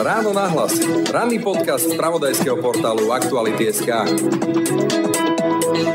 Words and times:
Ráno 0.00 0.32
na 0.32 0.48
hlas. 0.48 0.80
Ranný 1.12 1.44
podcast 1.44 1.84
z 1.84 1.92
pravodajského 1.92 2.56
portálu 2.56 3.12
Aktuality.sk. 3.12 4.08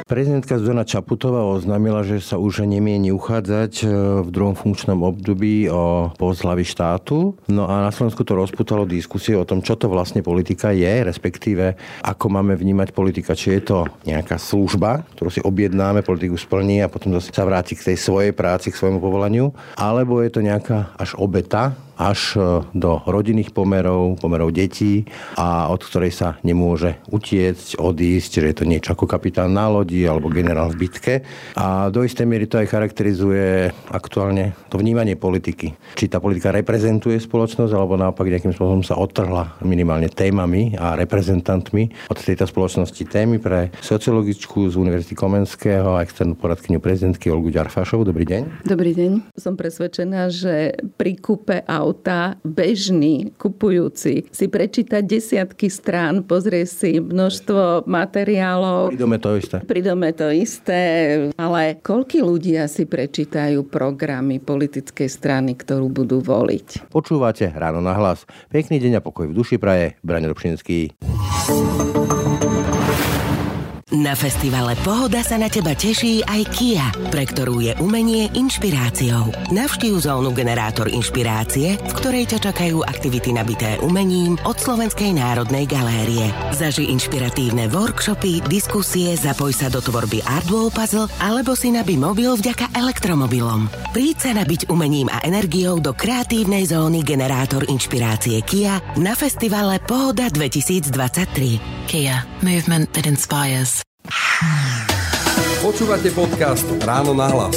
Prezidentka 0.06 0.62
Zuzana 0.62 0.86
Čaputová 0.86 1.42
oznámila, 1.42 2.06
že 2.06 2.22
sa 2.22 2.38
už 2.38 2.70
nemieni 2.70 3.10
uchádzať 3.10 3.74
e, 3.82 3.86
v 4.22 4.30
druhom 4.30 4.54
funkčnom 4.54 5.02
období 5.02 5.66
o 5.74 6.14
post 6.14 6.46
štátu. 6.46 7.34
No 7.50 7.66
a 7.66 7.82
na 7.82 7.90
Slovensku 7.90 8.22
to 8.22 8.38
rozputalo 8.38 8.86
diskusie 8.86 9.34
o 9.34 9.42
tom, 9.42 9.66
čo 9.66 9.74
to 9.74 9.90
vlastne 9.90 10.22
politika 10.22 10.70
je, 10.70 11.02
respektíve 11.02 11.74
ako 12.06 12.30
máme 12.30 12.54
vnímať 12.54 12.94
politika. 12.94 13.34
Či 13.34 13.58
je 13.58 13.62
to 13.74 13.78
nejaká 14.06 14.38
služba, 14.38 15.02
ktorú 15.18 15.34
si 15.34 15.42
objednáme, 15.42 16.06
politiku 16.06 16.38
splní 16.38 16.86
a 16.86 16.94
potom 16.94 17.10
zase 17.18 17.34
sa 17.34 17.42
vráti 17.42 17.74
k 17.74 17.90
tej 17.90 17.98
svojej 17.98 18.38
práci, 18.38 18.70
k 18.70 18.78
svojmu 18.78 19.02
povolaniu, 19.02 19.50
alebo 19.82 20.22
je 20.22 20.30
to 20.30 20.46
nejaká 20.46 20.94
až 20.94 21.18
obeta, 21.18 21.74
až 21.96 22.36
e, 22.36 22.40
do 22.76 23.00
rodinných 23.08 23.56
pomerov, 23.56 24.20
pomerov 24.20 24.52
detí 24.52 25.08
a 25.40 25.72
od 25.72 25.82
ktorej 25.82 26.12
sa 26.12 26.36
nemôže 26.44 27.00
utiecť, 27.10 27.80
odísť, 27.80 28.32
že 28.44 28.48
je 28.52 28.56
to 28.56 28.66
niečo 28.68 28.94
ako 28.96 29.08
kapitán 29.08 29.56
na 29.56 29.72
lodi 29.72 30.04
alebo 30.04 30.32
generál 30.32 30.72
v 30.76 30.88
bitke. 30.88 31.14
A 31.56 31.88
do 31.90 32.04
istej 32.04 32.28
miery 32.28 32.46
to 32.52 32.60
aj 32.60 32.72
charakterizuje 32.72 33.72
aktuálne 33.92 34.56
to 34.68 34.76
vnímanie 34.76 35.16
politiky. 35.16 35.76
Či 35.96 36.12
tá 36.12 36.20
politika 36.20 36.52
reprezentuje 36.52 37.16
spoločnosť 37.20 37.72
alebo 37.72 37.96
naopak 37.96 38.28
nejakým 38.28 38.52
spôsobom 38.52 38.84
sa 38.84 39.00
odtrhla 39.00 39.56
minimálne 39.64 40.12
témami 40.12 40.76
a 40.76 41.00
reprezentantmi 41.00 42.12
od 42.12 42.18
tejto 42.20 42.44
spoločnosti 42.44 43.04
témy 43.08 43.40
pre 43.40 43.72
sociologičku 43.80 44.68
z 44.68 44.76
Univerzity 44.76 45.16
Komenského 45.16 45.96
a 45.96 46.04
externú 46.04 46.36
poradkyňu 46.36 46.84
prezidentky 46.84 47.32
Olgu 47.32 47.54
Ďarfašovu. 47.56 48.04
Dobrý 48.04 48.28
deň. 48.28 48.68
Dobrý 48.68 48.92
deň. 48.92 49.32
Som 49.40 49.56
presvedčená, 49.56 50.28
že 50.34 50.76
pri 51.00 51.16
kúpe 51.16 51.64
a 51.64 51.85
auta 51.86 52.42
bežný 52.42 53.30
kupujúci 53.38 54.26
si 54.34 54.46
prečíta 54.50 55.06
desiatky 55.06 55.70
strán, 55.70 56.26
pozrie 56.26 56.66
si 56.66 56.98
množstvo 56.98 57.86
materiálov. 57.86 58.90
Pri 58.90 58.98
dome 58.98 59.22
to 59.22 59.38
isté. 59.38 59.62
Pri 59.62 59.82
dome 59.86 60.10
to 60.18 60.34
isté, 60.34 60.82
ale 61.38 61.78
koľky 61.86 62.26
ľudia 62.26 62.66
si 62.66 62.90
prečítajú 62.90 63.70
programy 63.70 64.42
politickej 64.42 65.06
strany, 65.06 65.54
ktorú 65.54 65.94
budú 65.94 66.26
voliť? 66.26 66.90
Počúvate 66.90 67.54
ráno 67.54 67.86
na 67.86 67.94
hlas. 67.94 68.26
Pekný 68.50 68.82
deň 68.82 68.98
a 68.98 69.06
pokoj 69.06 69.30
v 69.30 69.38
duši 69.38 69.62
praje. 69.62 69.94
Braň 70.02 70.34
Robšinský. 70.34 70.98
Na 73.96 74.12
festivale 74.12 74.76
Pohoda 74.84 75.24
sa 75.24 75.40
na 75.40 75.48
teba 75.48 75.72
teší 75.72 76.20
aj 76.28 76.42
Kia, 76.52 76.84
pre 77.16 77.24
ktorú 77.24 77.64
je 77.64 77.72
umenie 77.80 78.28
inšpiráciou. 78.36 79.32
Navštív 79.56 80.04
zónu 80.04 80.36
Generátor 80.36 80.92
inšpirácie, 80.92 81.80
v 81.80 81.94
ktorej 81.96 82.28
ťa 82.36 82.44
čakajú 82.44 82.84
aktivity 82.84 83.32
nabité 83.32 83.80
umením 83.80 84.36
od 84.44 84.60
Slovenskej 84.60 85.16
národnej 85.16 85.64
galérie. 85.64 86.28
Zaži 86.52 86.92
inšpiratívne 86.92 87.72
workshopy, 87.72 88.44
diskusie, 88.52 89.16
zapoj 89.16 89.56
sa 89.56 89.72
do 89.72 89.80
tvorby 89.80 90.20
Artwall 90.28 90.76
Puzzle 90.76 91.08
alebo 91.24 91.56
si 91.56 91.72
nabí 91.72 91.96
mobil 91.96 92.36
vďaka 92.36 92.76
elektromobilom. 92.76 93.72
Príď 93.96 94.16
sa 94.20 94.32
nabiť 94.36 94.68
umením 94.68 95.08
a 95.08 95.24
energiou 95.24 95.80
do 95.80 95.96
kreatívnej 95.96 96.68
zóny 96.68 97.00
Generátor 97.00 97.64
inšpirácie 97.72 98.44
Kia 98.44 98.76
na 99.00 99.16
festivale 99.16 99.80
Pohoda 99.80 100.28
2023. 100.28 101.75
Kia, 101.86 102.26
movement 102.42 102.98
that 102.98 103.06
inspires. 103.06 103.86
Počúvate 105.62 106.10
podcast 106.18 106.66
Ráno 106.82 107.14
na 107.14 107.30
hlas. 107.30 107.54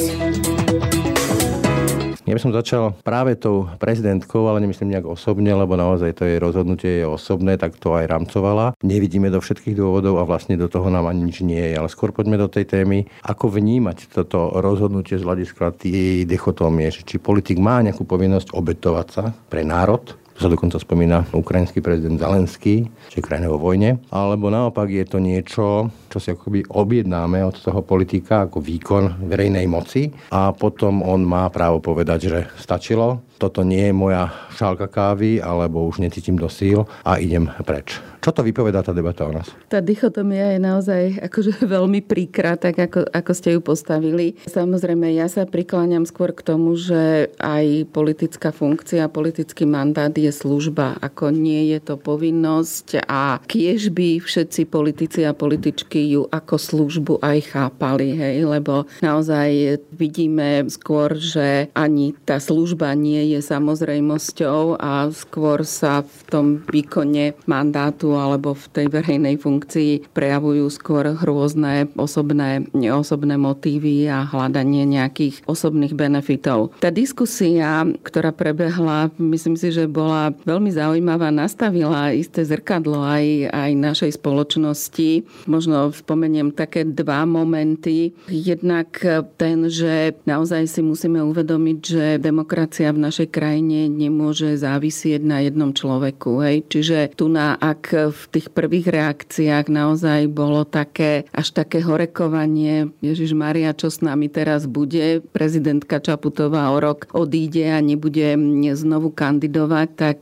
Ja 2.29 2.37
by 2.37 2.41
som 2.45 2.53
začal 2.53 2.93
práve 3.01 3.41
tou 3.41 3.73
prezidentkou, 3.81 4.45
ale 4.45 4.61
nemyslím 4.61 4.93
nejak 4.93 5.09
osobne, 5.09 5.49
lebo 5.57 5.81
naozaj 5.81 6.13
to 6.13 6.29
jej 6.29 6.37
rozhodnutie 6.37 7.01
je 7.01 7.07
osobné, 7.09 7.57
tak 7.57 7.81
to 7.81 7.97
aj 7.97 8.05
rámcovala. 8.05 8.77
Nevidíme 8.85 9.33
do 9.33 9.41
všetkých 9.41 9.73
dôvodov 9.73 10.21
a 10.21 10.29
vlastne 10.29 10.61
do 10.61 10.69
toho 10.69 10.93
nám 10.93 11.09
ani 11.09 11.25
nič 11.25 11.41
nie 11.41 11.65
je. 11.65 11.81
Ale 11.81 11.89
skôr 11.89 12.13
poďme 12.13 12.37
do 12.37 12.53
tej 12.53 12.69
témy, 12.69 13.09
ako 13.25 13.49
vnímať 13.49 14.13
toto 14.13 14.61
rozhodnutie 14.61 15.17
z 15.17 15.25
hľadiska 15.25 15.73
tej 15.73 16.29
dichotómie, 16.29 16.93
či 16.93 17.17
politik 17.17 17.57
má 17.57 17.81
nejakú 17.81 18.05
povinnosť 18.05 18.53
obetovať 18.53 19.07
sa 19.09 19.33
pre 19.49 19.65
národ, 19.65 20.05
to 20.39 20.47
sa 20.47 20.55
dokonca 20.55 20.79
spomína 20.79 21.27
ukrajinský 21.35 21.83
prezident 21.83 22.15
Zelenský, 22.15 22.87
či 23.11 23.19
krajine 23.19 23.51
vo 23.51 23.59
vojne. 23.59 23.99
Alebo 24.15 24.55
naopak 24.55 24.87
je 24.87 25.03
to 25.03 25.19
niečo, 25.19 25.91
čo 26.07 26.19
si 26.23 26.31
akoby 26.31 26.63
objednáme 26.71 27.43
od 27.43 27.59
toho 27.59 27.83
politika 27.83 28.47
ako 28.47 28.63
výkon 28.63 29.27
verejnej 29.27 29.67
moci 29.67 30.15
a 30.31 30.55
potom 30.55 31.03
on 31.03 31.27
má 31.27 31.51
právo 31.51 31.83
povedať, 31.83 32.31
že 32.31 32.39
stačilo, 32.55 33.19
toto 33.39 33.63
nie 33.63 33.89
je 33.89 33.95
moja 33.95 34.35
šálka 34.59 34.91
kávy, 34.91 35.39
alebo 35.39 35.87
už 35.87 36.03
necítim 36.03 36.35
do 36.35 36.51
síl 36.51 36.83
a 37.07 37.23
idem 37.23 37.47
preč. 37.63 38.03
Čo 38.19 38.35
to 38.35 38.43
vypovedá 38.43 38.83
tá 38.83 38.91
debata 38.91 39.31
o 39.31 39.31
nás? 39.31 39.47
Tá 39.71 39.79
dichotomia 39.79 40.59
je 40.59 40.61
naozaj 40.61 41.03
akože 41.31 41.63
veľmi 41.79 42.03
príkra, 42.03 42.59
tak 42.59 42.75
ako, 42.83 43.07
ako 43.15 43.33
ste 43.33 43.55
ju 43.55 43.61
postavili. 43.63 44.35
Samozrejme, 44.51 45.15
ja 45.15 45.31
sa 45.31 45.47
prikláňam 45.47 46.03
skôr 46.03 46.35
k 46.35 46.43
tomu, 46.43 46.75
že 46.75 47.31
aj 47.39 47.87
politická 47.95 48.51
funkcia, 48.51 49.07
politický 49.07 49.71
mandát 49.71 50.11
je 50.11 50.35
služba, 50.35 50.99
ako 50.99 51.31
nie 51.31 51.71
je 51.71 51.79
to 51.79 51.95
povinnosť 51.95 53.07
a 53.07 53.39
kiež 53.47 53.95
by 53.95 54.19
všetci 54.19 54.67
politici 54.67 55.23
a 55.23 55.31
političky 55.31 56.11
ju 56.11 56.27
ako 56.27 56.59
službu 56.59 57.23
aj 57.23 57.55
chápali, 57.55 58.19
hej, 58.19 58.43
lebo 58.43 58.91
naozaj 58.99 59.79
vidíme 59.95 60.67
skôr, 60.67 61.15
že 61.15 61.71
ani 61.71 62.19
tá 62.27 62.43
služba 62.43 62.91
nie 62.99 63.28
samozrejmosťou 63.37 64.81
a 64.81 65.13
skôr 65.13 65.61
sa 65.69 66.01
v 66.01 66.19
tom 66.33 66.47
výkone 66.65 67.37
mandátu 67.45 68.17
alebo 68.17 68.57
v 68.57 68.65
tej 68.73 68.87
verejnej 68.89 69.37
funkcii 69.37 70.15
prejavujú 70.17 70.65
skôr 70.73 71.13
rôzne 71.21 71.91
osobné, 71.99 72.65
neosobné 72.73 73.37
motívy 73.37 74.09
a 74.09 74.25
hľadanie 74.25 74.89
nejakých 74.89 75.45
osobných 75.45 75.93
benefitov. 75.93 76.73
Tá 76.79 76.89
diskusia, 76.89 77.83
ktorá 78.07 78.31
prebehla, 78.31 79.11
myslím 79.19 79.59
si, 79.59 79.75
že 79.75 79.91
bola 79.91 80.31
veľmi 80.47 80.71
zaujímavá, 80.71 81.35
nastavila 81.35 82.15
isté 82.15 82.47
zrkadlo 82.47 83.03
aj, 83.03 83.51
aj 83.51 83.71
našej 83.75 84.11
spoločnosti. 84.23 85.27
Možno 85.51 85.91
spomeniem 85.91 86.55
také 86.55 86.87
dva 86.87 87.27
momenty. 87.27 88.15
Jednak 88.31 89.03
ten, 89.35 89.67
že 89.67 90.15
naozaj 90.23 90.71
si 90.71 90.81
musíme 90.87 91.19
uvedomiť, 91.27 91.79
že 91.83 92.05
demokracia 92.23 92.95
v 92.95 93.03
našej 93.11 93.18
krajine 93.27 93.89
nemôže 93.89 94.55
závisieť 94.61 95.25
na 95.25 95.43
jednom 95.43 95.73
človeku. 95.73 96.45
Hej? 96.45 96.57
Čiže 96.69 96.99
tu 97.17 97.33
na, 97.33 97.57
ak 97.59 98.13
v 98.13 98.23
tých 98.31 98.53
prvých 98.53 98.93
reakciách 98.93 99.67
naozaj 99.73 100.29
bolo 100.29 100.69
také, 100.69 101.25
až 101.33 101.57
také 101.57 101.81
horekovanie, 101.81 102.93
Ježiš 103.01 103.33
Maria, 103.33 103.73
čo 103.73 103.89
s 103.89 104.05
nami 104.05 104.29
teraz 104.29 104.69
bude, 104.69 105.25
prezidentka 105.33 105.99
Čaputová 105.99 106.69
o 106.71 106.79
rok 106.79 107.09
odíde 107.17 107.73
a 107.73 107.81
nebude 107.81 108.37
znovu 108.77 109.09
kandidovať, 109.09 109.89
tak 109.97 110.19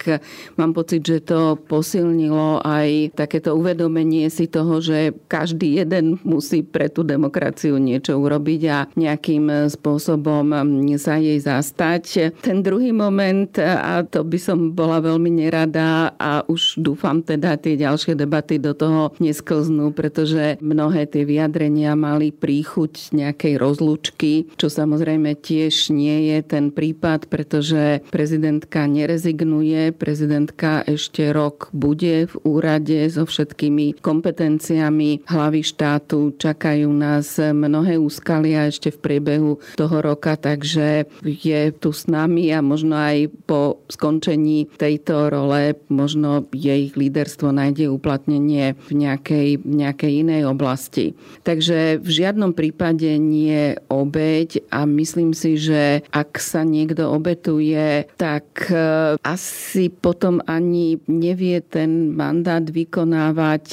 mám 0.54 0.70
pocit, 0.70 1.02
že 1.02 1.18
to 1.24 1.58
posilnilo 1.66 2.62
aj 2.62 3.18
takéto 3.18 3.58
uvedomenie 3.58 4.30
si 4.30 4.46
toho, 4.46 4.78
že 4.78 5.10
každý 5.26 5.82
jeden 5.82 6.22
musí 6.22 6.62
pre 6.62 6.86
tú 6.86 7.02
demokraciu 7.02 7.80
niečo 7.80 8.14
urobiť 8.20 8.60
a 8.70 8.78
nejakým 8.94 9.72
spôsobom 9.72 10.52
sa 11.00 11.16
jej 11.16 11.40
zastať. 11.40 12.36
Ten 12.44 12.60
druhý 12.60 12.85
moment, 12.92 13.50
a 13.58 14.04
to 14.04 14.22
by 14.22 14.38
som 14.38 14.76
bola 14.76 15.00
veľmi 15.00 15.32
nerada 15.32 16.12
a 16.20 16.44
už 16.46 16.78
dúfam 16.78 17.24
teda 17.24 17.56
tie 17.56 17.80
ďalšie 17.80 18.14
debaty 18.14 18.60
do 18.60 18.76
toho 18.76 19.16
nesklznú, 19.18 19.96
pretože 19.96 20.60
mnohé 20.60 21.08
tie 21.08 21.24
vyjadrenia 21.24 21.96
mali 21.96 22.30
príchuť 22.30 23.16
nejakej 23.16 23.54
rozlučky, 23.56 24.52
čo 24.60 24.68
samozrejme 24.68 25.34
tiež 25.40 25.90
nie 25.90 26.30
je 26.30 26.38
ten 26.44 26.68
prípad, 26.70 27.32
pretože 27.32 28.04
prezidentka 28.12 28.84
nerezignuje, 28.84 29.96
prezidentka 29.96 30.84
ešte 30.84 31.32
rok 31.32 31.72
bude 31.72 32.28
v 32.28 32.34
úrade 32.44 33.08
so 33.08 33.24
všetkými 33.24 33.98
kompetenciami 34.04 35.24
hlavy 35.24 35.60
štátu. 35.64 36.36
Čakajú 36.36 36.92
nás 36.92 37.40
mnohé 37.40 37.96
úskalia 37.96 38.68
ešte 38.68 38.92
v 38.92 39.00
priebehu 39.00 39.52
toho 39.74 39.96
roka, 40.04 40.36
takže 40.36 41.08
je 41.24 41.60
tu 41.72 41.90
s 41.90 42.04
nami 42.06 42.52
a 42.52 42.60
možno 42.60 42.75
aj 42.84 43.32
po 43.48 43.80
skončení 43.88 44.68
tejto 44.76 45.30
role 45.32 45.78
možno 45.88 46.44
jej 46.52 46.92
líderstvo 46.92 47.54
nájde 47.54 47.88
uplatnenie 47.88 48.74
v 48.76 48.90
nejakej, 48.92 49.62
nejakej 49.62 50.12
inej 50.26 50.42
oblasti. 50.50 51.16
Takže 51.46 52.02
v 52.02 52.10
žiadnom 52.10 52.52
prípade 52.52 53.08
nie 53.16 53.78
obeď 53.88 54.66
a 54.74 54.84
myslím 54.84 55.32
si, 55.32 55.56
že 55.56 56.02
ak 56.10 56.36
sa 56.42 56.66
niekto 56.66 57.08
obetuje, 57.08 58.10
tak 58.18 58.68
e, 58.68 59.16
asi 59.22 59.88
potom 59.88 60.42
ani 60.44 60.98
nevie 61.06 61.62
ten 61.62 62.12
mandát 62.12 62.64
vykonávať 62.66 63.66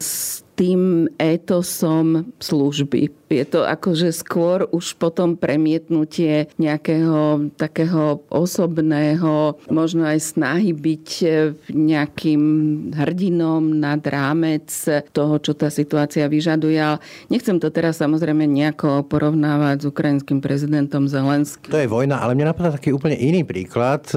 s 0.00 0.42
tým 0.58 1.08
étosom 1.16 2.36
služby 2.36 3.19
je 3.30 3.46
to 3.46 3.62
akože 3.62 4.10
skôr 4.10 4.66
už 4.74 4.98
potom 4.98 5.38
premietnutie 5.38 6.50
nejakého 6.58 7.48
takého 7.54 8.26
osobného, 8.26 9.54
možno 9.70 10.02
aj 10.02 10.18
snahy 10.34 10.74
byť 10.74 11.06
nejakým 11.70 12.42
hrdinom 12.90 13.78
nad 13.78 14.02
rámec 14.02 14.66
toho, 15.14 15.38
čo 15.38 15.54
tá 15.54 15.70
situácia 15.70 16.26
vyžaduje. 16.26 16.82
Nechcem 17.30 17.62
to 17.62 17.70
teraz 17.70 18.02
samozrejme 18.02 18.50
nejako 18.50 19.06
porovnávať 19.06 19.84
s 19.84 19.86
ukrajinským 19.86 20.42
prezidentom 20.42 21.06
Zelenským. 21.06 21.70
To 21.70 21.78
je 21.78 21.86
vojna, 21.86 22.18
ale 22.18 22.34
mňa 22.34 22.50
napadá 22.50 22.74
taký 22.74 22.90
úplne 22.90 23.14
iný 23.14 23.46
príklad, 23.46 24.10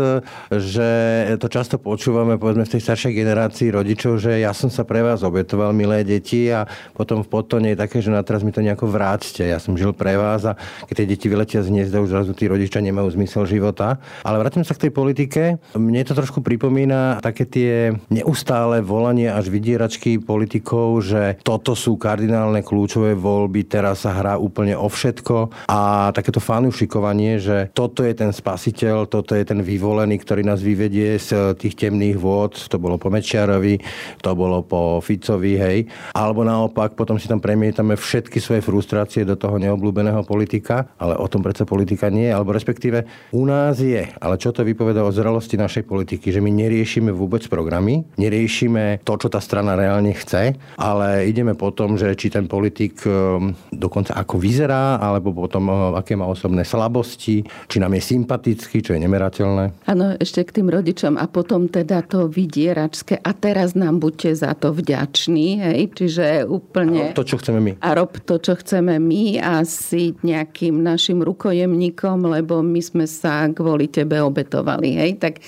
že 0.50 0.90
to 1.38 1.48
často 1.52 1.78
počúvame 1.78 2.42
povedzme 2.42 2.66
v 2.66 2.74
tej 2.74 2.82
staršej 2.82 3.14
generácii 3.14 3.70
rodičov, 3.70 4.18
že 4.18 4.42
ja 4.42 4.56
som 4.56 4.74
sa 4.74 4.82
pre 4.88 5.06
vás 5.06 5.22
obetoval, 5.22 5.76
milé 5.76 6.02
deti 6.02 6.50
a 6.50 6.66
potom 6.98 7.22
v 7.22 7.30
podtone 7.30 7.76
je 7.76 7.78
také, 7.78 8.02
že 8.02 8.10
na 8.10 8.26
teraz 8.26 8.42
mi 8.42 8.56
to 8.56 8.64
nejako 8.64 8.90
vráťte. 9.04 9.44
Ja 9.44 9.60
som 9.60 9.76
žil 9.76 9.92
pre 9.92 10.16
vás 10.16 10.48
a 10.48 10.56
keď 10.88 11.04
tie 11.04 11.08
deti 11.12 11.28
vyletia 11.28 11.60
z 11.60 11.76
hniezda, 11.76 12.00
už 12.00 12.16
zrazu 12.16 12.32
tí 12.32 12.48
rodičia 12.48 12.80
nemajú 12.80 13.12
zmysel 13.20 13.44
života. 13.44 14.00
Ale 14.24 14.40
vrátim 14.40 14.64
sa 14.64 14.72
k 14.72 14.88
tej 14.88 14.92
politike. 14.96 15.60
Mne 15.76 16.08
to 16.08 16.16
trošku 16.16 16.40
pripomína 16.40 17.20
také 17.20 17.44
tie 17.44 17.92
neustále 18.08 18.80
volanie 18.80 19.28
až 19.28 19.52
vydieračky 19.52 20.24
politikov, 20.24 21.04
že 21.04 21.36
toto 21.44 21.76
sú 21.76 22.00
kardinálne 22.00 22.64
kľúčové 22.64 23.12
voľby, 23.20 23.68
teraz 23.68 24.08
sa 24.08 24.16
hrá 24.16 24.40
úplne 24.40 24.80
o 24.80 24.88
všetko 24.88 25.68
a 25.68 26.10
takéto 26.16 26.40
fanušikovanie, 26.40 27.44
že 27.44 27.76
toto 27.76 28.08
je 28.08 28.16
ten 28.16 28.32
spasiteľ, 28.32 29.12
toto 29.12 29.36
je 29.36 29.44
ten 29.44 29.60
vyvolený, 29.60 30.16
ktorý 30.24 30.48
nás 30.48 30.64
vyvedie 30.64 31.20
z 31.20 31.60
tých 31.60 31.76
temných 31.76 32.16
vôd, 32.16 32.56
to 32.56 32.80
bolo 32.80 32.96
po 32.96 33.12
Mečiarovi, 33.12 33.84
to 34.24 34.32
bolo 34.32 34.64
po 34.64 35.04
Ficovi, 35.04 35.60
hej. 35.60 35.92
Alebo 36.16 36.48
naopak, 36.48 36.96
potom 36.96 37.20
si 37.20 37.28
tam 37.28 37.44
premietame 37.44 38.00
všetky 38.00 38.40
svoje 38.40 38.64
frustrácie 38.64 38.93
do 39.26 39.36
toho 39.36 39.58
neobľúbeného 39.58 40.22
politika, 40.24 40.94
ale 41.02 41.18
o 41.18 41.26
tom 41.26 41.42
predsa 41.42 41.66
politika 41.66 42.14
nie, 42.14 42.30
alebo 42.30 42.54
respektíve 42.54 43.04
u 43.34 43.44
nás 43.50 43.82
je. 43.82 44.06
Ale 44.22 44.38
čo 44.38 44.54
to 44.54 44.62
vypoveda 44.62 45.02
o 45.02 45.12
zrelosti 45.12 45.58
našej 45.58 45.84
politiky, 45.90 46.30
že 46.30 46.40
my 46.40 46.54
neriešime 46.54 47.10
vôbec 47.10 47.46
programy, 47.50 48.06
neriešime 48.18 49.02
to, 49.02 49.14
čo 49.18 49.28
tá 49.30 49.42
strana 49.42 49.74
reálne 49.78 50.12
chce, 50.14 50.58
ale 50.78 51.30
ideme 51.30 51.54
po 51.56 51.72
tom, 51.72 51.96
že 51.96 52.14
či 52.18 52.34
ten 52.34 52.50
politik 52.50 53.00
ehm, 53.08 53.56
dokonca 53.72 54.18
ako 54.18 54.36
vyzerá, 54.38 55.00
alebo 55.00 55.32
potom 55.32 55.70
ehm, 55.72 55.98
aké 55.98 56.20
má 56.20 56.28
osobné 56.28 56.68
slabosti, 56.68 57.42
či 57.44 57.78
nám 57.80 57.96
je 57.96 58.04
sympatický, 58.04 58.84
čo 58.84 58.92
je 58.98 59.00
nemerateľné. 59.00 59.88
Áno, 59.88 60.20
ešte 60.20 60.44
k 60.44 60.62
tým 60.62 60.68
rodičom 60.68 61.16
a 61.16 61.26
potom 61.32 61.72
teda 61.72 62.04
to 62.04 62.28
vydieračské 62.28 63.24
a 63.24 63.32
teraz 63.32 63.74
nám 63.78 64.04
buďte 64.04 64.36
za 64.36 64.52
to 64.60 64.76
vďační, 64.76 65.48
hej, 65.64 65.80
čiže 65.96 66.26
úplne... 66.44 67.14
A 67.14 67.16
to, 67.16 67.24
čo 67.24 67.40
chceme 67.40 67.64
my. 67.64 67.72
A 67.80 67.90
rob 67.96 68.12
to, 68.28 68.36
čo 68.44 68.60
chceme 68.60 68.83
my 68.92 69.40
a 69.40 69.64
si 69.64 70.12
nejakým 70.20 70.84
našim 70.84 71.24
rukojemníkom, 71.24 72.28
lebo 72.28 72.60
my 72.60 72.82
sme 72.84 73.06
sa 73.08 73.48
kvôli 73.48 73.88
tebe 73.88 74.20
obetovali, 74.20 75.00
hej, 75.00 75.12
tak 75.16 75.40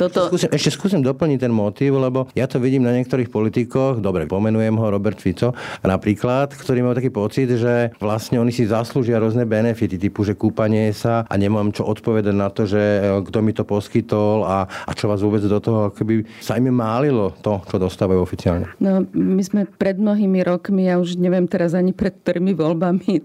toto... 0.00 0.26
Skúsim, 0.32 0.50
ešte 0.50 0.70
skúsim 0.74 1.00
doplniť 1.04 1.38
ten 1.46 1.52
motív, 1.54 2.02
lebo 2.02 2.26
ja 2.34 2.50
to 2.50 2.58
vidím 2.58 2.82
na 2.82 2.96
niektorých 2.96 3.30
politikoch, 3.30 4.02
dobre, 4.02 4.26
pomenujem 4.26 4.74
ho 4.74 4.86
Robert 4.90 5.20
Fico 5.20 5.52
napríklad, 5.84 6.56
ktorý 6.56 6.80
má 6.82 6.92
taký 6.96 7.12
pocit, 7.12 7.52
že 7.52 7.92
vlastne 8.00 8.40
oni 8.40 8.50
si 8.50 8.64
zaslúžia 8.64 9.20
rôzne 9.20 9.44
benefity, 9.44 10.00
typu, 10.00 10.24
že 10.24 10.32
kúpanie 10.32 10.88
sa 10.96 11.28
a 11.28 11.34
nemám 11.36 11.68
čo 11.76 11.84
odpovedať 11.84 12.32
na 12.32 12.48
to, 12.48 12.64
že 12.64 12.80
e, 12.80 13.20
kto 13.28 13.38
mi 13.44 13.52
to 13.52 13.68
poskytol 13.68 14.48
a, 14.48 14.64
a 14.64 14.90
čo 14.96 15.12
vás 15.12 15.20
vôbec 15.20 15.44
do 15.44 15.60
toho, 15.60 15.92
keby 15.92 16.24
sa 16.40 16.56
im 16.56 16.72
málilo 16.72 17.36
to, 17.44 17.60
čo 17.68 17.76
dostávajú 17.76 18.24
oficiálne. 18.24 18.72
No, 18.80 19.04
my 19.12 19.42
sme 19.44 19.68
pred 19.68 20.00
mnohými 20.00 20.40
rokmi, 20.40 20.88
ja 20.88 20.96
už 20.96 21.20
neviem 21.20 21.44
teraz 21.44 21.76
ani 21.76 21.92
pred 21.92 22.16
ktorými 22.16 22.56
voľbami 22.56 22.79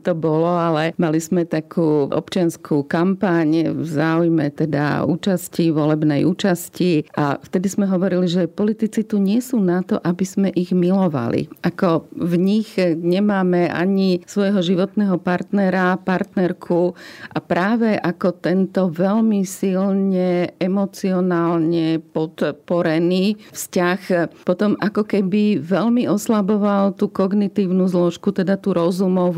to 0.06 0.14
bolo, 0.14 0.52
ale 0.52 0.92
mali 1.00 1.20
sme 1.20 1.48
takú 1.48 2.12
občianskú 2.12 2.86
kampaň 2.88 3.72
v 3.72 3.86
záujme 3.86 4.52
teda 4.52 5.08
účasti, 5.08 5.72
volebnej 5.72 6.28
účasti. 6.28 7.10
A 7.16 7.40
vtedy 7.40 7.72
sme 7.72 7.90
hovorili, 7.90 8.28
že 8.28 8.52
politici 8.52 9.08
tu 9.08 9.18
nie 9.18 9.40
sú 9.40 9.60
na 9.64 9.82
to, 9.82 10.00
aby 10.04 10.26
sme 10.28 10.50
ich 10.54 10.76
milovali. 10.76 11.48
Ako 11.64 12.08
v 12.14 12.34
nich 12.40 12.76
nemáme 12.80 13.68
ani 13.72 14.24
svojho 14.24 14.62
životného 14.64 15.20
partnera, 15.20 15.98
partnerku 16.00 16.96
a 17.34 17.38
práve 17.44 17.98
ako 18.00 18.28
tento 18.40 18.88
veľmi 18.92 19.44
silne 19.44 20.56
emocionálne 20.60 22.00
podporený 22.14 23.40
vzťah 23.52 24.00
potom 24.46 24.80
ako 24.80 25.04
keby 25.04 25.60
veľmi 25.60 26.08
oslaboval 26.08 26.96
tú 26.96 27.12
kognitívnu 27.12 27.86
zložku, 27.90 28.32
teda 28.32 28.56
tú 28.56 28.72
rozumovú 28.72 29.35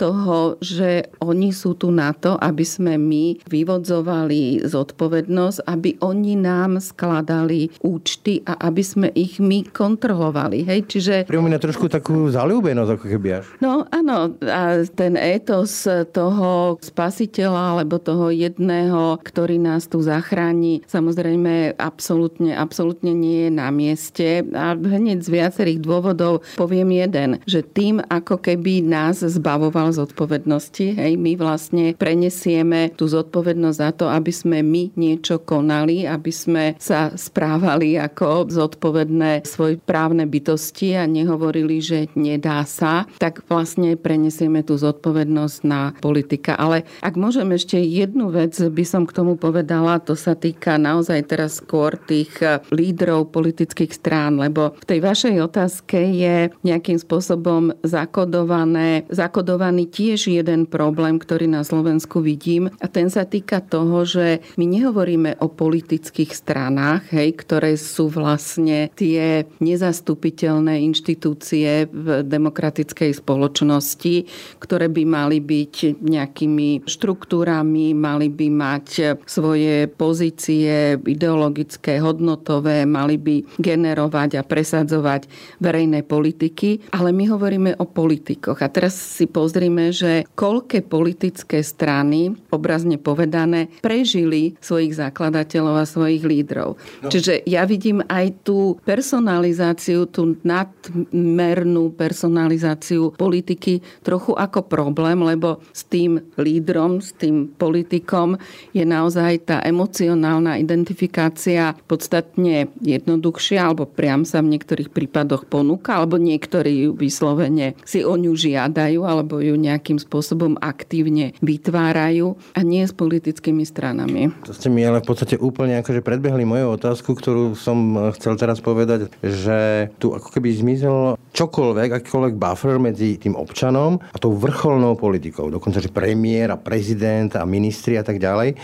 toho, 0.00 0.58
že 0.58 1.10
oni 1.22 1.50
sú 1.54 1.76
tu 1.78 1.94
na 1.94 2.10
to, 2.14 2.36
aby 2.38 2.64
sme 2.66 2.98
my 2.98 3.38
vyvodzovali 3.46 4.64
zodpovednosť, 4.64 5.58
aby 5.66 5.90
oni 6.00 6.34
nám 6.38 6.54
nám 6.54 6.78
skladali 6.78 7.68
účty 7.82 8.40
a 8.46 8.54
aby 8.70 8.82
sme 8.82 9.08
ich 9.12 9.42
my 9.42 9.66
kontrolovali. 9.66 10.62
Hej? 10.62 10.86
Čiže... 10.86 11.14
Pripomína 11.26 11.58
trošku 11.58 11.90
takú 11.90 12.30
zalúbenosť, 12.30 12.90
ako 12.94 13.06
keby 13.10 13.28
až. 13.42 13.44
No 13.58 13.84
áno, 13.90 14.38
a 14.46 14.86
ten 14.86 15.18
étos 15.18 15.84
toho 16.14 16.78
spasiteľa 16.78 17.78
alebo 17.78 17.98
toho 17.98 18.30
jedného, 18.30 19.18
ktorý 19.20 19.58
nás 19.58 19.90
tu 19.90 19.98
zachráni, 20.00 20.86
samozrejme 20.86 21.74
absolútne, 21.76 22.54
absolútne 22.54 23.10
nie 23.10 23.48
je 23.48 23.50
na 23.50 23.68
mieste. 23.74 24.46
A 24.54 24.78
hneď 24.78 25.26
z 25.26 25.28
viacerých 25.34 25.82
dôvodov 25.82 26.46
poviem 26.54 26.94
jeden, 26.94 27.42
že 27.44 27.66
tým, 27.66 27.98
ako 27.98 28.38
keby 28.38 28.86
nás 28.86 29.23
zbavoval 29.26 29.92
zodpovednosti, 29.94 30.96
hej, 30.96 31.12
my 31.16 31.36
vlastne 31.38 31.94
prenesieme 31.96 32.92
tú 32.94 33.08
zodpovednosť 33.08 33.78
za 33.78 33.90
to, 33.94 34.06
aby 34.10 34.32
sme 34.32 34.60
my 34.60 34.94
niečo 34.94 35.40
konali, 35.42 36.06
aby 36.06 36.32
sme 36.32 36.64
sa 36.78 37.12
správali 37.14 37.96
ako 37.98 38.48
zodpovedné 38.50 39.46
svoje 39.46 39.80
právne 39.80 40.24
bytosti 40.28 40.96
a 40.98 41.08
nehovorili, 41.08 41.80
že 41.80 42.10
nedá 42.18 42.62
sa, 42.64 43.08
tak 43.18 43.46
vlastne 43.48 43.96
prenesieme 43.96 44.60
tú 44.62 44.76
zodpovednosť 44.76 45.56
na 45.64 45.92
politika. 45.98 46.56
Ale 46.58 46.84
ak 47.00 47.14
môžem 47.16 47.48
ešte 47.54 47.80
jednu 47.80 48.30
vec 48.30 48.56
by 48.56 48.84
som 48.84 49.04
k 49.04 49.14
tomu 49.16 49.36
povedala, 49.38 50.02
to 50.02 50.18
sa 50.18 50.36
týka 50.36 50.76
naozaj 50.76 51.24
teraz 51.28 51.62
skôr 51.62 51.96
tých 51.96 52.34
lídrov 52.70 53.30
politických 53.30 53.92
strán, 53.94 54.36
lebo 54.38 54.74
v 54.80 54.88
tej 54.88 55.00
vašej 55.00 55.34
otázke 55.40 55.98
je 55.98 56.50
nejakým 56.66 56.98
spôsobom 56.98 57.72
zakodované, 57.86 59.06
zakodovaný 59.14 59.86
tiež 59.88 60.28
jeden 60.28 60.66
problém, 60.66 61.16
ktorý 61.22 61.46
na 61.46 61.62
Slovensku 61.62 62.20
vidím 62.20 62.68
a 62.82 62.86
ten 62.90 63.08
sa 63.08 63.22
týka 63.24 63.62
toho, 63.62 64.02
že 64.02 64.42
my 64.58 64.66
nehovoríme 64.66 65.38
o 65.40 65.48
politických 65.48 66.34
stranách, 66.34 67.14
hej, 67.14 67.38
ktoré 67.38 67.78
sú 67.78 68.10
vlastne 68.10 68.90
tie 68.98 69.46
nezastupiteľné 69.62 70.82
inštitúcie 70.82 71.86
v 71.88 72.26
demokratickej 72.26 73.14
spoločnosti, 73.14 74.26
ktoré 74.58 74.90
by 74.90 75.02
mali 75.06 75.38
byť 75.38 76.02
nejakými 76.02 76.84
štruktúrami, 76.84 77.94
mali 77.94 78.28
by 78.28 78.48
mať 78.50 78.86
svoje 79.24 79.86
pozície 79.86 80.98
ideologické, 80.98 82.02
hodnotové, 82.02 82.84
mali 82.88 83.16
by 83.16 83.36
generovať 83.60 84.40
a 84.40 84.42
presadzovať 84.42 85.28
verejné 85.60 86.02
politiky, 86.02 86.90
ale 86.92 87.14
my 87.14 87.24
hovoríme 87.30 87.70
o 87.78 87.86
politikoch. 87.86 88.58
A 88.64 88.68
teraz 88.68 88.94
si 89.04 89.28
pozrime, 89.28 89.92
že 89.92 90.24
koľké 90.32 90.82
politické 90.88 91.60
strany, 91.60 92.32
obrazne 92.48 92.96
povedané, 92.96 93.68
prežili 93.84 94.56
svojich 94.58 94.96
zakladateľov 94.96 95.74
a 95.78 95.86
svojich 95.86 96.24
lídrov. 96.24 96.80
No. 97.04 97.08
Čiže 97.12 97.44
ja 97.44 97.68
vidím 97.68 98.00
aj 98.08 98.46
tú 98.46 98.80
personalizáciu, 98.82 100.08
tú 100.08 100.40
nadmernú 100.42 101.92
personalizáciu 101.92 103.12
politiky 103.14 103.84
trochu 104.00 104.32
ako 104.34 104.66
problém, 104.66 105.20
lebo 105.20 105.60
s 105.70 105.84
tým 105.86 106.20
lídrom, 106.40 107.04
s 107.04 107.12
tým 107.14 107.52
politikom 107.54 108.40
je 108.72 108.82
naozaj 108.82 109.46
tá 109.46 109.56
emocionálna 109.62 110.56
identifikácia 110.58 111.76
podstatne 111.86 112.72
jednoduchšia, 112.80 113.60
alebo 113.60 113.84
priam 113.84 114.24
sa 114.24 114.40
v 114.40 114.56
niektorých 114.56 114.90
prípadoch 114.90 115.46
ponúka, 115.46 115.98
alebo 116.00 116.16
niektorí 116.16 116.90
vyslovene 116.94 117.76
si 117.84 118.02
o 118.06 118.14
ňu 118.14 118.32
žiadajú, 118.32 118.93
alebo 119.02 119.42
ju 119.42 119.58
nejakým 119.58 119.98
spôsobom 119.98 120.54
aktívne 120.62 121.34
vytvárajú 121.42 122.38
a 122.54 122.60
nie 122.62 122.86
s 122.86 122.94
politickými 122.94 123.66
stranami. 123.66 124.30
To 124.46 124.54
ste 124.54 124.70
mi 124.70 124.86
ale 124.86 125.02
v 125.02 125.08
podstate 125.10 125.40
úplne 125.40 125.82
akože 125.82 126.04
predbehli 126.04 126.46
moju 126.46 126.78
otázku, 126.78 127.18
ktorú 127.18 127.58
som 127.58 127.96
chcel 128.14 128.38
teraz 128.38 128.62
povedať, 128.62 129.10
že 129.24 129.90
tu 129.98 130.14
ako 130.14 130.28
keby 130.30 130.54
zmizol 130.54 131.18
čokoľvek, 131.34 131.88
akýkoľvek 131.98 132.34
buffer 132.36 132.76
medzi 132.76 133.16
tým 133.16 133.34
občanom 133.34 133.98
a 133.98 134.16
tou 134.20 134.36
vrcholnou 134.36 134.94
politikou. 134.94 135.48
Dokonca, 135.48 135.80
že 135.80 135.90
premiér 135.90 136.52
a 136.52 136.60
prezident 136.60 137.32
a 137.34 137.48
ministri 137.48 137.96
a 137.96 138.04
tak 138.04 138.20
ďalej, 138.20 138.54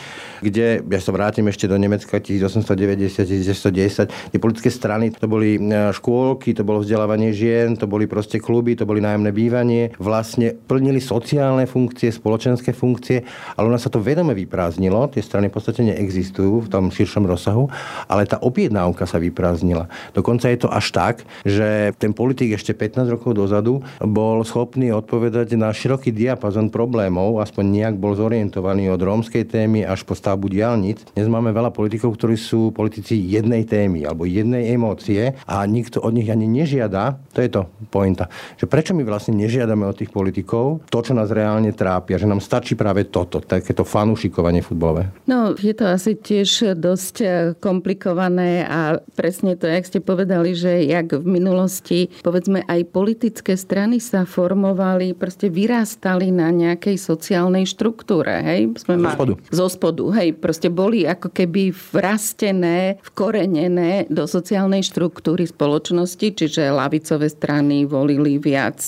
kde, 0.44 0.84
ja 0.84 1.00
sa 1.00 1.10
vrátim 1.16 1.48
ešte 1.48 1.64
do 1.64 1.80
Nemecka 1.80 2.20
1890, 2.20 3.24
1910, 3.24 4.32
tie 4.36 4.40
politické 4.40 4.68
strany, 4.68 5.08
to 5.08 5.24
boli 5.24 5.56
e, 5.56 5.90
škôlky, 5.96 6.52
to 6.52 6.62
bolo 6.66 6.84
vzdelávanie 6.84 7.32
žien, 7.32 7.80
to 7.80 7.88
boli 7.88 8.04
proste 8.04 8.36
kluby, 8.36 8.76
to 8.76 8.84
boli 8.84 9.00
nájomné 9.00 9.32
bývanie, 9.32 9.96
vlast 9.96 10.19
vlastne 10.20 10.52
plnili 10.52 11.00
sociálne 11.00 11.64
funkcie, 11.64 12.12
spoločenské 12.12 12.76
funkcie, 12.76 13.24
ale 13.56 13.64
u 13.64 13.72
nás 13.72 13.80
sa 13.80 13.88
to 13.88 14.04
vedome 14.04 14.36
vyprázdnilo, 14.36 15.08
tie 15.08 15.24
strany 15.24 15.48
v 15.48 15.56
podstate 15.56 15.80
neexistujú 15.80 16.68
v 16.68 16.68
tom 16.68 16.92
širšom 16.92 17.24
rozsahu, 17.24 17.72
ale 18.04 18.28
tá 18.28 18.36
objednávka 18.44 19.08
sa 19.08 19.16
vyprázdnila. 19.16 19.88
Dokonca 20.12 20.52
je 20.52 20.60
to 20.60 20.68
až 20.68 20.92
tak, 20.92 21.14
že 21.48 21.96
ten 21.96 22.12
politik 22.12 22.52
ešte 22.52 22.76
15 22.76 23.08
rokov 23.08 23.32
dozadu 23.32 23.80
bol 24.04 24.44
schopný 24.44 24.92
odpovedať 24.92 25.56
na 25.56 25.72
široký 25.72 26.12
diapazon 26.12 26.68
problémov, 26.68 27.40
aspoň 27.40 27.64
nejak 27.80 27.96
bol 27.96 28.12
zorientovaný 28.12 28.92
od 28.92 29.00
rómskej 29.00 29.48
témy 29.48 29.88
až 29.88 30.04
po 30.04 30.12
stavbu 30.12 30.52
diálnic. 30.52 31.00
Dnes 31.16 31.32
máme 31.32 31.48
veľa 31.56 31.72
politikov, 31.72 32.20
ktorí 32.20 32.36
sú 32.36 32.76
politici 32.76 33.16
jednej 33.16 33.64
témy 33.64 34.04
alebo 34.04 34.28
jednej 34.28 34.68
emócie 34.76 35.32
a 35.48 35.64
nikto 35.64 36.04
od 36.04 36.12
nich 36.12 36.28
ani 36.28 36.44
nežiada, 36.44 37.16
to 37.32 37.40
je 37.40 37.48
to 37.48 37.64
pointa, 37.88 38.28
že 38.60 38.68
prečo 38.68 38.92
my 38.92 39.00
vlastne 39.06 39.32
nežiadame 39.32 39.88
od 39.88 39.96
tých 39.96 40.09
politikov 40.10 40.84
to, 40.90 40.98
čo 41.00 41.14
nás 41.14 41.30
reálne 41.30 41.70
trápia, 41.72 42.18
že 42.18 42.28
nám 42.28 42.42
stačí 42.42 42.74
práve 42.74 43.06
toto, 43.08 43.38
takéto 43.40 43.86
fanúšikovanie 43.86 44.60
futbalové? 44.60 45.08
No, 45.30 45.54
je 45.54 45.72
to 45.72 45.86
asi 45.86 46.18
tiež 46.18 46.76
dosť 46.76 47.16
eh, 47.22 47.30
komplikované 47.56 48.66
a 48.66 48.98
presne 49.14 49.54
to, 49.54 49.70
jak 49.70 49.86
ste 49.86 50.02
povedali, 50.02 50.52
že 50.52 50.84
jak 50.84 51.14
v 51.14 51.26
minulosti, 51.26 52.10
povedzme 52.20 52.66
aj 52.66 52.90
politické 52.90 53.54
strany 53.54 54.02
sa 54.02 54.26
formovali, 54.26 55.14
proste 55.14 55.46
vyrastali 55.46 56.34
na 56.34 56.50
nejakej 56.50 56.98
sociálnej 56.98 57.64
štruktúre, 57.70 58.42
hej? 58.42 58.60
Sme 58.82 58.98
zo 58.98 59.10
spodu. 59.14 59.32
Zo 59.50 59.66
spodu, 59.70 60.04
hej, 60.18 60.28
proste 60.34 60.68
boli 60.68 61.06
ako 61.06 61.30
keby 61.30 61.70
vrastené, 61.70 62.98
vkorenené 63.14 64.10
do 64.10 64.26
sociálnej 64.26 64.82
štruktúry 64.82 65.46
spoločnosti, 65.46 66.26
čiže 66.34 66.72
lavicové 66.74 67.30
strany 67.30 67.86
volili 67.86 68.40
viac 68.40 68.80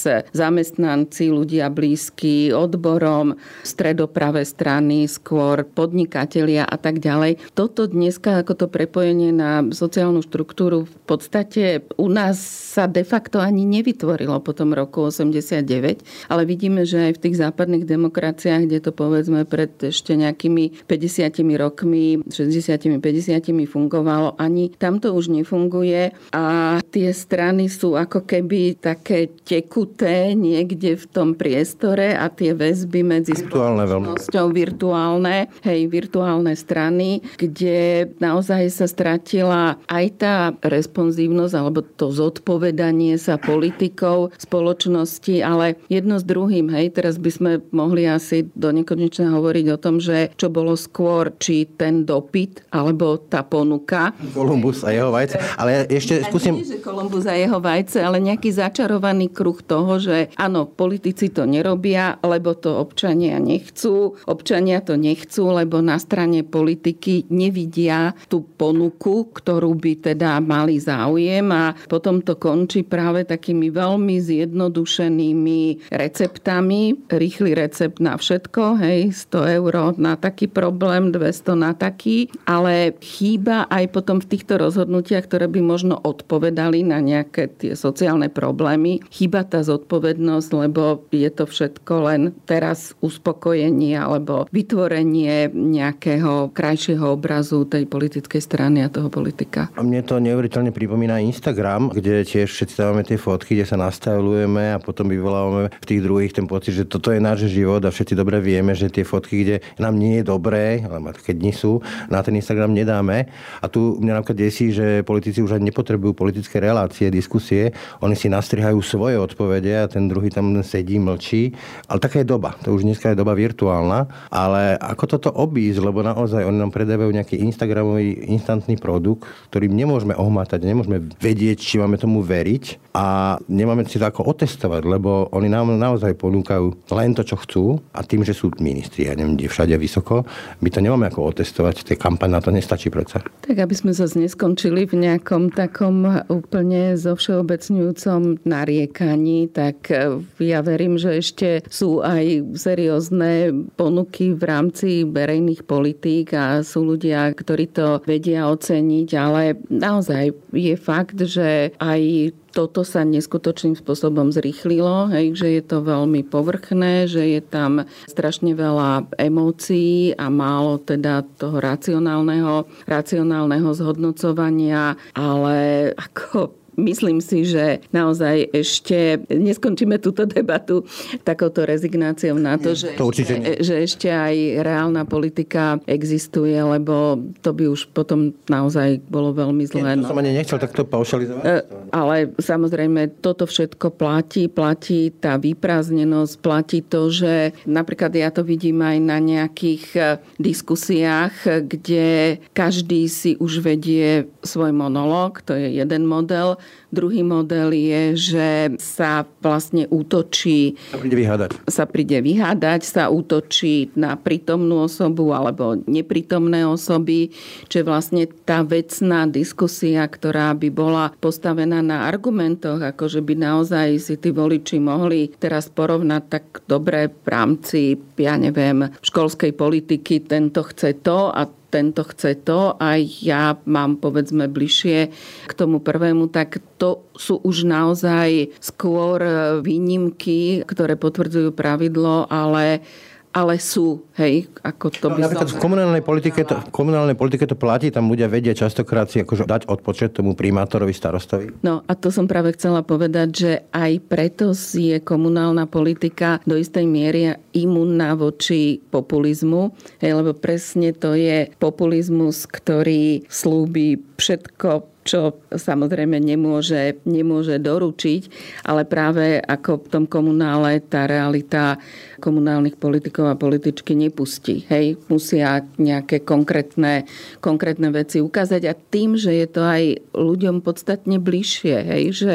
zamestnanci, 1.12 1.28
ľudia 1.28 1.68
blízky 1.68 2.50
odborom, 2.52 3.36
stredopravé 3.62 4.44
strany, 4.48 5.04
skôr 5.04 5.68
podnikatelia 5.68 6.64
a 6.64 6.76
tak 6.80 6.98
ďalej. 7.04 7.52
Toto 7.52 7.86
dneska, 7.86 8.40
ako 8.40 8.56
to 8.56 8.66
prepojenie 8.72 9.30
na 9.30 9.60
sociálnu 9.68 10.24
štruktúru, 10.24 10.88
v 10.88 10.98
podstate 11.04 11.84
u 12.00 12.08
nás 12.08 12.40
sa 12.72 12.88
de 12.88 13.04
facto 13.04 13.36
ani 13.38 13.68
nevytvorilo 13.68 14.40
po 14.40 14.56
tom 14.56 14.72
roku 14.72 15.12
89, 15.12 16.00
ale 16.32 16.42
vidíme, 16.48 16.88
že 16.88 17.12
aj 17.12 17.20
v 17.20 17.22
tých 17.28 17.36
západných 17.36 17.84
demokraciách, 17.84 18.64
kde 18.64 18.78
to 18.80 18.90
povedzme 18.96 19.44
pred 19.44 19.70
ešte 19.84 20.16
nejakými 20.16 20.88
50 20.88 21.60
rokmi, 21.60 22.24
60 22.32 22.72
50 22.72 23.68
fungovalo, 23.68 24.38
ani 24.40 24.72
tam 24.72 24.96
to 25.02 25.12
už 25.12 25.28
nefunguje 25.28 26.14
a 26.32 26.44
tie 26.88 27.08
strany 27.12 27.68
sú 27.68 27.94
ako 27.98 28.24
keby 28.24 28.80
také 28.80 29.28
tekuté 29.44 30.32
niekde 30.32 30.91
v 30.94 31.04
tom 31.10 31.28
priestore 31.34 32.14
a 32.14 32.28
tie 32.28 32.52
väzby 32.56 33.00
medzi 33.02 33.32
virtuálne 33.34 33.84
spoločnosťou 33.84 34.46
virtuálne, 34.52 35.36
hej, 35.64 35.80
virtuálne 35.88 36.52
strany, 36.54 37.24
kde 37.36 38.10
naozaj 38.20 38.68
sa 38.70 38.86
stratila 38.86 39.80
aj 39.88 40.04
tá 40.20 40.36
responsívnosť 40.62 41.54
alebo 41.56 41.80
to 41.82 42.12
zodpovedanie 42.12 43.16
sa 43.16 43.36
politikov 43.40 44.34
spoločnosti, 44.38 45.40
ale 45.40 45.80
jedno 45.88 46.20
s 46.20 46.24
druhým, 46.24 46.70
hej, 46.72 46.94
teraz 46.94 47.16
by 47.16 47.30
sme 47.30 47.50
mohli 47.72 48.06
asi 48.06 48.48
do 48.52 48.70
nekonečna 48.70 49.32
hovoriť 49.32 49.66
o 49.72 49.80
tom, 49.80 49.98
že 49.98 50.32
čo 50.36 50.52
bolo 50.52 50.76
skôr, 50.78 51.32
či 51.38 51.64
ten 51.66 52.04
dopyt 52.04 52.68
alebo 52.70 53.16
tá 53.18 53.42
ponuka. 53.46 54.12
Kolumbus 54.32 54.84
a 54.84 54.90
jeho 54.92 55.10
vajce, 55.10 55.36
ale 55.56 55.88
ešte 55.88 56.22
skúsim... 56.26 56.60
Nie, 56.60 56.78
že 56.78 56.78
Kolumbus 56.84 57.24
a 57.28 57.34
jeho 57.34 57.58
vajce, 57.58 57.98
ale 58.02 58.18
nejaký 58.22 58.52
začarovaný 58.52 59.32
kruh 59.32 59.58
toho, 59.62 59.98
že 59.98 60.32
áno, 60.36 60.68
politici 60.82 61.30
to 61.30 61.46
nerobia, 61.46 62.18
lebo 62.26 62.58
to 62.58 62.74
občania 62.74 63.38
nechcú. 63.38 64.18
Občania 64.26 64.82
to 64.82 64.98
nechcú, 64.98 65.54
lebo 65.54 65.78
na 65.78 66.02
strane 66.02 66.42
politiky 66.42 67.30
nevidia 67.30 68.18
tú 68.26 68.42
ponuku, 68.42 69.30
ktorú 69.30 69.78
by 69.78 69.92
teda 70.10 70.42
mali 70.42 70.82
záujem 70.82 71.46
a 71.54 71.78
potom 71.86 72.18
to 72.18 72.34
končí 72.34 72.82
práve 72.82 73.22
takými 73.22 73.70
veľmi 73.70 74.18
zjednodušenými 74.18 75.92
receptami. 75.94 77.06
Rýchly 77.06 77.54
recept 77.54 78.02
na 78.02 78.18
všetko, 78.18 78.82
hej, 78.82 79.14
100 79.14 79.58
eur 79.62 79.74
na 80.00 80.16
taký 80.16 80.48
problém, 80.48 81.12
200 81.12 81.54
na 81.54 81.76
taký, 81.76 82.32
ale 82.48 82.96
chýba 82.98 83.68
aj 83.68 83.84
potom 83.92 84.18
v 84.18 84.28
týchto 84.32 84.58
rozhodnutiach, 84.58 85.28
ktoré 85.28 85.46
by 85.46 85.60
možno 85.62 85.94
odpovedali 86.00 86.80
na 86.82 86.98
nejaké 86.98 87.52
tie 87.52 87.76
sociálne 87.76 88.32
problémy. 88.32 89.04
Chýba 89.12 89.44
tá 89.44 89.60
zodpovednosť, 89.60 90.48
lebo 90.56 90.71
je 91.12 91.30
to 91.30 91.44
všetko 91.44 91.92
len 92.08 92.20
teraz 92.48 92.96
uspokojenie 93.04 93.94
alebo 93.96 94.48
vytvorenie 94.50 95.52
nejakého 95.52 96.50
krajšieho 96.50 97.14
obrazu 97.14 97.64
tej 97.68 97.86
politickej 97.86 98.40
strany 98.40 98.82
a 98.84 98.92
toho 98.92 99.12
politika. 99.12 99.68
A 99.76 99.84
mne 99.84 100.02
to 100.02 100.18
neuveriteľne 100.18 100.72
pripomína 100.72 101.22
Instagram, 101.22 101.92
kde 101.92 102.24
tiež 102.24 102.48
všetci 102.48 102.74
dávame 102.78 103.02
tie 103.04 103.20
fotky, 103.20 103.54
kde 103.54 103.66
sa 103.68 103.76
nastavujeme 103.78 104.74
a 104.74 104.78
potom 104.82 105.08
vyvolávame 105.08 105.70
v 105.72 105.86
tých 105.88 106.00
druhých 106.00 106.32
ten 106.32 106.46
pocit, 106.48 106.74
že 106.74 106.88
toto 106.88 107.12
je 107.12 107.20
náš 107.20 107.46
život 107.48 107.84
a 107.84 107.92
všetci 107.92 108.16
dobre 108.16 108.40
vieme, 108.40 108.72
že 108.72 108.88
tie 108.88 109.04
fotky, 109.04 109.44
kde 109.44 109.56
nám 109.76 109.98
nie 109.98 110.20
je 110.20 110.24
dobré, 110.24 110.82
ale 110.84 111.12
keď 111.12 111.36
nie 111.38 111.54
sú, 111.54 111.84
na 112.08 112.24
ten 112.24 112.36
Instagram 112.36 112.72
nedáme. 112.72 113.28
A 113.60 113.66
tu 113.68 114.00
mňa 114.00 114.20
napríklad 114.20 114.38
desí, 114.38 114.72
že 114.72 115.04
politici 115.04 115.44
už 115.44 115.58
ani 115.58 115.68
nepotrebujú 115.70 116.16
politické 116.16 116.58
relácie, 116.62 117.12
diskusie, 117.12 117.74
oni 118.00 118.16
si 118.16 118.32
nastrihajú 118.32 118.78
svoje 118.80 119.18
odpovede 119.18 119.72
a 119.84 119.90
ten 119.90 120.08
druhý 120.08 120.32
tam 120.32 120.61
sedí, 120.64 120.98
mlčí. 120.98 121.54
Ale 121.86 121.98
taká 122.02 122.22
je 122.22 122.26
doba. 122.26 122.56
To 122.66 122.74
už 122.74 122.82
dneska 122.86 123.12
je 123.12 123.20
doba 123.20 123.36
virtuálna. 123.36 124.08
Ale 124.32 124.78
ako 124.78 125.04
toto 125.06 125.28
obísť, 125.30 125.82
lebo 125.82 126.02
naozaj 126.02 126.42
oni 126.46 126.58
nám 126.58 126.74
predávajú 126.74 127.10
nejaký 127.12 127.38
Instagramový 127.42 128.32
instantný 128.32 128.78
produkt, 128.80 129.28
ktorým 129.50 129.74
nemôžeme 129.74 130.16
ohmatať, 130.16 130.62
nemôžeme 130.64 131.02
vedieť, 131.20 131.58
či 131.60 131.76
máme 131.78 131.98
tomu 131.98 132.22
veriť 132.22 132.92
a 132.92 133.36
nemáme 133.48 133.88
si 133.88 133.96
to 133.96 134.04
ako 134.04 134.28
otestovať, 134.28 134.84
lebo 134.84 135.32
oni 135.32 135.48
nám 135.48 135.72
naozaj 135.72 136.12
ponúkajú 136.16 136.92
len 136.92 137.16
to, 137.16 137.24
čo 137.24 137.40
chcú 137.40 137.64
a 137.96 138.04
tým, 138.04 138.20
že 138.20 138.36
sú 138.36 138.52
ministri, 138.60 139.08
ja 139.08 139.16
neviem, 139.16 139.40
kde 139.40 139.48
všade 139.48 139.74
vysoko, 139.80 140.28
my 140.60 140.68
to 140.68 140.84
nemáme 140.84 141.08
ako 141.08 141.32
otestovať, 141.32 141.88
tie 141.88 141.96
kampaň 141.96 142.36
na 142.36 142.40
to 142.44 142.52
nestačí 142.52 142.92
predsa. 142.92 143.24
Tak 143.42 143.56
aby 143.56 143.72
sme 143.72 143.96
zase 143.96 144.20
neskončili 144.20 144.84
v 144.84 145.08
nejakom 145.08 145.48
takom 145.56 146.04
úplne 146.28 146.94
zo 147.00 147.16
všeobecňujúcom 147.16 148.44
nariekaní, 148.44 149.48
tak 149.48 149.88
e, 149.88 150.20
ja 150.52 150.60
verím, 150.60 151.00
že 151.00 151.18
ešte 151.18 151.48
sú 151.72 152.04
aj 152.04 152.54
seriózne 152.54 153.64
ponuky 153.74 154.36
v 154.36 154.42
rámci 154.44 154.88
verejných 155.08 155.64
politík 155.64 156.36
a 156.36 156.60
sú 156.60 156.94
ľudia, 156.94 157.32
ktorí 157.32 157.72
to 157.72 158.04
vedia 158.04 158.46
oceniť, 158.52 159.08
ale 159.16 159.56
naozaj 159.72 160.36
je 160.52 160.76
fakt, 160.76 161.16
že 161.16 161.72
aj 161.80 162.32
toto 162.52 162.84
sa 162.84 163.00
neskutočným 163.02 163.80
spôsobom 163.80 164.28
zrýchlilo, 164.28 165.08
hej, 165.08 165.32
že 165.32 165.48
je 165.48 165.62
to 165.64 165.80
veľmi 165.80 166.20
povrchné, 166.28 167.08
že 167.08 167.24
je 167.24 167.40
tam 167.40 167.88
strašne 168.04 168.52
veľa 168.52 169.08
emócií 169.16 170.12
a 170.20 170.28
málo 170.28 170.76
teda 170.76 171.24
toho 171.40 171.58
racionálneho, 171.58 172.68
racionálneho 172.84 173.72
zhodnocovania, 173.72 175.00
ale 175.16 175.90
ako 175.96 176.61
Myslím 176.72 177.20
si, 177.20 177.44
že 177.44 177.84
naozaj 177.92 178.48
ešte 178.48 179.20
neskončíme 179.28 180.00
túto 180.00 180.24
debatu 180.24 180.88
takouto 181.20 181.68
rezignáciou 181.68 182.40
na 182.40 182.56
to, 182.56 182.72
že, 182.72 182.96
to 182.96 183.12
nie. 183.12 183.60
že 183.60 183.84
ešte 183.84 184.08
aj 184.08 184.64
reálna 184.64 185.04
politika 185.04 185.76
existuje, 185.84 186.56
lebo 186.56 187.20
to 187.44 187.52
by 187.52 187.68
už 187.68 187.92
potom 187.92 188.32
naozaj 188.48 189.04
bolo 189.04 189.36
veľmi 189.36 189.68
zlé. 189.68 190.00
Nie, 190.00 190.00
to 190.00 190.08
som 190.08 190.22
ani 190.24 190.32
nechcel 190.32 190.56
takto 190.56 190.88
paušalizovať. 190.88 191.44
E, 191.44 191.56
ale 191.92 192.32
samozrejme, 192.40 193.20
toto 193.20 193.44
všetko 193.44 193.92
platí. 193.92 194.48
Platí 194.48 195.12
tá 195.12 195.36
vyprázdnenosť, 195.36 196.34
platí 196.40 196.80
to, 196.80 197.12
že 197.12 197.52
napríklad 197.68 198.16
ja 198.16 198.32
to 198.32 198.40
vidím 198.40 198.80
aj 198.80 198.96
na 198.96 199.20
nejakých 199.20 199.84
e, 199.92 200.00
diskusiách, 200.40 201.68
kde 201.68 202.40
každý 202.56 203.12
si 203.12 203.36
už 203.36 203.60
vedie 203.60 204.24
svoj 204.40 204.72
monológ, 204.72 205.44
to 205.44 205.52
je 205.52 205.76
jeden 205.76 206.08
model, 206.08 206.61
Druhý 206.92 207.24
model 207.24 207.72
je, 207.72 208.02
že 208.20 208.48
sa 208.76 209.24
vlastne 209.40 209.88
útočí... 209.88 210.76
Sa 210.92 211.00
príde 211.00 211.16
vyhádať. 211.16 211.50
Sa 211.64 211.84
príde 211.88 212.18
vyhádať, 212.20 212.80
sa 212.84 213.08
útočí 213.08 213.88
na 213.96 214.12
prítomnú 214.20 214.84
osobu 214.84 215.32
alebo 215.32 215.80
neprítomné 215.88 216.68
osoby, 216.68 217.32
čo 217.72 217.80
je 217.80 217.88
vlastne 217.88 218.28
tá 218.44 218.60
vecná 218.60 219.24
diskusia, 219.24 220.04
ktorá 220.04 220.52
by 220.52 220.68
bola 220.68 221.16
postavená 221.16 221.80
na 221.80 222.04
argumentoch, 222.04 222.84
ako 222.84 223.08
že 223.08 223.24
by 223.24 223.40
naozaj 223.40 223.96
si 223.96 224.20
tí 224.20 224.28
voliči 224.28 224.76
mohli 224.76 225.32
teraz 225.40 225.72
porovnať 225.72 226.22
tak 226.28 226.44
dobre 226.68 227.08
v 227.08 227.28
rámci, 227.32 227.96
ja 228.20 228.36
neviem, 228.36 228.92
školskej 229.00 229.56
politiky, 229.56 230.28
tento 230.28 230.60
chce 230.60 231.00
to 231.00 231.32
a 231.32 231.48
tento 231.72 232.04
chce 232.04 232.36
to 232.44 232.76
a 232.76 233.00
ja 233.00 233.56
mám 233.64 233.96
povedzme 233.96 234.44
bližšie 234.52 235.08
k 235.48 235.52
tomu 235.56 235.80
prvému, 235.80 236.28
tak 236.28 236.60
to 236.76 237.08
sú 237.16 237.40
už 237.40 237.64
naozaj 237.64 238.52
skôr 238.60 239.18
výnimky, 239.64 240.60
ktoré 240.68 241.00
potvrdzujú 241.00 241.56
pravidlo, 241.56 242.28
ale 242.28 242.84
ale 243.32 243.56
sú, 243.56 244.04
hej, 244.20 244.52
ako 244.60 244.92
to 244.92 245.08
no, 245.08 245.16
by 245.16 245.20
napríklad 245.24 245.48
v 245.48 245.56
komunálnej 245.56 246.02
politike, 246.04 246.44
to, 246.44 246.60
v 246.60 246.68
komunálnej 246.68 247.16
politike 247.16 247.48
to 247.48 247.56
platí, 247.56 247.88
tam 247.88 248.12
ľudia 248.12 248.28
vedia 248.28 248.52
častokrát 248.52 249.08
si 249.08 249.24
akože 249.24 249.48
dať 249.48 249.62
odpočet 249.72 250.12
tomu 250.12 250.36
primátorovi, 250.36 250.92
starostovi. 250.92 251.64
No 251.64 251.80
a 251.88 251.92
to 251.96 252.12
som 252.12 252.28
práve 252.28 252.52
chcela 252.52 252.84
povedať, 252.84 253.28
že 253.32 253.52
aj 253.72 253.92
preto 254.04 254.52
je 254.52 255.00
komunálna 255.00 255.64
politika 255.64 256.44
do 256.44 256.60
istej 256.60 256.84
miery 256.84 257.32
imunná 257.56 258.12
voči 258.12 258.84
populizmu, 258.92 259.72
hej, 260.04 260.12
lebo 260.12 260.36
presne 260.36 260.92
to 260.92 261.16
je 261.16 261.48
populizmus, 261.56 262.44
ktorý 262.44 263.24
slúbi 263.32 263.96
všetko 264.20 264.91
čo 265.02 265.42
samozrejme 265.50 266.18
nemôže, 266.22 267.02
nemôže 267.02 267.58
doručiť, 267.58 268.22
ale 268.66 268.86
práve 268.86 269.42
ako 269.42 269.82
v 269.82 269.90
tom 269.90 270.04
komunále 270.06 270.78
tá 270.78 271.10
realita 271.10 271.76
komunálnych 272.22 272.78
politikov 272.78 273.26
a 273.26 273.34
političky 273.34 273.98
nepustí. 273.98 274.62
Hej, 274.70 275.02
musia 275.10 275.66
nejaké 275.74 276.22
konkrétne, 276.22 277.10
konkrétne 277.42 277.90
veci 277.90 278.22
ukázať 278.22 278.62
a 278.70 278.78
tým, 278.78 279.18
že 279.18 279.34
je 279.34 279.46
to 279.50 279.66
aj 279.66 279.82
ľuďom 280.14 280.62
podstatne 280.62 281.18
bližšie. 281.18 281.76
Hej, 281.82 282.02
že 282.22 282.34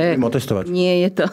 nie 0.68 1.08
je 1.08 1.24
to... 1.24 1.26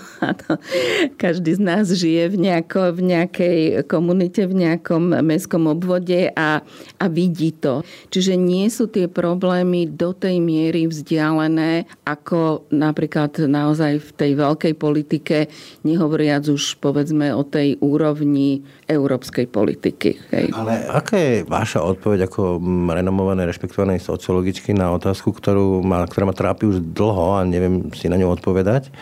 Každý 1.24 1.58
z 1.58 1.62
nás 1.62 1.90
žije 1.90 2.30
v, 2.30 2.36
nejako, 2.46 2.94
v 2.94 3.00
nejakej 3.10 3.58
komunite, 3.90 4.46
v 4.46 4.54
nejakom 4.70 5.18
mestskom 5.26 5.66
obvode 5.66 6.30
a, 6.30 6.62
a 7.02 7.04
vidí 7.10 7.50
to. 7.50 7.82
Čiže 8.14 8.38
nie 8.38 8.70
sú 8.70 8.86
tie 8.86 9.10
problémy 9.10 9.90
do 9.90 10.14
tej 10.14 10.38
miery 10.38 10.86
vzdialené, 10.86 11.23
ako 12.04 12.68
napríklad 12.74 13.48
naozaj 13.48 14.02
v 14.02 14.10
tej 14.12 14.32
veľkej 14.36 14.74
politike, 14.76 15.48
nehovoriac 15.86 16.44
už 16.50 16.76
povedzme 16.82 17.32
o 17.32 17.40
tej 17.46 17.80
úrovni 17.80 18.60
európskej 18.94 19.50
politiky. 19.50 20.16
Hej. 20.30 20.54
Ale 20.54 20.86
aká 20.88 21.14
je 21.18 21.34
vaša 21.44 21.82
odpoveď 21.82 22.30
ako 22.30 22.62
renomovanej, 22.88 23.50
rešpektovanej 23.50 24.00
sociologičky 24.00 24.72
na 24.72 24.94
otázku, 24.94 25.34
ktorú 25.34 25.82
ma, 25.82 26.06
ktorá 26.06 26.30
ma 26.30 26.34
trápi 26.34 26.70
už 26.70 26.80
dlho 26.80 27.38
a 27.38 27.46
neviem 27.46 27.90
si 27.92 28.06
na 28.06 28.16
ňu 28.16 28.30
odpovedať, 28.30 28.94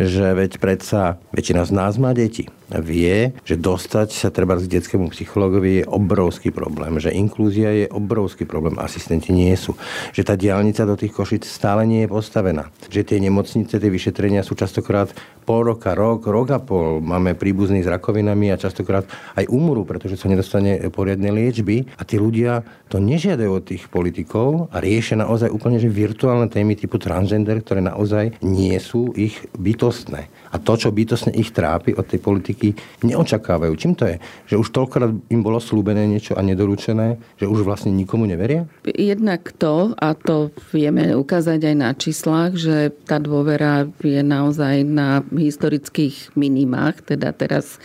že 0.00 0.34
veď 0.34 0.58
predsa 0.58 1.22
väčšina 1.30 1.62
z 1.68 1.70
nás 1.70 1.94
má 2.00 2.10
deti 2.10 2.50
vie, 2.72 3.36
že 3.44 3.60
dostať 3.60 4.08
sa 4.10 4.28
treba 4.32 4.56
k 4.56 4.66
detskému 4.66 5.12
psychologovi 5.12 5.82
je 5.82 5.84
obrovský 5.84 6.48
problém, 6.50 6.96
že 6.98 7.12
inklúzia 7.12 7.70
je 7.70 7.86
obrovský 7.92 8.48
problém, 8.48 8.80
asistenti 8.80 9.30
nie 9.30 9.52
sú, 9.54 9.76
že 10.10 10.24
tá 10.24 10.34
diálnica 10.34 10.88
do 10.88 10.96
tých 10.96 11.12
košic 11.12 11.44
stále 11.44 11.84
nie 11.84 12.08
je 12.08 12.10
postavená, 12.10 12.72
že 12.88 13.04
tie 13.04 13.20
nemocnice, 13.20 13.76
tie 13.76 13.90
vyšetrenia 13.92 14.42
sú 14.42 14.56
častokrát 14.56 15.12
pol 15.44 15.68
roka, 15.68 15.92
rok, 15.92 16.24
rok 16.24 16.48
a 16.56 16.58
pol. 16.58 17.04
Máme 17.04 17.36
príbuzných 17.36 17.84
s 17.84 17.92
rakovinami 17.92 18.48
a 18.48 18.56
častokrát 18.56 19.04
aj 19.34 19.50
umrú, 19.50 19.82
pretože 19.82 20.18
sa 20.18 20.30
nedostane 20.30 20.78
poriadne 20.90 21.30
liečby 21.34 21.86
a 21.98 22.02
tí 22.06 22.18
ľudia 22.18 22.62
to 22.88 23.02
nežiadajú 23.02 23.50
od 23.50 23.64
tých 23.66 23.90
politikov 23.90 24.70
a 24.70 24.78
riešia 24.78 25.18
naozaj 25.18 25.50
úplne 25.50 25.82
že 25.82 25.90
virtuálne 25.90 26.46
témy 26.46 26.78
typu 26.78 27.02
transgender, 27.02 27.60
ktoré 27.62 27.82
naozaj 27.82 28.38
nie 28.42 28.78
sú 28.78 29.10
ich 29.18 29.42
bytostné. 29.58 30.30
A 30.54 30.56
to, 30.62 30.78
čo 30.78 30.94
bytostne 30.94 31.34
ich 31.34 31.50
trápi 31.50 31.98
od 31.98 32.06
tej 32.06 32.22
politiky, 32.22 32.78
neočakávajú. 33.02 33.74
Čím 33.74 33.98
to 33.98 34.06
je? 34.06 34.16
Že 34.54 34.60
už 34.62 34.68
toľkokrát 34.70 35.10
im 35.34 35.40
bolo 35.42 35.58
slúbené 35.58 36.06
niečo 36.06 36.38
a 36.38 36.46
nedoručené, 36.46 37.18
že 37.34 37.50
už 37.50 37.66
vlastne 37.66 37.90
nikomu 37.90 38.30
neveria? 38.30 38.70
Jednak 38.86 39.50
to, 39.58 39.98
a 39.98 40.14
to 40.14 40.54
vieme 40.70 41.10
ukázať 41.18 41.58
aj 41.58 41.74
na 41.74 41.90
číslach, 41.90 42.54
že 42.54 42.94
tá 43.02 43.18
dôvera 43.18 43.90
je 43.98 44.22
naozaj 44.22 44.86
na 44.86 45.26
historických 45.34 46.38
minimách, 46.38 47.02
teda 47.02 47.34
teraz 47.34 47.82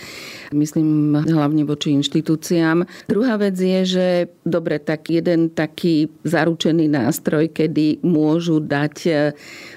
myslím 0.53 1.25
hlavne 1.31 1.63
voči 1.63 1.93
inštitúciám. 1.95 2.85
Druhá 3.07 3.39
vec 3.39 3.55
je, 3.57 3.81
že 3.85 4.07
dobre, 4.43 4.81
tak 4.81 5.09
jeden 5.09 5.53
taký 5.53 6.09
zaručený 6.25 6.89
nástroj, 6.89 7.51
kedy 7.53 8.01
môžu 8.05 8.59
dať 8.59 8.95
e, 9.05 9.11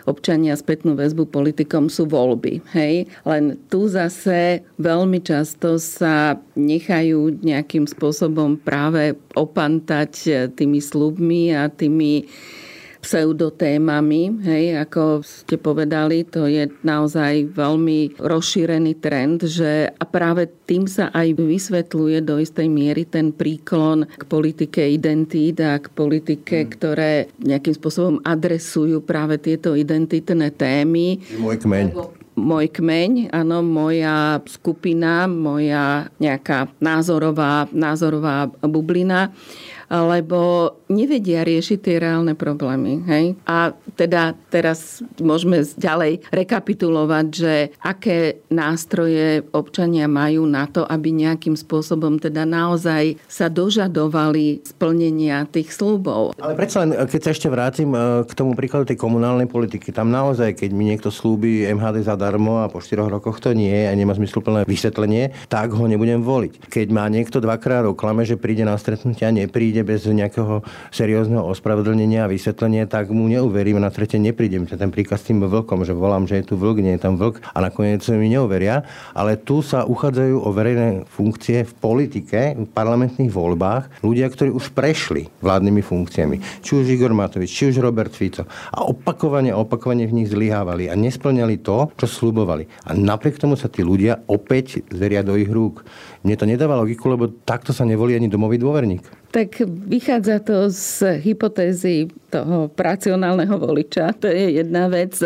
občania 0.09 0.57
spätnú 0.59 0.97
väzbu 0.97 1.29
politikom 1.29 1.93
sú 1.93 2.09
voľby. 2.09 2.65
Hej? 2.73 3.09
Len 3.29 3.61
tu 3.69 3.87
zase 3.87 4.65
veľmi 4.81 5.21
často 5.23 5.77
sa 5.77 6.41
nechajú 6.57 7.45
nejakým 7.45 7.85
spôsobom 7.89 8.61
práve 8.61 9.17
opantať 9.37 10.13
e, 10.27 10.31
tými 10.53 10.81
slubmi 10.81 11.53
a 11.53 11.69
tými 11.69 12.27
pseudotémami, 13.03 14.47
hej, 14.47 14.79
ako 14.79 15.27
ste 15.27 15.59
povedali, 15.59 16.23
to 16.23 16.47
je 16.47 16.71
naozaj 16.87 17.51
veľmi 17.51 18.15
rozšírený 18.23 19.03
trend, 19.03 19.43
že 19.43 19.91
a 19.91 20.05
práve 20.07 20.47
tým 20.71 20.87
sa 20.87 21.11
aj 21.11 21.35
vysvetľuje 21.35 22.23
do 22.23 22.39
istej 22.39 22.71
miery 22.71 23.03
ten 23.03 23.35
príklon 23.35 24.07
k 24.07 24.23
politike 24.31 24.87
identít 24.87 25.59
a 25.59 25.83
k 25.83 25.91
politike, 25.91 26.63
hmm. 26.63 26.71
ktoré 26.79 27.13
nejakým 27.43 27.75
spôsobom 27.75 28.17
adresujú 28.23 29.03
práve 29.03 29.43
tieto 29.43 29.75
identitné 29.75 30.55
témy. 30.55 31.19
Môj 31.43 31.59
kmeň 31.59 31.87
môj 32.33 32.73
kmeň, 32.73 33.29
áno, 33.29 33.61
moja 33.61 34.41
skupina, 34.49 35.29
moja 35.29 36.09
nejaká 36.17 36.73
názorová, 36.81 37.69
názorová 37.71 38.49
bublina 38.65 39.37
lebo 39.93 40.73
nevedia 40.89 41.45
riešiť 41.45 41.79
tie 41.85 41.97
reálne 42.01 42.33
problémy. 42.33 43.05
Hej? 43.05 43.25
A 43.45 43.77
teda 43.93 44.33
teraz 44.49 45.05
môžeme 45.21 45.61
ďalej 45.77 46.25
rekapitulovať, 46.33 47.27
že 47.29 47.55
aké 47.85 48.41
nástroje 48.49 49.45
občania 49.53 50.09
majú 50.09 50.49
na 50.49 50.65
to, 50.65 50.89
aby 50.89 51.13
nejakým 51.13 51.53
spôsobom 51.53 52.17
teda 52.17 52.49
naozaj 52.49 53.21
sa 53.29 53.53
dožadovali 53.53 54.65
splnenia 54.65 55.45
tých 55.53 55.77
slúbov. 55.77 56.33
Ale 56.41 56.57
predsa 56.57 56.85
len, 56.85 56.97
keď 56.97 57.21
sa 57.21 57.31
ešte 57.37 57.53
vrátim 57.53 57.93
e, 57.93 58.25
k 58.25 58.33
tomu 58.33 58.57
príkladu 58.57 58.89
tej 58.89 58.97
komunálnej 58.97 59.49
politiky, 59.49 59.93
tam 59.93 60.09
naozaj, 60.09 60.57
keď 60.57 60.71
mi 60.73 60.89
niekto 60.89 61.13
slúbi 61.13 61.69
MHD 61.69 62.09
zadarmo 62.09 62.65
a 62.65 62.73
po 62.73 62.81
4 62.81 63.13
rokoch 63.13 63.43
to 63.43 63.53
nie 63.53 63.85
a 63.85 63.93
nemá 63.93 64.17
zmysluplné 64.17 64.65
vysvetlenie, 64.65 65.35
tak 65.53 65.77
ho 65.77 65.85
nebudem 65.85 66.25
voliť. 66.25 66.71
Keď 66.73 66.87
má 66.89 67.05
niekto 67.13 67.43
dvakrát 67.43 67.85
oklame, 67.85 68.25
že 68.25 68.41
príde 68.41 68.65
na 68.65 68.79
stretnutia, 68.79 69.35
nepríde, 69.35 69.82
bez 69.83 70.07
nejakého 70.07 70.63
seriózneho 70.91 71.43
ospravedlnenia 71.47 72.27
a 72.27 72.31
vysvetlenia, 72.31 72.87
tak 72.87 73.11
mu 73.11 73.27
neuverím, 73.27 73.83
na 73.83 73.91
tretie 73.91 74.23
neprídem. 74.23 74.67
Ten 74.67 74.91
príkaz 74.95 75.23
s 75.23 75.31
tým 75.31 75.43
vlkom, 75.43 75.83
že 75.83 75.95
volám, 75.95 76.27
že 76.27 76.43
je 76.43 76.53
tu 76.53 76.55
vlk, 76.59 76.79
nie 76.83 76.95
je 76.99 77.03
tam 77.03 77.19
vlk 77.19 77.43
a 77.43 77.59
nakoniec 77.59 78.03
mi 78.15 78.31
neuveria. 78.31 78.87
Ale 79.13 79.39
tu 79.39 79.63
sa 79.63 79.87
uchádzajú 79.87 80.37
o 80.43 80.49
verejné 80.55 81.05
funkcie 81.11 81.67
v 81.67 81.73
politike, 81.79 82.55
v 82.55 82.69
parlamentných 82.71 83.31
voľbách 83.31 84.03
ľudia, 84.07 84.31
ktorí 84.31 84.51
už 84.55 84.75
prešli 84.75 85.31
vládnymi 85.43 85.83
funkciami. 85.83 86.37
Či 86.63 86.71
už 86.83 86.87
Igor 86.91 87.15
Matovič, 87.15 87.51
či 87.51 87.71
už 87.71 87.83
Robert 87.83 88.15
Fico. 88.15 88.47
A 88.71 88.87
opakovane 88.87 89.51
opakovane 89.55 90.07
v 90.07 90.23
nich 90.23 90.29
zlyhávali 90.29 90.91
a 90.91 90.95
nesplňali 90.99 91.63
to, 91.63 91.91
čo 91.97 92.07
slubovali. 92.07 92.69
A 92.87 92.95
napriek 92.95 93.39
tomu 93.39 93.55
sa 93.55 93.71
tí 93.71 93.81
ľudia 93.81 94.25
opäť 94.29 94.85
zeria 94.91 95.23
do 95.23 95.39
ich 95.39 95.49
rúk. 95.49 95.87
Mne 96.23 96.37
to 96.39 96.45
nedáva 96.47 96.79
logiku, 96.79 97.11
lebo 97.11 97.31
takto 97.31 97.75
sa 97.75 97.83
nevolí 97.89 98.15
ani 98.15 98.29
domový 98.31 98.59
dôverník. 98.59 99.22
Tak 99.33 99.65
vychádza 99.65 100.45
to 100.45 100.69
z 100.69 101.17
hypotézy 101.25 102.13
toho 102.29 102.69
racionálneho 102.73 103.57
voliča. 103.57 104.13
To 104.21 104.29
je 104.29 104.61
jedna 104.61 104.93
vec. 104.93 105.17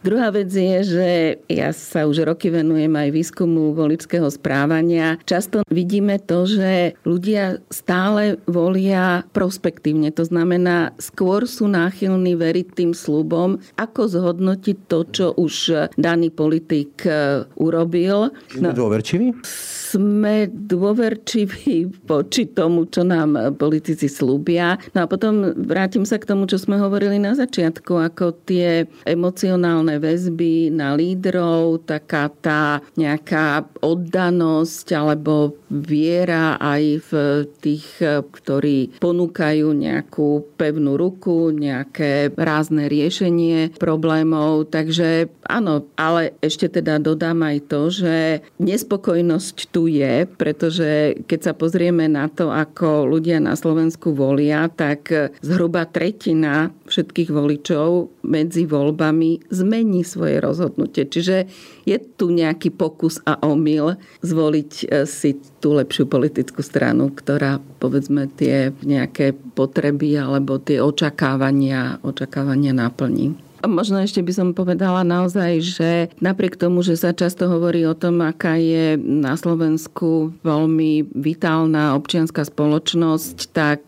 Druhá 0.00 0.32
vec 0.32 0.48
je, 0.48 0.78
že 0.84 1.08
ja 1.48 1.72
sa 1.72 2.08
už 2.08 2.24
roky 2.24 2.48
venujem 2.48 2.92
aj 2.92 3.08
výskumu 3.12 3.76
voličského 3.76 4.28
správania. 4.32 5.20
Často 5.28 5.60
vidíme 5.68 6.16
to, 6.20 6.48
že 6.48 6.96
ľudia 7.04 7.60
stále 7.68 8.40
volia 8.48 9.28
prospektívne. 9.32 10.08
To 10.16 10.24
znamená, 10.24 10.96
skôr 10.96 11.44
sú 11.44 11.68
náchylní 11.68 12.36
veriť 12.36 12.66
tým 12.76 12.92
slubom, 12.96 13.60
ako 13.76 14.08
zhodnotiť 14.08 14.76
to, 14.88 14.98
čo 15.12 15.26
už 15.36 15.88
daný 16.00 16.28
politik 16.32 17.04
e, 17.04 17.44
urobil. 17.60 18.32
Sme 18.52 18.72
no, 18.72 18.76
dôverčiví? 18.76 19.36
Sme 19.44 20.48
dôverčiví 20.48 22.04
voči 22.08 22.48
tomu, 22.48 22.88
čo 22.88 23.04
nám 23.04 23.33
politici 23.56 24.10
slúbia. 24.10 24.76
No 24.92 25.04
a 25.04 25.10
potom 25.10 25.54
vrátim 25.56 26.04
sa 26.04 26.20
k 26.20 26.28
tomu, 26.28 26.44
čo 26.46 26.60
sme 26.60 26.76
hovorili 26.76 27.16
na 27.16 27.32
začiatku, 27.32 27.96
ako 27.98 28.36
tie 28.44 28.86
emocionálne 29.08 29.96
väzby 29.98 30.70
na 30.70 30.92
lídrov, 30.94 31.86
taká 31.88 32.28
tá 32.28 32.84
nejaká 32.94 33.66
oddanosť 33.80 34.86
alebo 34.94 35.56
viera 35.72 36.54
aj 36.60 36.82
v 37.10 37.12
tých, 37.58 37.86
ktorí 38.22 39.00
ponúkajú 39.00 39.74
nejakú 39.74 40.54
pevnú 40.54 40.94
ruku, 40.94 41.50
nejaké 41.50 42.30
rázne 42.38 42.86
riešenie 42.86 43.74
problémov. 43.80 44.70
Takže 44.70 45.32
áno, 45.48 45.88
ale 45.98 46.38
ešte 46.38 46.68
teda 46.70 47.02
dodám 47.02 47.42
aj 47.42 47.58
to, 47.66 47.82
že 47.90 48.16
nespokojnosť 48.60 49.56
tu 49.72 49.90
je, 49.90 50.28
pretože 50.38 51.18
keď 51.26 51.40
sa 51.40 51.52
pozrieme 51.56 52.06
na 52.06 52.28
to, 52.28 52.52
ako 52.52 53.08
ľudia 53.08 53.23
ľudia 53.24 53.40
na 53.40 53.56
Slovensku 53.56 54.12
volia, 54.12 54.68
tak 54.68 55.08
zhruba 55.40 55.88
tretina 55.88 56.76
všetkých 56.84 57.32
voličov 57.32 58.12
medzi 58.20 58.68
voľbami 58.68 59.48
zmení 59.48 60.04
svoje 60.04 60.44
rozhodnutie. 60.44 61.08
Čiže 61.08 61.48
je 61.88 61.96
tu 62.20 62.28
nejaký 62.28 62.68
pokus 62.68 63.24
a 63.24 63.40
omyl 63.40 63.96
zvoliť 64.20 64.72
e, 64.84 65.08
si 65.08 65.40
tú 65.64 65.72
lepšiu 65.80 66.04
politickú 66.04 66.60
stranu, 66.60 67.08
ktorá 67.16 67.64
povedzme 67.80 68.28
tie 68.36 68.76
nejaké 68.84 69.32
potreby 69.56 70.20
alebo 70.20 70.60
tie 70.60 70.84
očakávania, 70.84 72.04
očakávania 72.04 72.76
naplní. 72.76 73.40
Možno 73.64 74.00
ešte 74.00 74.20
by 74.20 74.32
som 74.32 74.48
povedala 74.52 75.00
naozaj, 75.06 75.52
že 75.64 75.90
napriek 76.20 76.60
tomu, 76.60 76.84
že 76.84 77.00
sa 77.00 77.16
často 77.16 77.48
hovorí 77.48 77.84
o 77.88 77.96
tom, 77.96 78.20
aká 78.20 78.60
je 78.60 79.00
na 79.00 79.36
Slovensku 79.40 80.36
veľmi 80.44 81.08
vitálna 81.16 81.96
občianská 81.96 82.44
spoločnosť, 82.44 83.36
tak 83.56 83.80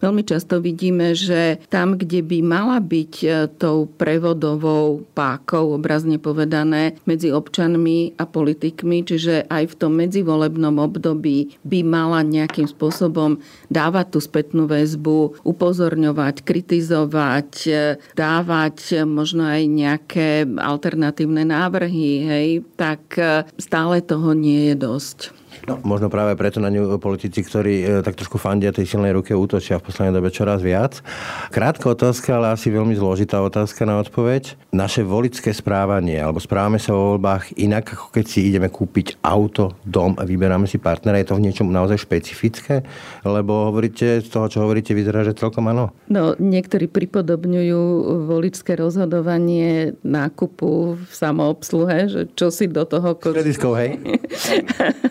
veľmi 0.00 0.22
často 0.24 0.64
vidíme, 0.64 1.12
že 1.12 1.60
tam, 1.68 2.00
kde 2.00 2.24
by 2.24 2.38
mala 2.40 2.78
byť 2.80 3.12
e, 3.24 3.28
tou 3.60 3.84
prevodovou 3.84 5.04
pákou, 5.12 5.76
obrazne 5.76 6.16
povedané, 6.16 6.96
medzi 7.04 7.28
občanmi 7.28 8.16
a 8.16 8.24
politikmi, 8.24 9.04
čiže 9.04 9.44
aj 9.48 9.74
v 9.74 9.78
tom 9.78 9.92
medzivolebnom 10.00 10.80
období 10.80 11.58
by 11.68 11.80
mala 11.84 12.24
nejakým 12.24 12.68
spôsobom 12.68 13.40
dávať 13.68 14.16
tú 14.16 14.18
spätnú 14.24 14.64
väzbu, 14.64 15.44
upozorňovať, 15.44 16.46
kritizovať, 16.46 17.50
e, 17.68 18.00
dávať 18.16 19.04
možno 19.18 19.42
aj 19.42 19.66
nejaké 19.66 20.46
alternatívne 20.46 21.42
návrhy, 21.42 22.10
hej, 22.22 22.48
tak 22.78 23.18
e, 23.18 23.42
stále 23.58 23.98
toho 23.98 24.30
nie 24.38 24.70
je 24.70 24.74
dosť. 24.78 25.18
No, 25.66 25.80
možno 25.82 26.06
práve 26.12 26.38
preto 26.38 26.62
na 26.62 26.70
ňu 26.70 27.00
politici, 27.02 27.42
ktorí 27.42 27.74
e, 27.82 27.84
tak 28.04 28.14
trošku 28.14 28.38
fandia 28.38 28.70
tej 28.70 28.86
silnej 28.86 29.16
ruke, 29.16 29.34
útočia 29.34 29.80
v 29.80 29.90
poslednej 29.90 30.14
dobe 30.14 30.30
čoraz 30.30 30.62
viac. 30.62 31.02
Krátka 31.50 31.90
otázka, 31.90 32.38
ale 32.38 32.54
asi 32.54 32.70
veľmi 32.70 32.94
zložitá 32.94 33.42
otázka 33.42 33.82
na 33.88 33.98
odpoveď. 33.98 34.54
Naše 34.70 35.02
voličské 35.02 35.50
správanie, 35.50 36.20
alebo 36.20 36.38
správame 36.38 36.78
sa 36.78 36.94
vo 36.94 37.16
voľbách 37.16 37.56
inak, 37.58 37.96
ako 37.96 38.14
keď 38.14 38.24
si 38.28 38.46
ideme 38.46 38.68
kúpiť 38.68 39.18
auto, 39.24 39.74
dom 39.82 40.14
a 40.20 40.28
vyberáme 40.28 40.68
si 40.68 40.76
partnera, 40.76 41.18
je 41.18 41.32
to 41.32 41.38
v 41.40 41.44
niečom 41.48 41.66
naozaj 41.72 42.04
špecifické? 42.04 42.84
Lebo 43.24 43.72
hovoríte, 43.72 44.20
z 44.20 44.28
toho, 44.28 44.46
čo 44.46 44.62
hovoríte, 44.62 44.92
vyzerá, 44.92 45.24
že 45.24 45.34
celkom 45.34 45.66
áno. 45.72 45.90
No, 46.12 46.36
niektorí 46.36 46.86
pripodobňujú 46.86 47.82
voličské 48.28 48.76
rozhodovanie 48.76 49.96
nákupu 50.04 51.00
v 51.00 51.12
samoobsluhe, 51.12 51.96
že 52.12 52.20
čo 52.36 52.52
si 52.52 52.68
do 52.68 52.84
toho... 52.84 53.16
Ko... 53.16 53.32
hej? 53.80 53.90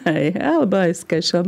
hej, 0.05 0.25
alebo 0.56 0.78
aj 0.78 0.93
s 0.93 1.04
cashom, 1.04 1.45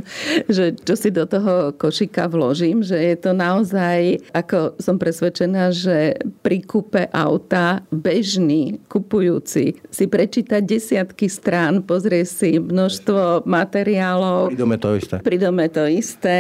že 0.50 0.76
čo 0.78 0.96
si 0.98 1.10
do 1.10 1.26
toho 1.26 1.74
košika 1.76 2.30
vložím, 2.30 2.82
že 2.86 2.98
je 2.98 3.16
to 3.20 3.32
naozaj, 3.34 4.20
ako 4.34 4.78
som 4.82 4.98
presvedčená, 4.98 5.72
že 5.74 6.20
pri 6.42 6.62
kúpe 6.64 7.08
auta 7.12 7.82
bežný 7.90 8.80
kupujúci 8.88 9.80
si 9.90 10.06
prečíta 10.06 10.62
desiatky 10.62 11.30
strán, 11.30 11.82
pozrie 11.84 12.26
si 12.26 12.58
množstvo 12.62 13.48
materiálov. 13.48 14.54
Pri 14.54 14.60
dome 14.60 14.78
to 14.78 14.90
isté. 14.96 15.16
Pri 15.22 15.38
dome 15.38 15.66
to 15.70 15.84
isté, 15.90 16.38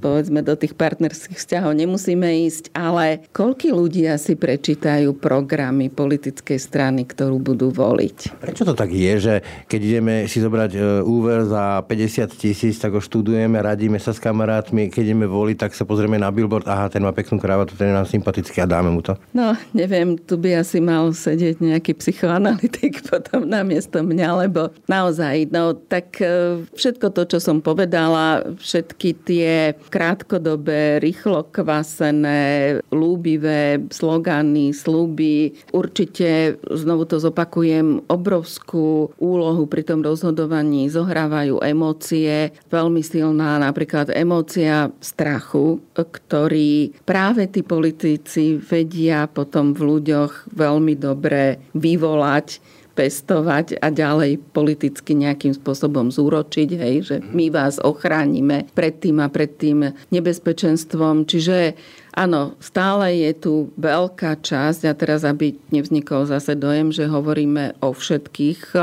povedzme 0.00 0.42
do 0.42 0.54
tých 0.56 0.74
partnerských 0.74 1.38
vzťahov 1.38 1.72
nemusíme 1.76 2.26
ísť, 2.50 2.74
ale 2.74 3.24
koľky 3.30 3.70
ľudia 3.70 4.16
si 4.18 4.34
prečítajú 4.34 5.16
programy 5.16 5.88
politickej 5.92 6.58
strany, 6.58 7.06
ktorú 7.06 7.38
budú 7.38 7.70
voliť? 7.70 8.40
Prečo 8.40 8.66
to 8.66 8.74
tak 8.74 8.90
je, 8.90 9.14
že 9.20 9.34
keď 9.66 9.80
ideme 9.80 10.14
si 10.26 10.38
zobrať 10.42 10.70
e, 10.74 10.80
úver 11.04 11.46
za 11.46 11.64
50 11.86 12.34
tisíc, 12.34 12.82
tak 12.82 12.98
ho 12.98 13.00
študujeme, 13.00 13.54
radíme 13.54 14.02
sa 14.02 14.10
s 14.10 14.18
kamarátmi, 14.18 14.90
keď 14.90 15.14
ideme 15.14 15.30
voliť, 15.30 15.56
tak 15.62 15.72
sa 15.78 15.86
pozrieme 15.86 16.18
na 16.18 16.34
billboard, 16.34 16.66
aha, 16.66 16.90
ten 16.90 17.06
má 17.06 17.14
peknú 17.14 17.38
kravatu, 17.38 17.78
ten 17.78 17.90
je 17.90 17.94
nám 17.94 18.10
sympatický 18.10 18.58
a 18.64 18.66
dáme 18.66 18.90
mu 18.90 18.98
to. 19.04 19.14
No, 19.30 19.54
neviem, 19.70 20.18
tu 20.18 20.34
by 20.34 20.66
asi 20.66 20.82
mal 20.82 21.14
sedieť 21.14 21.62
nejaký 21.62 21.94
psychoanalytik 22.02 23.02
potom 23.10 23.46
na 23.46 23.62
miesto 23.62 24.02
mňa, 24.02 24.48
lebo 24.48 24.74
naozaj, 24.90 25.54
no 25.54 25.78
tak 25.78 26.18
e, 26.18 26.66
všetko 26.74 27.14
to, 27.14 27.22
čo 27.30 27.38
som 27.38 27.62
povedala, 27.62 28.42
všetky 28.58 29.08
tie 29.22 29.78
krátkodobé, 29.92 30.98
rýchlo 30.98 31.46
kvasené, 31.52 32.80
lúbivé 32.90 33.78
slogany, 33.94 34.74
sluby, 34.74 35.54
určite, 35.70 36.58
znovu 36.66 37.06
to 37.06 37.20
zopakujem, 37.20 38.02
obrovskú 38.08 39.12
úlohu 39.20 39.68
pri 39.68 39.84
tom 39.84 40.00
rozhodovaní 40.00 40.88
zohrávajú 40.88 41.59
emócie 41.62 41.90
emócie, 41.90 42.52
veľmi 42.70 43.02
silná 43.02 43.58
napríklad 43.58 44.14
emócia 44.14 44.88
strachu, 45.00 45.82
ktorý 45.94 46.92
práve 47.02 47.50
tí 47.50 47.60
politici 47.66 48.56
vedia 48.56 49.26
potom 49.26 49.72
v 49.76 49.96
ľuďoch 49.96 50.54
veľmi 50.54 50.94
dobre 50.96 51.58
vyvolať 51.74 52.80
pestovať 52.90 53.80
a 53.80 53.88
ďalej 53.88 54.36
politicky 54.52 55.16
nejakým 55.16 55.56
spôsobom 55.56 56.12
zúročiť, 56.12 56.68
hej, 56.76 56.96
že 57.06 57.16
my 57.32 57.48
vás 57.48 57.80
ochránime 57.80 58.68
pred 58.76 58.98
tým 58.98 59.22
a 59.24 59.30
pred 59.30 59.56
tým 59.56 59.94
nebezpečenstvom. 60.10 61.24
Čiže 61.24 61.78
Áno, 62.10 62.58
stále 62.58 63.22
je 63.22 63.32
tu 63.38 63.52
veľká 63.78 64.42
časť 64.42 64.90
a 64.90 64.92
teraz, 64.98 65.22
aby 65.22 65.54
nevznikol 65.70 66.26
zase 66.26 66.58
dojem, 66.58 66.90
že 66.90 67.06
hovoríme 67.06 67.78
o 67.78 67.94
všetkých 67.94 68.74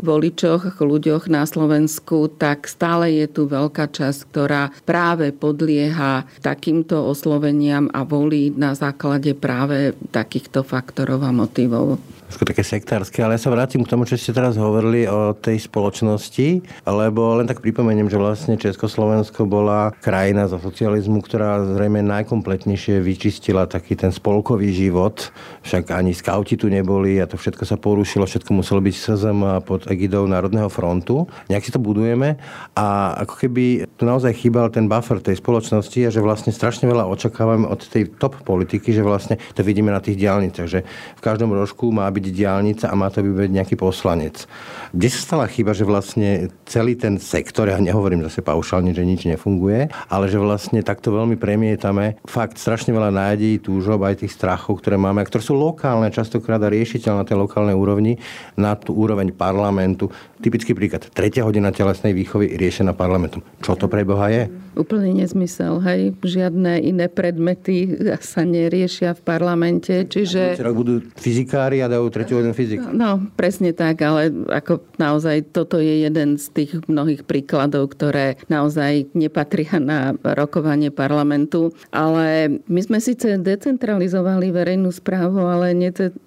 voličoch, 0.00 0.80
ľuďoch 0.80 1.28
na 1.28 1.44
Slovensku, 1.44 2.32
tak 2.34 2.66
stále 2.66 3.12
je 3.20 3.26
tu 3.28 3.46
veľká 3.46 3.92
časť, 3.92 4.20
ktorá 4.32 4.72
práve 4.82 5.30
podlieha 5.30 6.26
takýmto 6.40 7.06
osloveniam 7.06 7.92
a 7.92 8.02
volí 8.02 8.50
na 8.50 8.72
základe 8.72 9.36
práve 9.36 9.92
takýchto 10.10 10.64
faktorov 10.64 11.22
a 11.22 11.30
motivov. 11.30 12.00
Také 12.30 12.62
sektárske, 12.62 13.26
ale 13.26 13.34
ja 13.34 13.42
sa 13.42 13.50
vrátim 13.50 13.82
k 13.82 13.90
tomu, 13.90 14.06
čo 14.06 14.14
ste 14.14 14.30
teraz 14.30 14.54
hovorili 14.54 15.02
o 15.10 15.34
tej 15.34 15.66
spoločnosti, 15.66 16.62
lebo 16.86 17.42
len 17.42 17.50
tak 17.50 17.58
pripomeniem, 17.58 18.06
že 18.06 18.22
vlastne 18.22 18.54
Československo 18.54 19.50
bola 19.50 19.90
krajina 19.98 20.46
za 20.46 20.62
socializmu, 20.62 21.26
ktorá 21.26 21.58
zrejme 21.74 22.06
najkompletnejšie 22.06 23.02
vyčistila 23.02 23.66
taký 23.66 23.98
ten 23.98 24.14
spolkový 24.14 24.70
život, 24.70 25.34
však 25.66 25.90
ani 25.90 26.14
skauti 26.14 26.54
tu 26.54 26.70
neboli 26.70 27.18
a 27.18 27.26
to 27.26 27.34
všetko 27.34 27.66
sa 27.66 27.74
porušilo, 27.74 28.30
všetko 28.30 28.50
muselo 28.54 28.78
byť 28.78 28.94
SZM 28.94 29.66
pod 29.66 29.89
egidou 29.90 30.24
Národného 30.30 30.70
frontu. 30.70 31.26
Nejak 31.50 31.66
si 31.66 31.74
to 31.74 31.82
budujeme 31.82 32.38
a 32.78 33.18
ako 33.26 33.34
keby 33.46 33.90
tu 33.98 34.06
naozaj 34.06 34.32
chýbal 34.38 34.70
ten 34.70 34.86
buffer 34.86 35.18
tej 35.18 35.42
spoločnosti 35.42 36.06
a 36.06 36.10
že 36.14 36.22
vlastne 36.22 36.54
strašne 36.54 36.86
veľa 36.86 37.10
očakávame 37.10 37.66
od 37.66 37.82
tej 37.82 38.14
top 38.16 38.38
politiky, 38.46 38.94
že 38.94 39.02
vlastne 39.02 39.36
to 39.52 39.66
vidíme 39.66 39.90
na 39.90 39.98
tých 39.98 40.16
diálnicach, 40.16 40.70
že 40.70 40.86
v 41.18 41.20
každom 41.24 41.50
rožku 41.50 41.90
má 41.90 42.06
byť 42.06 42.24
diálnica 42.30 42.86
a 42.86 42.94
má 42.94 43.10
to 43.10 43.26
byť 43.26 43.50
nejaký 43.50 43.74
poslanec. 43.74 44.46
Kde 44.94 45.08
sa 45.10 45.20
stala 45.20 45.46
chyba, 45.50 45.74
že 45.74 45.82
vlastne 45.82 46.50
celý 46.66 46.94
ten 46.94 47.18
sektor, 47.18 47.66
ja 47.66 47.78
nehovorím 47.78 48.22
zase 48.26 48.42
paušálne, 48.46 48.94
že 48.94 49.02
nič 49.02 49.26
nefunguje, 49.26 49.90
ale 50.10 50.24
že 50.30 50.38
vlastne 50.38 50.82
takto 50.86 51.10
veľmi 51.10 51.34
premietame 51.34 52.20
fakt 52.28 52.60
strašne 52.60 52.94
veľa 52.94 53.10
nádejí, 53.10 53.58
túžob, 53.58 54.04
aj 54.06 54.22
tých 54.22 54.36
strachov, 54.36 54.78
ktoré 54.78 55.00
máme, 55.00 55.22
a 55.22 55.28
ktoré 55.28 55.42
sú 55.42 55.56
lokálne, 55.56 56.12
častokrát 56.12 56.62
a 56.62 56.68
riešiteľné 56.68 57.22
na 57.22 57.26
tej 57.26 57.38
lokálnej 57.40 57.74
úrovni, 57.74 58.20
na 58.54 58.76
tú 58.76 58.94
úroveň 58.94 59.32
parlamentu. 59.32 59.79
parlamentu 59.80 60.10
Typický 60.40 60.72
príklad, 60.72 61.04
tretia 61.12 61.44
hodina 61.44 61.68
telesnej 61.68 62.16
výchovy 62.16 62.56
riešená 62.56 62.96
parlamentom. 62.96 63.44
Čo 63.60 63.76
to 63.76 63.92
pre 63.92 64.08
Boha 64.08 64.32
je? 64.32 64.48
Úplný 64.72 65.20
nezmysel, 65.20 65.82
hej. 65.84 66.16
Žiadne 66.24 66.80
iné 66.80 67.12
predmety 67.12 67.92
sa 68.24 68.46
neriešia 68.48 69.12
v 69.12 69.20
parlamente, 69.20 70.08
čiže... 70.08 70.56
rok 70.64 70.80
budú 70.80 70.94
fyzikári 71.20 71.84
a 71.84 71.92
dajú 71.92 72.08
tretiu 72.08 72.40
hodinu 72.40 72.56
fyzik. 72.56 72.80
No, 72.88 73.20
presne 73.36 73.76
tak, 73.76 74.00
ale 74.00 74.32
ako 74.48 74.80
naozaj 74.96 75.52
toto 75.52 75.76
je 75.76 76.08
jeden 76.08 76.40
z 76.40 76.46
tých 76.56 76.80
mnohých 76.88 77.28
príkladov, 77.28 77.92
ktoré 77.92 78.40
naozaj 78.48 79.12
nepatria 79.12 79.76
na 79.76 80.16
rokovanie 80.24 80.88
parlamentu. 80.88 81.76
Ale 81.92 82.62
my 82.64 82.80
sme 82.80 83.02
síce 83.02 83.36
decentralizovali 83.36 84.54
verejnú 84.54 84.88
správu, 84.88 85.44
ale 85.44 85.76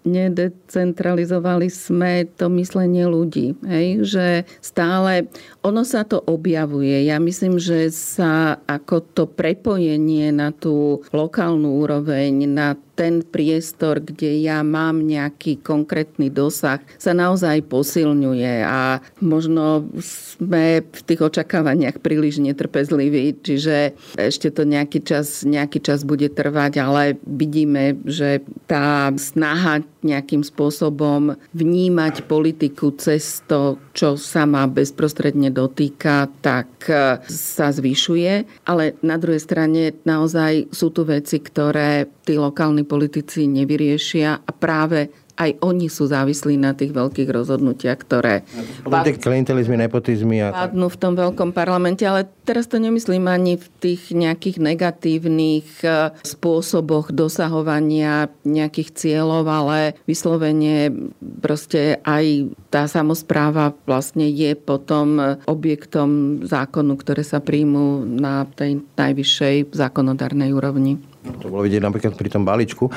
nedecentralizovali 0.05 1.67
sme 1.71 2.27
to 2.37 2.51
myslenie 2.61 3.09
ľudí. 3.09 3.57
Hej? 3.65 4.02
Že 4.03 4.43
stále 4.59 5.31
ono 5.63 5.87
sa 5.87 6.03
to 6.03 6.19
objavuje. 6.19 7.07
Ja 7.07 7.17
myslím, 7.23 7.57
že 7.57 7.87
sa 7.89 8.59
ako 8.67 8.95
to 9.15 9.23
prepojenie 9.25 10.29
na 10.35 10.51
tú 10.51 11.01
lokálnu 11.15 11.79
úroveň, 11.79 12.45
na 12.45 12.75
ten 12.93 13.25
priestor, 13.25 13.99
kde 13.99 14.45
ja 14.45 14.61
mám 14.61 15.01
nejaký 15.01 15.61
konkrétny 15.65 16.29
dosah, 16.29 16.79
sa 17.01 17.11
naozaj 17.17 17.65
posilňuje 17.65 18.53
a 18.61 19.01
možno 19.17 19.89
sme 19.97 20.85
v 20.85 21.01
tých 21.05 21.21
očakávaniach 21.25 21.99
príliš 21.99 22.37
netrpezliví, 22.37 23.41
čiže 23.41 23.97
ešte 24.17 24.53
to 24.53 24.63
nejaký 24.63 25.01
čas, 25.01 25.41
nejaký 25.41 25.81
čas 25.81 26.05
bude 26.05 26.29
trvať, 26.29 26.73
ale 26.77 27.17
vidíme, 27.25 27.97
že 28.05 28.45
tá 28.69 29.09
snaha 29.17 29.81
nejakým 30.03 30.43
spôsobom 30.43 31.39
vnímať 31.55 32.27
politiku 32.27 32.91
cez 32.93 33.41
to, 33.47 33.79
čo 33.95 34.19
sa 34.19 34.43
ma 34.43 34.67
bezprostredne 34.67 35.49
dotýka, 35.49 36.27
tak 36.43 36.67
sa 37.31 37.71
zvyšuje. 37.71 38.67
Ale 38.67 38.99
na 38.99 39.15
druhej 39.15 39.39
strane 39.39 39.95
naozaj 40.03 40.75
sú 40.75 40.91
tu 40.91 41.07
veci, 41.07 41.39
ktoré 41.39 42.11
tí 42.27 42.35
lokálni 42.35 42.82
politici 42.85 43.49
nevyriešia 43.49 44.43
a 44.43 44.51
práve 44.51 45.23
aj 45.33 45.57
oni 45.65 45.89
sú 45.89 46.05
závislí 46.05 46.61
na 46.61 46.77
tých 46.77 46.93
veľkých 46.93 47.29
rozhodnutiach, 47.29 47.97
ktoré 48.05 48.45
Tie 49.03 49.17
klientelizmy, 49.17 49.75
nepotizmy. 49.75 50.45
A... 50.45 50.69
padnú 50.69 50.87
v 50.87 50.97
tom 51.01 51.13
veľkom 51.17 51.49
parlamente, 51.51 52.05
ale 52.05 52.29
teraz 52.45 52.69
to 52.69 52.77
nemyslím 52.77 53.25
ani 53.25 53.57
v 53.57 53.67
tých 53.81 54.13
nejakých 54.13 54.61
negatívnych 54.61 55.67
e, 55.81 56.13
spôsoboch 56.21 57.09
dosahovania 57.09 58.29
nejakých 58.45 58.89
cieľov, 58.93 59.43
ale 59.49 59.97
vyslovene 60.05 60.93
proste 61.41 61.97
aj 62.05 62.53
tá 62.69 62.85
samozpráva 62.85 63.73
vlastne 63.89 64.29
je 64.29 64.53
potom 64.53 65.17
objektom 65.49 66.41
zákonu, 66.45 66.93
ktoré 66.95 67.25
sa 67.25 67.41
príjmú 67.41 68.05
na 68.05 68.45
tej 68.53 68.85
najvyššej 68.95 69.73
zákonodárnej 69.73 70.53
úrovni. 70.53 71.12
To 71.23 71.51
bolo 71.51 71.63
vidieť 71.67 71.83
napríklad 71.83 72.13
pri 72.15 72.29
tom 72.31 72.43
balíčku. 72.43 72.91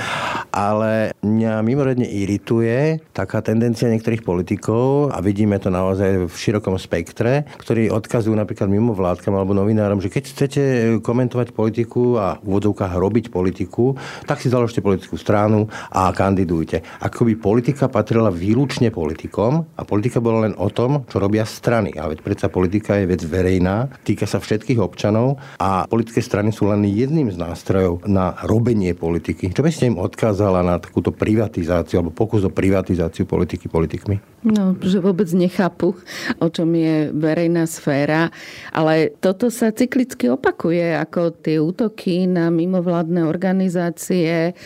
Ale 0.50 1.14
mňa 1.22 1.62
mimoriadne 1.62 2.06
irituje 2.06 3.02
taká 3.10 3.42
tendencia 3.42 3.90
niektorých 3.90 4.26
politikov 4.26 5.10
a 5.14 5.18
vidíme 5.22 5.58
to 5.62 5.70
naozaj 5.70 6.26
v 6.26 6.34
širokom 6.34 6.78
spektre, 6.78 7.46
ktorí 7.58 7.90
odkazujú 7.90 8.34
napríklad 8.34 8.70
mimo 8.70 8.94
vládkam 8.94 9.34
alebo 9.34 9.54
novinárom, 9.54 10.02
že 10.02 10.10
keď 10.10 10.24
chcete 10.26 10.62
komentovať 11.02 11.52
politiku 11.52 12.18
a 12.18 12.38
v 12.40 12.56
úvodzovkách 12.56 12.92
robiť 12.96 13.24
politiku, 13.30 13.98
tak 14.24 14.42
si 14.42 14.50
založte 14.50 14.82
politickú 14.82 15.18
stranu 15.18 15.68
a 15.90 16.10
kandidujte. 16.10 16.82
Ako 17.02 17.26
by 17.28 17.34
politika 17.38 17.86
patrila 17.90 18.32
výlučne 18.32 18.90
politikom 18.90 19.66
a 19.76 19.82
politika 19.82 20.18
bola 20.22 20.48
len 20.48 20.54
o 20.56 20.70
tom, 20.72 21.04
čo 21.06 21.20
robia 21.20 21.44
strany. 21.44 21.94
A 21.98 22.08
veď 22.08 22.24
predsa 22.24 22.46
politika 22.50 22.96
je 22.98 23.10
vec 23.10 23.22
verejná, 23.22 23.90
týka 24.02 24.24
sa 24.24 24.40
všetkých 24.42 24.80
občanov 24.80 25.38
a 25.60 25.84
politické 25.86 26.22
strany 26.22 26.50
sú 26.50 26.70
len 26.70 26.86
jedným 26.86 27.28
z 27.30 27.38
nástrojov 27.38 28.06
na 28.16 28.32
robenie 28.48 28.96
politiky. 28.96 29.52
Čo 29.52 29.60
by 29.60 29.68
ste 29.68 29.92
im 29.92 30.00
odkázala 30.00 30.64
na 30.64 30.80
takúto 30.80 31.12
privatizáciu 31.12 32.00
alebo 32.00 32.16
pokus 32.16 32.48
o 32.48 32.50
privatizáciu 32.50 33.28
politiky 33.28 33.68
politikmi? 33.68 34.16
No, 34.48 34.72
že 34.80 35.04
vôbec 35.04 35.28
nechápu, 35.36 35.92
o 36.40 36.48
čom 36.48 36.72
je 36.72 37.12
verejná 37.12 37.68
sféra, 37.68 38.32
ale 38.72 39.12
toto 39.20 39.52
sa 39.52 39.68
cyklicky 39.68 40.32
opakuje, 40.32 40.96
ako 40.96 41.36
tie 41.36 41.60
útoky 41.60 42.24
na 42.24 42.48
mimovládne 42.48 43.28
organizácie, 43.28 44.56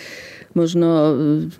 možno 0.54 0.88
e, 0.88 1.12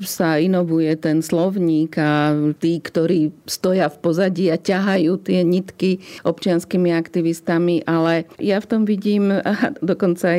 sa 0.03 0.37
inovuje 0.41 0.91
ten 0.99 1.23
slovník 1.23 1.95
a 2.01 2.35
tí, 2.59 2.83
ktorí 2.83 3.31
stoja 3.47 3.87
v 3.87 3.97
pozadí 4.03 4.51
a 4.51 4.59
ťahajú 4.59 5.13
tie 5.23 5.47
nitky 5.47 6.03
občianskými 6.27 6.91
aktivistami, 6.95 7.87
ale 7.87 8.27
ja 8.43 8.59
v 8.59 8.67
tom 8.67 8.83
vidím, 8.85 9.31
a 9.31 9.75
dokonca 9.81 10.37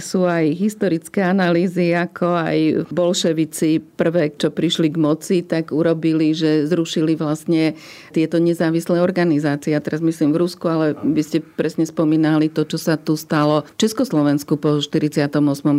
sú 0.00 0.24
aj 0.24 0.56
historické 0.56 1.20
analýzy, 1.24 1.92
ako 1.92 2.26
aj 2.32 2.58
bolševici 2.92 3.82
prvé, 3.96 4.32
čo 4.36 4.48
prišli 4.48 4.92
k 4.92 5.00
moci, 5.00 5.36
tak 5.44 5.70
urobili, 5.74 6.32
že 6.32 6.64
zrušili 6.68 7.16
vlastne 7.16 7.76
tieto 8.12 8.40
nezávislé 8.40 9.00
organizácie. 9.00 9.76
A 9.76 9.84
teraz 9.84 10.00
myslím 10.00 10.32
v 10.32 10.40
Rusku, 10.44 10.64
ale 10.68 10.94
by 10.96 11.22
ste 11.22 11.38
presne 11.42 11.84
spomínali 11.84 12.48
to, 12.48 12.64
čo 12.64 12.78
sa 12.80 12.96
tu 12.96 13.16
stalo 13.18 13.64
v 13.64 13.72
Československu 13.76 14.56
po 14.56 14.80
48. 14.80 15.28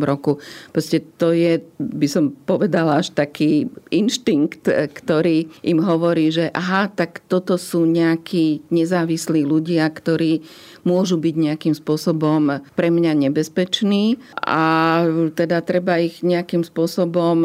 roku. 0.04 0.38
Proste 0.72 1.02
to 1.18 1.34
je 1.34 1.62
by 2.04 2.08
som 2.12 2.36
povedala, 2.44 3.00
až 3.00 3.16
taký 3.16 3.72
inštinkt, 3.88 4.68
ktorý 4.68 5.48
im 5.64 5.80
hovorí, 5.80 6.36
že 6.36 6.52
aha, 6.52 6.92
tak 6.92 7.24
toto 7.32 7.56
sú 7.56 7.88
nejakí 7.88 8.68
nezávislí 8.68 9.48
ľudia, 9.48 9.88
ktorí 9.88 10.44
môžu 10.84 11.20
byť 11.20 11.36
nejakým 11.36 11.76
spôsobom 11.76 12.64
pre 12.76 12.88
mňa 12.92 13.28
nebezpeční 13.28 14.20
a 14.40 15.04
teda 15.36 15.64
treba 15.64 16.00
ich 16.00 16.22
nejakým 16.24 16.64
spôsobom 16.64 17.44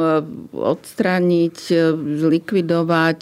odstrániť, 0.52 1.58
zlikvidovať, 2.18 3.20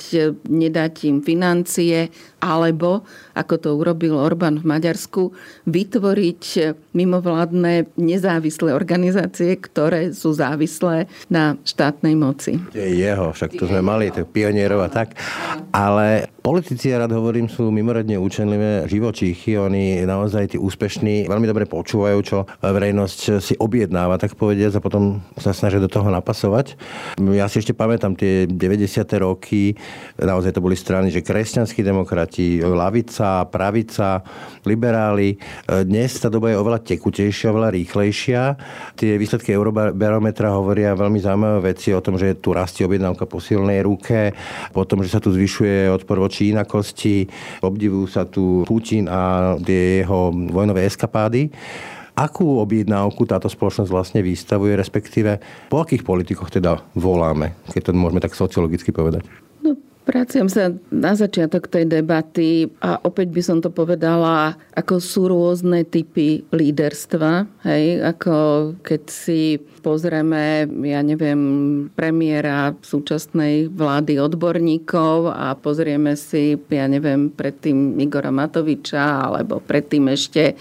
nedať 0.49 0.95
im 1.09 1.19
financie 1.21 2.09
alebo, 2.41 3.03
ako 3.35 3.55
to 3.59 3.69
urobil 3.75 4.21
Orbán 4.21 4.61
v 4.63 4.69
Maďarsku, 4.69 5.33
vytvoriť 5.67 6.43
mimovládne 6.95 7.91
nezávislé 7.99 8.71
organizácie, 8.77 9.57
ktoré 9.59 10.13
sú 10.15 10.37
závislé 10.37 11.11
na 11.33 11.59
štátnej 11.65 12.15
moci. 12.15 12.61
Je 12.77 13.03
jeho, 13.03 13.33
však 13.33 13.57
tu 13.57 13.67
sme 13.67 13.83
mali, 13.83 14.13
tak 14.15 14.31
pionierov 14.31 14.87
a 14.87 14.91
tak. 14.93 15.19
Ale 15.75 16.31
politici, 16.47 16.95
ja 16.95 17.03
rád 17.03 17.11
hovorím, 17.11 17.51
sú 17.51 17.75
mimoriadne 17.75 18.23
účenlivé 18.23 18.87
živočíchy. 18.87 19.59
Oni 19.59 20.07
naozaj 20.07 20.55
tí 20.55 20.57
úspešní 20.63 21.27
veľmi 21.27 21.43
dobre 21.43 21.67
počúvajú, 21.67 22.19
čo 22.23 22.47
verejnosť 22.63 23.43
si 23.43 23.59
objednáva, 23.59 24.15
tak 24.15 24.39
povediať, 24.39 24.79
a 24.79 24.85
potom 24.85 25.27
sa 25.35 25.51
snažia 25.51 25.83
do 25.83 25.91
toho 25.91 26.07
napasovať. 26.07 26.79
Ja 27.35 27.51
si 27.51 27.59
ešte 27.59 27.75
pamätám 27.75 28.15
tie 28.15 28.47
90. 28.47 28.63
roky, 29.19 29.75
naozaj 30.23 30.55
to 30.55 30.63
boli 30.63 30.79
strany, 30.79 31.11
že 31.11 31.27
kresťanskí 31.27 31.83
demokrati, 31.83 32.63
lavica, 32.63 33.43
pravica, 33.51 34.23
liberáli. 34.63 35.43
Dnes 35.67 36.15
tá 36.23 36.31
doba 36.31 36.55
je 36.55 36.63
oveľa 36.63 36.79
tekutejšia, 36.87 37.51
oveľa 37.51 37.75
rýchlejšia. 37.75 38.41
Tie 38.95 39.19
výsledky 39.19 39.51
Eurobarometra 39.51 40.55
hovoria 40.55 40.95
veľmi 40.95 41.19
zaujímavé 41.19 41.75
veci 41.75 41.91
o 41.91 41.99
tom, 41.99 42.15
že 42.15 42.39
tu 42.39 42.55
rastie 42.55 42.87
objednávka 42.87 43.27
po 43.27 43.43
silnej 43.43 43.83
ruke, 43.83 44.31
potom, 44.71 45.03
že 45.03 45.11
sa 45.11 45.19
tu 45.19 45.35
zvyšuje 45.35 45.91
odpor 45.91 46.23
voči 46.23 46.35
inakosti, 46.45 47.25
obdivujú 47.65 48.07
sa 48.11 48.29
tu 48.29 48.67
Putin 48.69 49.09
a 49.09 49.55
tie 49.57 50.05
jeho 50.05 50.33
vojnové 50.33 50.85
eskapády. 50.85 51.49
Akú 52.17 52.65
objednávku 52.65 53.29
táto 53.29 53.45
spoločnosť 53.45 53.93
vlastne 53.93 54.21
vystavuje, 54.25 54.73
respektíve 54.73 55.37
po 55.69 55.85
akých 55.85 56.01
politikoch 56.01 56.49
teda 56.49 56.81
voláme, 56.97 57.53
keď 57.69 57.89
to 57.89 57.91
môžeme 57.93 58.25
tak 58.25 58.33
sociologicky 58.33 58.89
povedať? 58.89 59.46
Vraciam 60.07 60.47
sa 60.47 60.71
na 60.95 61.19
začiatok 61.19 61.67
tej 61.67 61.91
debaty 61.91 62.71
a 62.79 63.03
opäť 63.03 63.27
by 63.35 63.43
som 63.43 63.59
to 63.59 63.75
povedala, 63.75 64.55
ako 64.79 65.03
sú 65.03 65.27
rôzne 65.27 65.83
typy 65.83 66.47
líderstva. 66.55 67.51
Hej, 67.67 68.07
ako 68.15 68.37
keď 68.87 69.03
si 69.11 69.59
pozrieme, 69.83 70.71
ja 70.87 71.03
neviem, 71.03 71.43
premiéra 71.99 72.79
súčasnej 72.87 73.67
vlády 73.67 74.23
odborníkov 74.23 75.35
a 75.35 75.59
pozrieme 75.59 76.15
si, 76.15 76.55
ja 76.71 76.87
neviem, 76.87 77.27
predtým 77.27 77.99
Igora 77.99 78.31
Matoviča 78.31 79.27
alebo 79.27 79.59
predtým 79.59 80.07
ešte 80.15 80.55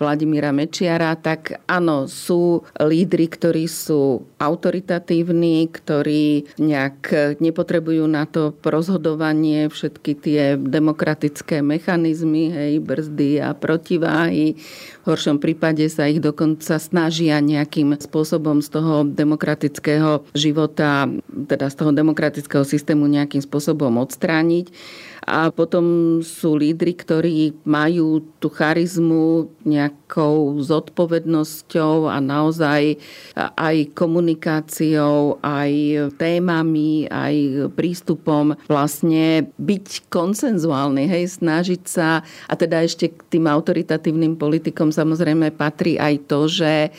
Vladimíra 0.00 0.48
Mečiara, 0.48 1.12
tak 1.12 1.60
áno, 1.68 2.08
sú 2.08 2.64
lídry, 2.80 3.28
ktorí 3.28 3.68
sú 3.68 4.24
autoritatívni, 4.40 5.68
ktorí 5.68 6.56
nejak 6.56 7.36
nepotrebujú 7.36 8.08
na 8.08 8.24
to 8.24 8.56
rozhodovanie 8.64 9.68
všetky 9.68 10.12
tie 10.16 10.42
demokratické 10.56 11.60
mechanizmy, 11.60 12.48
hej, 12.48 12.72
brzdy 12.80 13.44
a 13.44 13.52
protiváhy. 13.52 14.56
V 14.56 15.04
horšom 15.04 15.36
prípade 15.36 15.84
sa 15.92 16.08
ich 16.08 16.24
dokonca 16.24 16.80
snažia 16.80 17.36
nejakým 17.44 17.92
spôsobom 18.00 18.64
z 18.64 18.68
toho 18.72 19.04
demokratického 19.04 20.24
života, 20.32 21.04
teda 21.28 21.68
z 21.68 21.76
toho 21.76 21.92
demokratického 21.92 22.64
systému 22.64 23.04
nejakým 23.04 23.44
spôsobom 23.44 24.00
odstrániť. 24.00 24.72
A 25.30 25.54
potom 25.54 26.18
sú 26.26 26.58
lídry, 26.58 26.98
ktorí 26.98 27.54
majú 27.62 28.18
tú 28.42 28.50
charizmu 28.50 29.46
nejakou 29.62 30.58
zodpovednosťou 30.58 32.10
a 32.10 32.18
naozaj 32.18 32.98
aj 33.38 33.76
komunikáciou, 33.94 35.38
aj 35.38 35.70
témami, 36.18 37.06
aj 37.06 37.70
prístupom. 37.78 38.58
Vlastne 38.66 39.54
byť 39.54 40.10
konsenzuálny, 40.10 41.06
hej, 41.06 41.38
snažiť 41.38 41.82
sa 41.86 42.26
a 42.50 42.54
teda 42.58 42.82
ešte 42.82 43.14
k 43.14 43.38
tým 43.38 43.46
autoritatívnym 43.46 44.34
politikom 44.34 44.90
samozrejme 44.90 45.54
patrí 45.54 45.94
aj 45.94 46.26
to, 46.26 46.50
že 46.50 46.90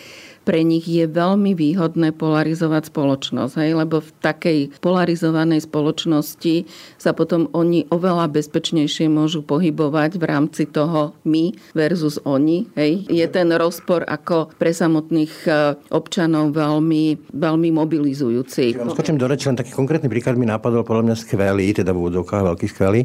pre 0.41 0.65
nich 0.65 0.89
je 0.89 1.05
veľmi 1.05 1.53
výhodné 1.53 2.17
polarizovať 2.17 2.89
spoločnosť, 2.89 3.53
hej? 3.61 3.71
lebo 3.77 4.01
v 4.01 4.11
takej 4.21 4.59
polarizovanej 4.81 5.69
spoločnosti 5.69 6.65
sa 6.97 7.13
potom 7.13 7.47
oni 7.53 7.85
oveľa 7.93 8.33
bezpečnejšie 8.33 9.05
môžu 9.07 9.45
pohybovať 9.45 10.17
v 10.17 10.23
rámci 10.25 10.63
toho 10.65 11.13
my 11.25 11.53
versus 11.77 12.17
oni. 12.25 12.65
Hej? 12.73 13.05
Je 13.09 13.25
ten 13.29 13.53
rozpor 13.53 14.01
ako 14.05 14.49
pre 14.57 14.73
samotných 14.73 15.33
e, 15.45 15.51
občanov 15.93 16.57
veľmi, 16.57 17.31
veľmi 17.31 17.69
mobilizujúci. 17.69 18.77
Ja 18.77 18.89
skočím 18.89 19.21
do 19.21 19.29
reči, 19.29 19.45
len 19.45 19.59
taký 19.59 19.71
konkrétny 19.71 20.09
príklad 20.09 20.37
mi 20.41 20.49
napadol 20.49 20.81
podľa 20.81 21.13
mňa 21.13 21.15
skvelý, 21.21 21.67
teda 21.77 21.93
v 21.93 22.01
úvodovkách 22.01 22.43
veľký 22.49 22.67
skvelý, 22.67 23.01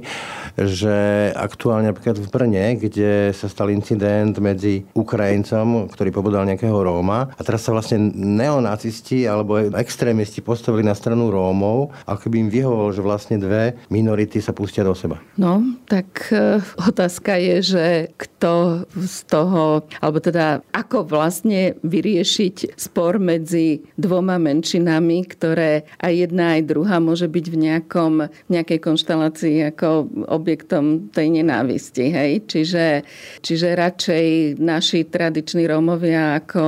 že 0.57 1.31
aktuálne 1.37 1.92
napríklad 1.92 2.16
v 2.16 2.29
Brne, 2.33 2.64
kde 2.81 3.31
sa 3.37 3.46
stal 3.46 3.68
incident 3.68 4.33
medzi 4.40 4.88
Ukrajincom, 4.96 5.92
ktorý 5.92 6.11
pobodal 6.11 6.49
nejakého 6.49 6.77
Róma 6.77 7.25
a 7.34 7.40
teraz 7.42 7.66
sa 7.66 7.74
vlastne 7.74 7.98
neonacisti 8.14 9.26
alebo 9.26 9.58
extrémisti 9.74 10.44
postavili 10.44 10.86
na 10.86 10.94
stranu 10.94 11.30
Rómov, 11.32 11.90
ako 12.06 12.26
by 12.30 12.36
im 12.46 12.50
vyhovovalo, 12.52 12.90
že 12.94 13.02
vlastne 13.02 13.36
dve 13.40 13.74
minority 13.90 14.38
sa 14.38 14.54
pustia 14.54 14.86
do 14.86 14.94
seba. 14.94 15.18
No, 15.40 15.62
tak 15.90 16.30
e, 16.30 16.62
otázka 16.78 17.36
je, 17.36 17.56
že 17.62 17.86
kto 18.16 18.86
z 18.94 19.16
toho, 19.26 19.84
alebo 20.00 20.18
teda 20.22 20.62
ako 20.72 21.06
vlastne 21.06 21.76
vyriešiť 21.82 22.78
spor 22.78 23.18
medzi 23.18 23.82
dvoma 23.98 24.38
menšinami, 24.40 25.26
ktoré 25.26 25.88
aj 26.00 26.12
jedna, 26.12 26.56
aj 26.56 26.62
druhá 26.68 26.96
môže 27.02 27.26
byť 27.26 27.46
v 27.50 27.56
nejakom, 27.56 28.12
nejakej 28.48 28.78
konštelácii 28.80 29.56
ako 29.74 30.08
objektom 30.30 31.10
tej 31.10 31.42
nenávisti. 31.42 32.12
Hej? 32.12 32.30
Čiže, 32.46 32.86
čiže 33.42 33.78
radšej 33.78 34.26
naši 34.60 35.08
tradiční 35.08 35.66
Rómovia 35.66 36.38
ako, 36.38 36.64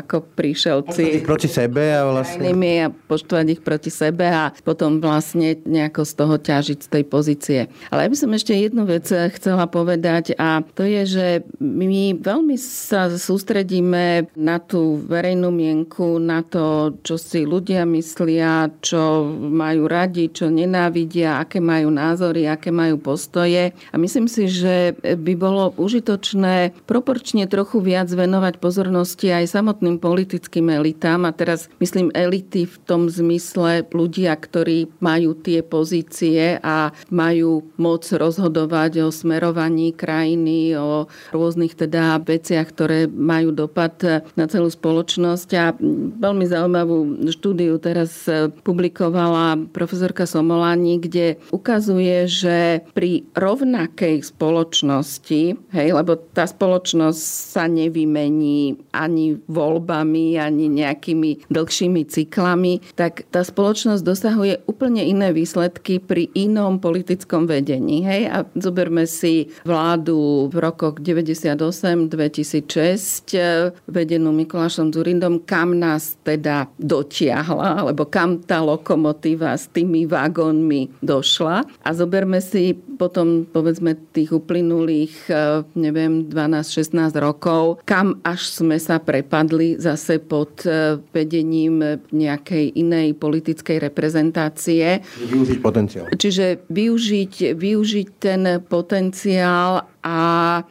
ako 0.00 0.24
príšelci. 0.34 1.22
Proti 1.22 1.48
sebe 1.48 1.92
a 1.92 2.08
vlastne... 2.08 2.48
A 2.50 2.88
poštovať 2.88 3.46
ich 3.58 3.62
proti 3.62 3.92
sebe 3.92 4.24
a 4.24 4.54
potom 4.64 5.02
vlastne 5.02 5.58
nejako 5.66 6.02
z 6.06 6.12
toho 6.16 6.34
ťažiť 6.40 6.78
z 6.80 6.88
tej 6.88 7.04
pozície. 7.04 7.60
Ale 7.92 8.06
ja 8.06 8.12
by 8.12 8.16
som 8.16 8.30
ešte 8.32 8.56
jednu 8.56 8.86
vec 8.86 9.04
chcela 9.10 9.66
povedať 9.66 10.38
a 10.38 10.62
to 10.62 10.86
je, 10.86 11.02
že 11.04 11.26
my 11.58 12.16
veľmi 12.16 12.56
sa 12.56 13.10
sústredíme 13.10 14.30
na 14.38 14.56
tú 14.62 15.02
verejnú 15.02 15.50
mienku, 15.50 16.22
na 16.22 16.46
to, 16.46 16.94
čo 17.02 17.18
si 17.18 17.42
ľudia 17.42 17.82
myslia, 17.90 18.70
čo 18.78 19.26
majú 19.34 19.90
radi, 19.90 20.30
čo 20.30 20.46
nenávidia, 20.46 21.42
aké 21.42 21.58
majú 21.58 21.90
názory, 21.90 22.46
aké 22.46 22.70
majú 22.70 23.02
postoje. 23.02 23.74
A 23.90 23.96
myslím 23.98 24.30
si, 24.30 24.46
že 24.46 24.94
by 25.02 25.34
bolo 25.34 25.74
užitočné 25.74 26.86
proporčne 26.86 27.50
trochu 27.50 27.82
viac 27.82 28.06
venovať 28.06 28.62
pozornosti 28.62 29.32
aj 29.34 29.50
samotným 29.50 29.89
politickým 29.98 30.70
elitám. 30.70 31.24
A 31.26 31.32
teraz 31.34 31.66
myslím 31.80 32.12
elity 32.14 32.68
v 32.68 32.76
tom 32.84 33.08
zmysle 33.08 33.88
ľudia, 33.90 34.36
ktorí 34.36 34.92
majú 35.00 35.34
tie 35.34 35.64
pozície 35.64 36.60
a 36.60 36.92
majú 37.08 37.64
moc 37.80 38.04
rozhodovať 38.06 39.02
o 39.02 39.08
smerovaní 39.08 39.96
krajiny, 39.96 40.76
o 40.76 41.08
rôznych 41.32 41.74
teda 41.74 42.20
veciach, 42.20 42.68
ktoré 42.70 43.08
majú 43.08 43.50
dopad 43.50 44.22
na 44.36 44.44
celú 44.46 44.68
spoločnosť. 44.68 45.48
A 45.56 45.74
veľmi 46.20 46.44
zaujímavú 46.44 47.26
štúdiu 47.32 47.80
teraz 47.80 48.28
publikovala 48.62 49.56
profesorka 49.72 50.28
Somolani, 50.28 51.00
kde 51.00 51.40
ukazuje, 51.48 52.28
že 52.28 52.84
pri 52.92 53.24
rovnakej 53.32 54.20
spoločnosti, 54.26 55.42
hej, 55.72 55.88
lebo 55.94 56.18
tá 56.18 56.44
spoločnosť 56.44 57.20
sa 57.56 57.64
nevymení 57.70 58.76
ani 58.92 59.38
voľbami, 59.80 60.36
ani 60.36 60.68
nejakými 60.68 61.48
dlhšími 61.48 62.04
cyklami, 62.04 62.84
tak 62.92 63.24
tá 63.32 63.40
spoločnosť 63.40 64.04
dosahuje 64.04 64.60
úplne 64.68 65.00
iné 65.00 65.32
výsledky 65.32 65.96
pri 65.96 66.28
inom 66.36 66.76
politickom 66.76 67.48
vedení. 67.48 68.04
Hej? 68.04 68.28
A 68.28 68.44
zoberme 68.52 69.08
si 69.08 69.48
vládu 69.64 70.52
v 70.52 70.60
rokoch 70.60 71.00
98-2006 71.00 73.88
vedenú 73.88 74.36
Mikulášom 74.36 74.92
Zurindom, 74.92 75.40
kam 75.48 75.80
nás 75.80 76.20
teda 76.20 76.68
dotiahla, 76.76 77.88
alebo 77.88 78.04
kam 78.04 78.44
tá 78.44 78.60
lokomotíva 78.60 79.56
s 79.56 79.72
tými 79.72 80.04
vagónmi 80.04 81.00
došla. 81.00 81.64
A 81.80 81.88
zoberme 81.96 82.44
si 82.44 82.76
potom, 83.00 83.48
povedzme, 83.48 83.96
tých 84.12 84.36
uplynulých, 84.36 85.32
eh, 85.32 85.64
neviem, 85.72 86.28
12-16 86.28 87.16
rokov, 87.16 87.80
kam 87.88 88.20
až 88.26 88.50
sme 88.50 88.76
sa 88.76 89.00
prepadli 89.00 89.69
zase 89.78 90.18
pod 90.18 90.64
eh, 90.64 90.96
vedením 91.12 92.00
nejakej 92.10 92.80
inej 92.80 93.14
politickej 93.20 93.78
reprezentácie. 93.78 95.04
Využiť 95.30 95.58
potenciál. 95.60 96.06
Čiže 96.10 96.66
využiť, 96.66 97.54
využiť 97.54 98.08
ten 98.18 98.42
potenciál 98.64 99.86
a 100.00 100.18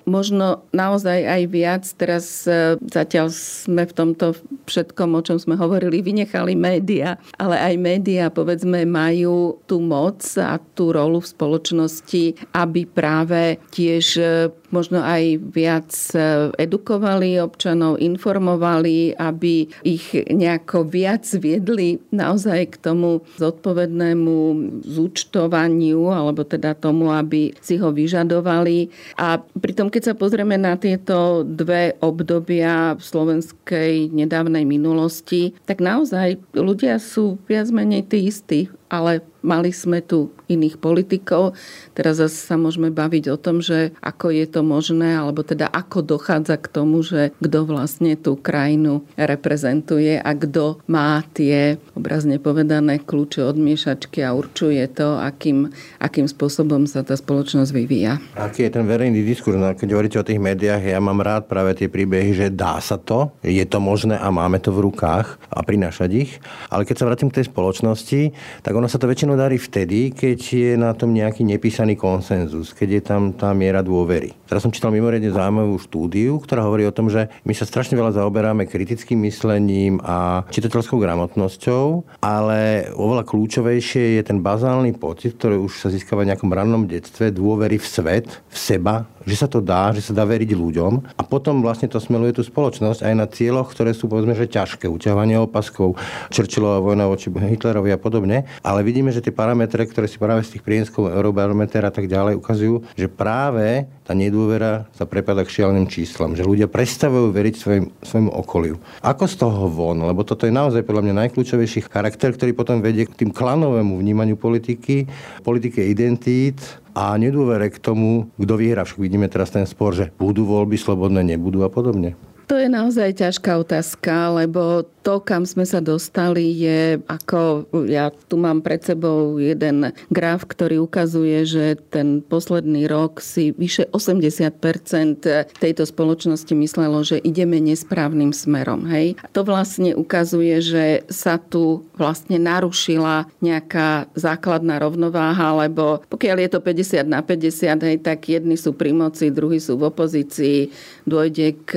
možno 0.10 0.65
naozaj 0.74 1.22
aj 1.22 1.44
viac. 1.54 1.84
Teraz 1.98 2.50
e, 2.50 2.82
zatiaľ 2.82 3.30
sme 3.30 3.86
v 3.86 3.94
tomto 3.94 4.34
všetkom, 4.65 5.13
o 5.13 5.22
čom 5.22 5.38
sme 5.38 5.54
hovorili, 5.54 6.02
vynechali 6.02 6.58
média, 6.58 7.22
ale 7.38 7.58
aj 7.58 7.76
média, 7.78 8.34
povedzme, 8.34 8.86
majú 8.89 9.62
tú 9.70 9.82
moc 9.82 10.26
a 10.42 10.58
tú 10.74 10.89
rolu 10.89 11.22
v 11.22 11.32
spoločnosti, 11.32 12.24
aby 12.58 12.89
práve 12.89 13.62
tiež 13.70 14.06
e, 14.18 14.26
možno 14.74 15.02
aj 15.02 15.42
viac 15.54 15.89
e, 16.13 16.50
edukovali 16.58 17.38
občanov, 17.42 18.02
informovali, 18.02 19.13
aby 19.13 19.70
ich 19.86 20.13
nejako 20.13 20.89
viac 20.89 21.26
viedli 21.38 22.02
naozaj 22.13 22.74
k 22.74 22.76
tomu 22.82 23.22
zodpovednému 23.38 24.38
zúčtovaniu, 24.86 26.10
alebo 26.10 26.42
teda 26.46 26.74
tomu, 26.74 27.13
aby 27.13 27.54
si 27.62 27.78
ho 27.78 27.94
vyžadovali 27.94 28.89
a 29.20 29.44
pritom, 29.44 29.92
keď 29.92 30.02
sa 30.12 30.14
pozrieme 30.16 30.56
na 30.56 30.80
tieto 30.80 31.44
dve 31.44 32.00
obdobia 32.00 32.96
v 32.96 33.04
slovenskej 33.04 34.16
nedávnej 34.16 34.64
minulosti, 34.64 35.52
tak 35.68 35.84
naozaj 35.84 36.40
ľudia 36.56 36.96
sú 37.04 37.36
viac 37.44 37.68
menej 37.68 38.08
tí 38.08 38.32
istí, 38.32 38.72
ale 38.89 39.21
mali 39.39 39.71
sme 39.71 40.04
tu 40.04 40.34
iných 40.52 40.82
politikov. 40.82 41.56
Teraz 41.95 42.19
zase 42.19 42.36
sa 42.36 42.60
môžeme 42.60 42.91
baviť 42.91 43.32
o 43.32 43.38
tom, 43.39 43.63
že 43.63 43.95
ako 44.04 44.34
je 44.36 44.45
to 44.49 44.62
možné, 44.65 45.15
alebo 45.15 45.45
teda 45.45 45.69
ako 45.69 46.04
dochádza 46.04 46.60
k 46.60 46.67
tomu, 46.67 46.99
že 47.06 47.32
kto 47.39 47.63
vlastne 47.63 48.19
tú 48.19 48.36
krajinu 48.36 49.06
reprezentuje 49.15 50.19
a 50.19 50.32
kto 50.36 50.84
má 50.89 51.23
tie, 51.32 51.80
obrazne 51.95 52.41
povedané, 52.41 52.99
kľúče 52.99 53.45
od 53.45 53.56
miešačky 53.56 54.25
a 54.25 54.36
určuje 54.36 54.84
to, 54.91 55.21
akým, 55.21 55.71
akým 56.02 56.28
spôsobom 56.28 56.84
sa 56.89 57.06
tá 57.06 57.15
spoločnosť 57.15 57.71
vyvíja. 57.71 58.19
Aký 58.36 58.67
je 58.67 58.75
ten 58.75 58.84
verejný 58.84 59.23
diskurs? 59.23 59.56
No, 59.56 59.71
keď 59.71 59.88
hovoríte 59.95 60.17
o 60.19 60.28
tých 60.28 60.41
médiách, 60.41 60.84
ja 60.84 60.99
mám 60.99 61.23
rád 61.23 61.47
práve 61.47 61.78
tie 61.78 61.88
príbehy, 61.88 62.36
že 62.36 62.47
dá 62.52 62.82
sa 62.84 62.99
to, 62.99 63.32
je 63.45 63.63
to 63.63 63.80
možné 63.80 64.19
a 64.19 64.28
máme 64.34 64.60
to 64.60 64.73
v 64.75 64.89
rukách 64.91 65.39
a 65.47 65.60
prinášať 65.63 66.10
ich. 66.12 66.32
Ale 66.67 66.84
keď 66.84 66.95
sa 66.99 67.08
vrátim 67.08 67.30
k 67.32 67.39
tej 67.39 67.47
spoločnosti, 67.47 68.21
tak 68.63 68.73
ono 68.80 68.88
sa 68.88 68.96
to 68.96 69.12
väčšinou 69.12 69.36
darí 69.36 69.60
vtedy, 69.60 70.15
keď 70.15 70.39
je 70.39 70.72
na 70.80 70.96
tom 70.96 71.12
nejaký 71.12 71.44
nepísaný 71.44 72.00
konsenzus, 72.00 72.72
keď 72.72 72.89
je 72.96 73.02
tam 73.04 73.36
tá 73.36 73.52
miera 73.52 73.84
dôvery. 73.84 74.32
Teraz 74.48 74.63
som 74.63 74.72
čítal 74.72 74.96
mimoriadne 74.96 75.36
zaujímavú 75.36 75.76
štúdiu, 75.84 76.39
ktorá 76.39 76.63
hovorí 76.63 76.88
o 76.88 76.96
tom, 76.96 77.12
že 77.12 77.28
my 77.44 77.52
sa 77.52 77.68
strašne 77.68 78.00
veľa 78.00 78.15
zaoberáme 78.15 78.72
kritickým 78.72 79.20
myslením 79.28 80.00
a 80.00 80.48
čitateľskou 80.48 80.96
gramotnosťou, 80.96 82.15
ale 82.24 82.88
oveľa 82.96 83.28
kľúčovejšie 83.28 84.15
je 84.15 84.24
ten 84.24 84.39
bazálny 84.39 84.96
pocit, 84.96 85.36
ktorý 85.36 85.60
už 85.60 85.84
sa 85.84 85.92
získava 85.92 86.24
v 86.24 86.32
nejakom 86.32 86.48
rannom 86.48 86.88
detstve, 86.88 87.36
dôvery 87.36 87.84
v 87.84 87.88
svet, 87.88 88.28
v 88.48 88.58
seba, 88.58 89.04
že 89.28 89.36
sa 89.36 89.48
to 89.52 89.60
dá, 89.62 89.92
že 89.92 90.02
sa 90.02 90.15
dá 90.15 90.24
veriť 90.24 90.56
ľuďom. 90.56 91.20
A 91.20 91.22
potom 91.22 91.62
vlastne 91.62 91.86
to 91.86 92.02
smeluje 92.02 92.34
tú 92.34 92.42
spoločnosť 92.42 93.04
aj 93.04 93.13
na 93.13 93.30
cieľoch, 93.30 93.70
ktoré 93.70 93.92
sú 93.94 94.08
povedzme, 94.10 94.34
že 94.34 94.50
ťažké, 94.50 94.88
uťahovanie 94.89 95.38
opaskov, 95.38 96.00
Churchillová 96.34 96.82
vojna 96.82 97.06
voči 97.06 97.30
Hitlerovi 97.30 97.94
a 97.94 98.00
podobne, 98.00 98.50
ale 98.70 98.86
vidíme, 98.86 99.10
že 99.10 99.26
tie 99.26 99.34
parametre, 99.34 99.82
ktoré 99.90 100.06
si 100.06 100.22
práve 100.22 100.46
z 100.46 100.54
tých 100.54 100.62
prienskov 100.62 101.10
Eurobarometer 101.10 101.82
a 101.82 101.90
tak 101.90 102.06
ďalej 102.06 102.38
ukazujú, 102.38 102.86
že 102.94 103.10
práve 103.10 103.90
tá 104.06 104.14
nedôvera 104.14 104.86
sa 104.94 105.10
prepada 105.10 105.42
k 105.42 105.50
šialeným 105.50 105.90
číslam, 105.90 106.38
že 106.38 106.46
ľudia 106.46 106.70
prestavujú 106.70 107.34
veriť 107.34 107.56
svojim, 107.58 107.86
svojmu 108.06 108.30
okoliu. 108.30 108.78
Ako 109.02 109.26
z 109.26 109.36
toho 109.42 109.66
von? 109.74 110.06
Lebo 110.06 110.22
toto 110.22 110.46
je 110.46 110.54
naozaj 110.54 110.86
podľa 110.86 111.10
mňa 111.10 111.20
najkľúčovejší 111.26 111.90
charakter, 111.90 112.30
ktorý 112.30 112.54
potom 112.54 112.78
vedie 112.86 113.10
k 113.10 113.26
tým 113.26 113.34
klanovému 113.34 113.98
vnímaniu 113.98 114.38
politiky, 114.38 115.10
politike 115.42 115.82
identít, 115.82 116.62
a 117.00 117.16
nedôvere 117.16 117.72
k 117.72 117.80
tomu, 117.80 118.28
kto 118.36 118.60
vyhrá. 118.60 118.84
Však 118.84 119.00
vidíme 119.00 119.32
teraz 119.32 119.56
ten 119.56 119.64
spor, 119.64 119.96
že 119.96 120.12
budú 120.20 120.44
voľby 120.44 120.76
slobodné, 120.76 121.24
nebudú 121.24 121.64
a 121.64 121.72
podobne. 121.72 122.20
To 122.50 122.58
je 122.58 122.66
naozaj 122.66 123.22
ťažká 123.22 123.62
otázka, 123.62 124.34
lebo 124.34 124.82
to, 125.06 125.22
kam 125.22 125.46
sme 125.46 125.70
sa 125.70 125.80
dostali, 125.80 126.50
je 126.58 126.98
ako, 127.06 127.70
ja 127.86 128.10
tu 128.26 128.42
mám 128.42 128.66
pred 128.66 128.82
sebou 128.82 129.38
jeden 129.38 129.94
graf, 130.10 130.50
ktorý 130.50 130.82
ukazuje, 130.82 131.46
že 131.46 131.78
ten 131.94 132.26
posledný 132.26 132.90
rok 132.90 133.22
si 133.22 133.54
vyše 133.54 133.86
80% 133.94 135.30
tejto 135.62 135.84
spoločnosti 135.86 136.54
myslelo, 136.58 137.06
že 137.06 137.22
ideme 137.22 137.62
nesprávnym 137.62 138.34
smerom. 138.34 138.90
Hej? 138.90 139.18
To 139.34 139.46
vlastne 139.46 139.94
ukazuje, 139.94 140.58
že 140.60 140.86
sa 141.06 141.38
tu 141.38 141.86
vlastne 141.96 142.42
narušila 142.42 143.30
nejaká 143.46 144.10
základná 144.18 144.82
rovnováha, 144.82 145.70
lebo 145.70 146.02
pokiaľ 146.10 146.38
je 146.44 146.50
to 146.50 146.60
50 146.66 147.06
na 147.06 147.22
50, 147.22 147.88
hej, 147.88 147.98
tak 148.02 148.26
jedni 148.26 148.58
sú 148.58 148.74
pri 148.74 148.90
moci, 148.90 149.30
druhí 149.30 149.62
sú 149.62 149.78
v 149.78 149.88
opozícii, 149.90 150.74
dôjde 151.06 151.48
k 151.66 151.72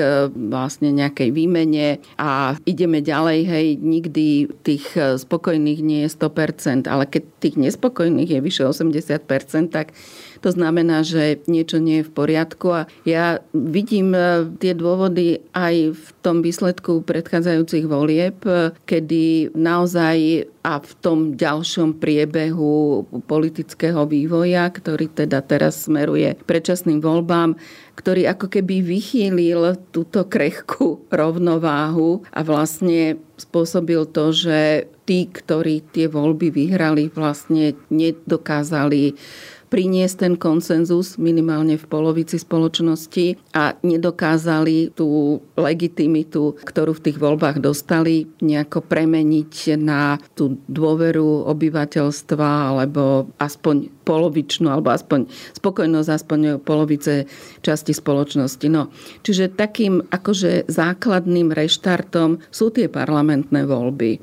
vlastne 0.63 0.95
nejakej 0.95 1.35
výmene 1.35 1.99
a 2.15 2.55
ideme 2.63 3.03
ďalej, 3.03 3.41
hej, 3.51 3.67
nikdy 3.83 4.47
tých 4.63 4.87
e, 4.95 5.19
spokojných 5.19 5.81
nie 5.83 6.01
je 6.07 6.15
100%, 6.15 6.87
ale 6.87 7.11
keď 7.11 7.23
tých 7.43 7.57
nespokojných 7.59 8.39
je 8.39 8.41
vyše 8.41 8.63
80%, 8.63 9.75
tak 9.75 9.91
to 10.43 10.51
znamená, 10.51 11.07
že 11.07 11.39
niečo 11.47 11.79
nie 11.79 12.03
je 12.03 12.09
v 12.11 12.15
poriadku 12.15 12.67
a 12.75 12.83
ja 13.07 13.39
vidím 13.55 14.11
e, 14.13 14.51
tie 14.59 14.75
dôvody 14.75 15.47
aj 15.55 15.95
v 15.95 16.07
tom 16.21 16.43
výsledku 16.43 17.07
predchádzajúcich 17.07 17.87
volieb, 17.87 18.43
e, 18.43 18.75
kedy 18.85 19.55
naozaj 19.55 20.51
a 20.63 20.79
v 20.79 20.93
tom 21.03 21.35
ďalšom 21.35 21.99
priebehu 21.99 23.07
politického 23.27 24.07
vývoja, 24.07 24.71
ktorý 24.71 25.11
teda 25.11 25.43
teraz 25.43 25.91
smeruje 25.91 26.39
predčasným 26.47 27.03
voľbám, 27.03 27.59
ktorý 27.99 28.31
ako 28.31 28.47
keby 28.47 28.83
vychýlil 28.83 29.75
túto 29.91 30.23
krehkú 30.27 31.03
rovnováhu 31.11 32.23
a 32.31 32.47
vlastne 32.47 33.19
spôsobil 33.35 34.07
to, 34.15 34.31
že 34.31 34.87
tí, 35.03 35.27
ktorí 35.27 35.83
tie 35.91 36.07
voľby 36.07 36.55
vyhrali, 36.55 37.11
vlastne 37.11 37.75
nedokázali 37.91 39.19
priniesť 39.73 40.29
ten 40.29 40.35
konsenzus 40.37 41.17
minimálne 41.17 41.81
v 41.81 41.89
polovici 41.89 42.37
spoločnosti 42.37 43.41
a 43.57 43.73
nedokázali 43.81 44.93
tú 44.93 45.41
legitimitu, 45.57 46.61
ktorú 46.61 46.93
v 46.93 47.05
tých 47.09 47.17
voľbách 47.17 47.65
dostali, 47.65 48.29
nejako 48.45 48.85
premeniť 48.85 49.81
na 49.81 50.21
tú 50.37 50.61
dôveru 50.69 51.49
obyvateľstva 51.49 52.77
alebo 52.77 53.33
aspoň 53.41 53.89
polovičnú 54.05 54.69
alebo 54.69 54.93
aspoň 54.93 55.25
spokojnosť 55.57 56.09
aspoň 56.13 56.41
polovice 56.61 57.25
časti 57.65 57.97
spoločnosti. 57.97 58.69
No, 58.69 58.93
čiže 59.25 59.57
takým 59.57 60.05
akože 60.05 60.69
základným 60.69 61.49
reštartom 61.49 62.45
sú 62.53 62.69
tie 62.69 62.93
parlamentné 62.93 63.65
voľby 63.65 64.21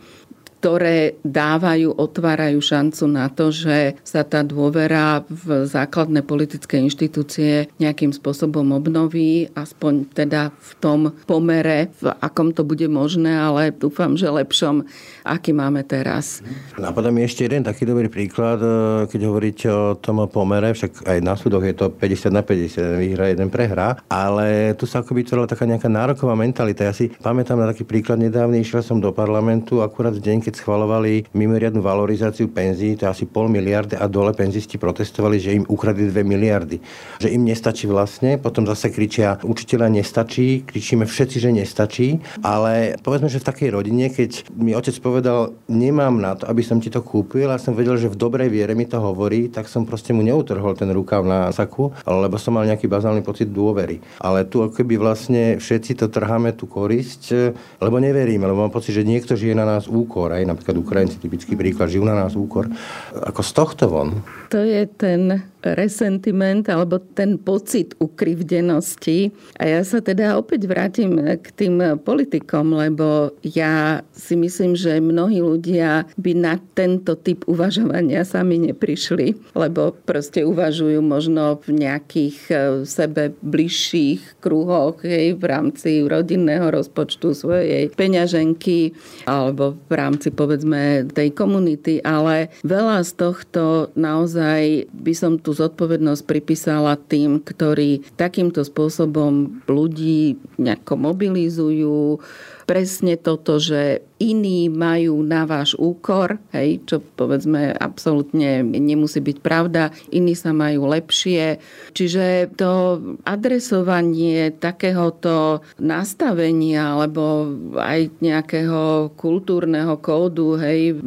ktoré 0.59 1.15
dávajú, 1.23 1.95
otvárajú 1.95 2.59
šancu 2.59 3.07
na 3.07 3.31
to, 3.31 3.47
že 3.47 3.95
sa 4.03 4.27
tá 4.27 4.43
dôvera 4.43 5.23
v 5.31 5.63
základné 5.63 6.19
politické 6.27 6.83
inštitúcie 6.83 7.71
nejakým 7.79 8.11
spôsobom 8.11 8.75
obnoví, 8.75 9.47
aspoň 9.55 10.11
teda 10.11 10.51
v 10.51 10.71
tom 10.83 10.99
pomere, 11.23 11.87
v 12.03 12.11
akom 12.19 12.51
to 12.51 12.67
bude 12.67 12.83
možné, 12.91 13.39
ale 13.39 13.71
dúfam, 13.71 14.19
že 14.19 14.27
lepšom, 14.27 14.83
aký 15.23 15.55
máme 15.55 15.79
teraz. 15.87 16.43
Napadá 16.75 17.07
mi 17.07 17.23
ešte 17.23 17.47
jeden 17.47 17.63
taký 17.63 17.87
dobrý 17.87 18.11
príklad, 18.11 18.59
e, 18.59 18.67
keď 19.07 19.21
hovoríte 19.31 19.67
o 19.71 19.95
tom 19.95 20.27
pomere, 20.27 20.75
však 20.75 21.07
aj 21.07 21.19
na 21.23 21.39
súdoch 21.39 21.63
je 21.63 21.71
to 21.71 21.87
50 21.87 22.35
na 22.35 22.43
50, 22.43 22.83
jeden 22.83 22.99
vyhra, 22.99 23.31
jeden 23.31 23.47
prehra, 23.47 23.95
ale 24.11 24.75
tu 24.75 24.83
sa 24.83 24.99
ako 24.99 25.15
vytvorila 25.15 25.47
taká 25.47 25.63
nejaká 25.63 25.87
nároková 25.87 26.35
mentalita. 26.35 26.83
Ja 26.83 26.91
si 26.91 27.07
pamätám 27.15 27.55
na 27.55 27.71
taký 27.71 27.87
príklad 27.87 28.19
nedávny, 28.19 28.59
išiel 28.59 28.83
som 28.83 28.99
do 28.99 29.15
parlamentu 29.15 29.79
akurát 29.79 30.11
v 30.11 30.19
deň, 30.19 30.48
keď 30.49 30.65
schvalovali 30.65 31.29
mimoriadnu 31.37 31.77
valorizáciu 31.77 32.49
penzí, 32.49 32.97
to 32.97 33.05
asi 33.05 33.29
pol 33.29 33.45
miliardy 33.45 33.93
a 33.93 34.09
dole 34.09 34.33
penzisti 34.33 34.81
protestovali, 34.81 35.37
že 35.37 35.53
im 35.53 35.61
ukradli 35.69 36.09
2 36.09 36.25
miliardy. 36.25 36.81
Že 37.21 37.37
im 37.37 37.45
nestačí 37.45 37.85
vlastne, 37.85 38.41
potom 38.41 38.65
zase 38.65 38.89
kričia, 38.89 39.37
učiteľa 39.45 39.93
nestačí, 39.93 40.65
kričíme 40.65 41.05
všetci, 41.05 41.37
že 41.37 41.49
nestačí, 41.53 42.17
ale 42.41 42.97
povedzme, 42.97 43.29
že 43.29 43.37
v 43.37 43.45
takej 43.45 43.69
rodine, 43.77 44.09
keď 44.09 44.49
mi 44.57 44.73
otec 44.73 44.97
povedal, 44.97 45.53
nemám 45.69 46.17
na 46.17 46.33
to, 46.33 46.49
aby 46.49 46.65
som 46.65 46.81
ti 46.81 46.89
to 46.89 47.05
kúpil 47.05 47.45
a 47.53 47.61
som 47.61 47.77
vedel, 47.77 47.93
že 48.01 48.09
v 48.09 48.17
dobrej 48.17 48.49
viere 48.49 48.73
mi 48.73 48.89
to 48.89 48.97
hovorí, 48.97 49.53
tak 49.53 49.69
som 49.69 49.85
proste 49.85 50.17
mu 50.17 50.25
neutrhol 50.25 50.73
ten 50.73 50.89
rukav 50.89 51.21
na 51.21 51.53
saku, 51.53 51.93
lebo 52.09 52.41
som 52.41 52.57
mal 52.57 52.65
nejaký 52.65 52.89
bazálny 52.89 53.21
pocit 53.21 53.53
dôvery. 53.53 54.01
Ale 54.17 54.49
tu 54.49 54.65
keby 54.65 54.97
vlastne 54.97 55.61
všetci 55.61 55.93
to 56.01 56.09
trháme 56.09 56.57
tú 56.57 56.65
korisť, 56.65 57.53
lebo 57.77 58.01
neveríme, 58.01 58.49
lebo 58.49 58.65
mám 58.65 58.73
pocit, 58.73 58.97
že 58.97 59.05
niekto 59.05 59.37
žije 59.37 59.53
na 59.53 59.69
nás 59.69 59.85
úkor 59.85 60.38
aj 60.39 60.45
napríklad 60.47 60.75
Ukrajinci, 60.79 61.19
typický 61.19 61.53
príklad, 61.59 61.91
žijú 61.91 62.07
na 62.07 62.15
nás 62.15 62.33
úkor. 62.33 62.71
Ako 63.13 63.43
z 63.43 63.51
tohto 63.51 63.85
von? 63.91 64.23
To 64.49 64.59
je 64.63 64.87
ten 64.87 65.43
resentiment 65.63 66.67
alebo 66.71 66.99
ten 66.99 67.35
pocit 67.39 67.95
ukrivdenosti. 67.99 69.31
A 69.59 69.67
ja 69.67 69.81
sa 69.83 69.99
teda 69.99 70.39
opäť 70.39 70.65
vrátim 70.67 71.19
k 71.19 71.47
tým 71.55 71.99
politikom, 71.99 72.75
lebo 72.75 73.35
ja 73.43 74.03
si 74.15 74.39
myslím, 74.39 74.75
že 74.75 75.03
mnohí 75.03 75.43
ľudia 75.43 76.07
by 76.15 76.31
na 76.35 76.55
tento 76.75 77.19
typ 77.19 77.43
uvažovania 77.47 78.23
sami 78.23 78.59
neprišli, 78.71 79.35
lebo 79.55 79.95
proste 80.07 80.47
uvažujú 80.47 80.99
možno 81.03 81.59
v 81.67 81.85
nejakých 81.85 82.37
e, 82.49 82.55
sebe 82.87 83.35
bližších 83.43 84.39
kruhoch 84.39 85.03
hej, 85.03 85.35
v 85.35 85.43
rámci 85.43 86.03
rodinného 86.05 86.71
rozpočtu 86.71 87.35
svojej 87.35 87.91
peňaženky 87.93 88.95
alebo 89.27 89.75
v 89.87 89.93
rámci 89.93 90.31
povedzme 90.31 91.09
tej 91.11 91.35
komunity, 91.35 91.99
ale 92.03 92.53
veľa 92.63 93.03
z 93.03 93.11
tohto 93.17 93.63
naozaj 93.97 94.87
by 94.93 95.13
som 95.15 95.35
tu 95.39 95.48
tú 95.49 95.57
zodpovednosť 95.57 96.29
pripísala 96.29 96.93
tým, 96.93 97.41
ktorí 97.41 98.05
takýmto 98.13 98.61
spôsobom 98.61 99.65
ľudí 99.65 100.37
nejako 100.61 101.09
mobilizujú, 101.09 102.21
presne 102.69 103.17
toto, 103.17 103.57
že 103.57 104.05
iní 104.19 104.67
majú 104.67 105.23
na 105.23 105.47
váš 105.47 105.73
úkor, 105.79 106.37
hej, 106.51 106.83
čo 106.85 106.99
povedzme 106.99 107.71
absolútne 107.71 108.61
nemusí 108.61 109.23
byť 109.23 109.37
pravda, 109.39 109.95
iní 110.11 110.35
sa 110.35 110.51
majú 110.51 110.91
lepšie. 110.91 111.57
Čiže 111.95 112.51
to 112.59 112.99
adresovanie 113.23 114.51
takéhoto 114.51 115.63
nastavenia 115.79 116.99
alebo 116.99 117.47
aj 117.79 118.11
nejakého 118.19 119.15
kultúrneho 119.15 119.95
kódu, 120.03 120.59
hej, 120.59 120.99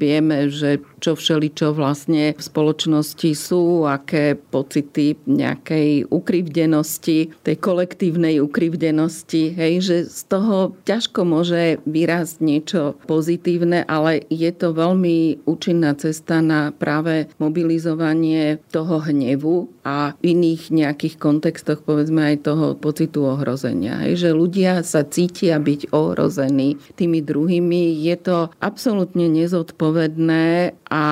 vieme, 0.00 0.48
že 0.48 0.80
čo 1.04 1.12
všeličo 1.12 1.76
vlastne 1.76 2.32
v 2.32 2.42
spoločnosti 2.42 3.30
sú, 3.36 3.84
aké 3.84 4.34
pocity 4.34 5.20
nejakej 5.28 6.08
ukrivdenosti, 6.08 7.36
tej 7.44 7.56
kolektívnej 7.60 8.40
ukrivdenosti, 8.40 9.52
hej, 9.52 9.74
že 9.84 9.96
z 10.08 10.20
toho 10.26 10.72
ťažko 10.88 11.20
môže 11.28 11.78
vyrásť 11.84 12.45
niečo 12.46 12.94
pozitívne, 13.10 13.82
ale 13.90 14.22
je 14.30 14.54
to 14.54 14.70
veľmi 14.70 15.42
účinná 15.42 15.98
cesta 15.98 16.38
na 16.38 16.70
práve 16.70 17.26
mobilizovanie 17.42 18.62
toho 18.70 19.02
hnevu 19.02 19.66
a 19.82 20.14
v 20.22 20.38
iných 20.38 20.70
nejakých 20.70 21.18
kontextoch 21.18 21.82
povedzme 21.82 22.22
aj 22.22 22.46
toho 22.46 22.66
pocitu 22.78 23.26
ohrozenia. 23.26 24.06
Hej, 24.06 24.22
že 24.22 24.30
ľudia 24.30 24.86
sa 24.86 25.02
cítia 25.02 25.58
byť 25.58 25.90
ohrození 25.90 26.78
tými 26.94 27.18
druhými. 27.26 27.98
Je 28.06 28.14
to 28.14 28.54
absolútne 28.62 29.26
nezodpovedné 29.26 30.78
a 30.86 31.04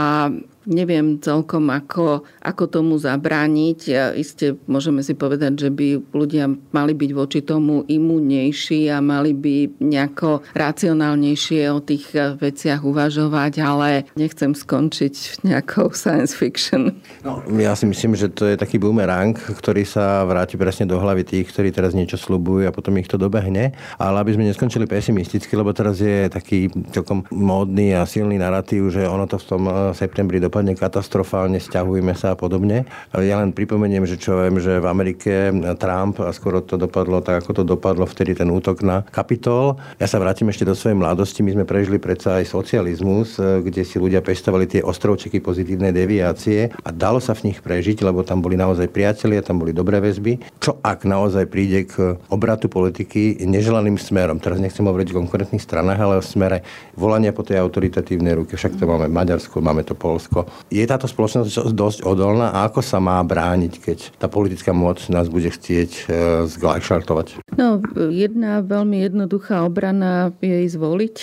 Neviem 0.65 1.21
celkom, 1.21 1.69
ako, 1.69 2.25
ako 2.41 2.65
tomu 2.73 2.97
zabrániť. 2.97 3.79
Ja, 3.85 4.17
iste 4.17 4.57
môžeme 4.65 5.05
si 5.05 5.13
povedať, 5.13 5.69
že 5.69 5.69
by 5.69 6.01
ľudia 6.17 6.49
mali 6.73 6.97
byť 6.97 7.11
voči 7.13 7.45
tomu 7.45 7.85
imunnejší 7.85 8.89
a 8.89 9.05
mali 9.05 9.37
by 9.37 9.77
nejako 9.85 10.41
racionálnejšie 10.57 11.69
o 11.69 11.85
tých 11.85 12.17
eh, 12.17 12.33
veciach 12.41 12.81
uvažovať, 12.81 13.53
ale 13.61 14.09
nechcem 14.17 14.57
skončiť 14.57 15.45
nejakou 15.45 15.93
science 15.93 16.33
fiction. 16.33 16.97
No, 17.21 17.45
ja 17.61 17.77
si 17.77 17.85
myslím, 17.85 18.17
že 18.17 18.33
to 18.33 18.49
je 18.49 18.57
taký 18.57 18.81
boomerang, 18.81 19.37
ktorý 19.37 19.85
sa 19.85 20.25
vráti 20.25 20.57
presne 20.57 20.89
do 20.89 20.97
hlavy 20.97 21.29
tých, 21.29 21.53
ktorí 21.53 21.77
teraz 21.77 21.93
niečo 21.93 22.17
slubujú 22.17 22.65
a 22.65 22.73
potom 22.73 22.97
ich 22.97 23.09
to 23.11 23.21
dobehne. 23.21 23.77
Ale 24.01 24.17
aby 24.25 24.33
sme 24.33 24.49
neskončili 24.49 24.89
pesimisticky, 24.89 25.53
lebo 25.53 25.77
teraz 25.77 26.01
je 26.01 26.33
taký 26.33 26.73
celkom 26.97 27.29
módny 27.29 27.93
a 27.93 28.09
silný 28.09 28.41
narratív, 28.41 28.89
že 28.89 29.05
ono 29.05 29.29
to 29.29 29.37
v 29.37 29.45
tom 29.45 29.63
eh, 29.69 29.75
septembri 29.93 30.41
do 30.41 30.54
dopadne 30.55 30.79
katastrofálne, 30.79 31.59
stiahujme 31.59 32.15
sa 32.15 32.31
a 32.31 32.39
podobne. 32.39 32.87
Ja 33.11 33.43
len 33.43 33.51
pripomeniem, 33.51 34.07
že 34.07 34.15
čo 34.15 34.39
viem, 34.39 34.63
že 34.63 34.79
v 34.79 34.87
Amerike 34.87 35.51
Trump 35.83 36.23
a 36.23 36.31
skoro 36.31 36.63
to 36.63 36.79
dopadlo 36.79 37.19
tak, 37.27 37.43
ako 37.43 37.59
to 37.59 37.65
dopadlo 37.67 38.07
vtedy 38.07 38.39
ten 38.39 38.47
útok 38.47 38.87
na 38.87 39.03
Kapitol. 39.03 39.83
Ja 39.99 40.07
sa 40.07 40.23
vrátim 40.23 40.47
ešte 40.47 40.63
do 40.63 40.79
svojej 40.79 40.95
mladosti. 40.95 41.43
My 41.43 41.59
sme 41.59 41.67
prežili 41.67 41.99
predsa 41.99 42.39
aj 42.39 42.55
socializmus, 42.55 43.35
e, 43.35 43.67
kde 43.67 43.83
si 43.83 43.99
ľudia 43.99 44.23
pestovali 44.23 44.71
tie 44.71 44.79
ostrovčeky 44.87 45.43
pozitívnej 45.43 45.91
deviácie 45.91 46.71
a 46.71 46.89
dalo 46.95 47.19
sa 47.19 47.35
v 47.35 47.51
nich 47.51 47.59
prežiť, 47.59 48.07
lebo 48.07 48.23
tam 48.23 48.39
boli 48.39 48.55
naozaj 48.55 48.95
priatelia, 48.95 49.43
tam 49.43 49.59
boli 49.59 49.75
dobré 49.75 49.99
väzby. 49.99 50.39
Čo 50.63 50.79
ak 50.87 51.03
naozaj 51.03 51.51
príde 51.51 51.83
k 51.91 52.15
obratu 52.31 52.71
politiky 52.71 53.43
neželaným 53.43 53.99
smerom? 53.99 54.39
Teraz 54.39 54.63
nechcem 54.63 54.87
hovoriť 54.87 55.11
o 55.11 55.19
konkrétnych 55.19 55.67
stranách, 55.67 55.99
ale 55.99 56.15
o 56.15 56.23
smere 56.23 56.63
volania 56.95 57.35
po 57.35 57.43
tej 57.43 57.59
autoritatívnej 57.59 58.39
ruke. 58.39 58.55
Však 58.55 58.79
to 58.79 58.87
máme 58.87 59.11
Maďarsko, 59.11 59.59
máme 59.59 59.83
to 59.83 59.99
Polsko. 59.99 60.44
Je 60.69 60.85
táto 60.85 61.09
spoločnosť 61.11 61.73
dosť 61.73 61.99
odolná 62.07 62.53
a 62.55 62.69
ako 62.69 62.81
sa 62.81 62.99
má 63.03 63.21
brániť, 63.23 63.73
keď 63.81 63.99
tá 64.19 64.27
politická 64.27 64.73
moc 64.75 65.01
nás 65.11 65.29
bude 65.29 65.49
chcieť 65.51 65.91
e, 65.91 66.03
zglajšartovať? 66.49 67.57
No, 67.57 67.79
jedna 68.11 68.65
veľmi 68.65 69.05
jednoduchá 69.05 69.63
obrana 69.63 70.35
je 70.43 70.67
ísť 70.67 70.77
voliť 70.79 71.17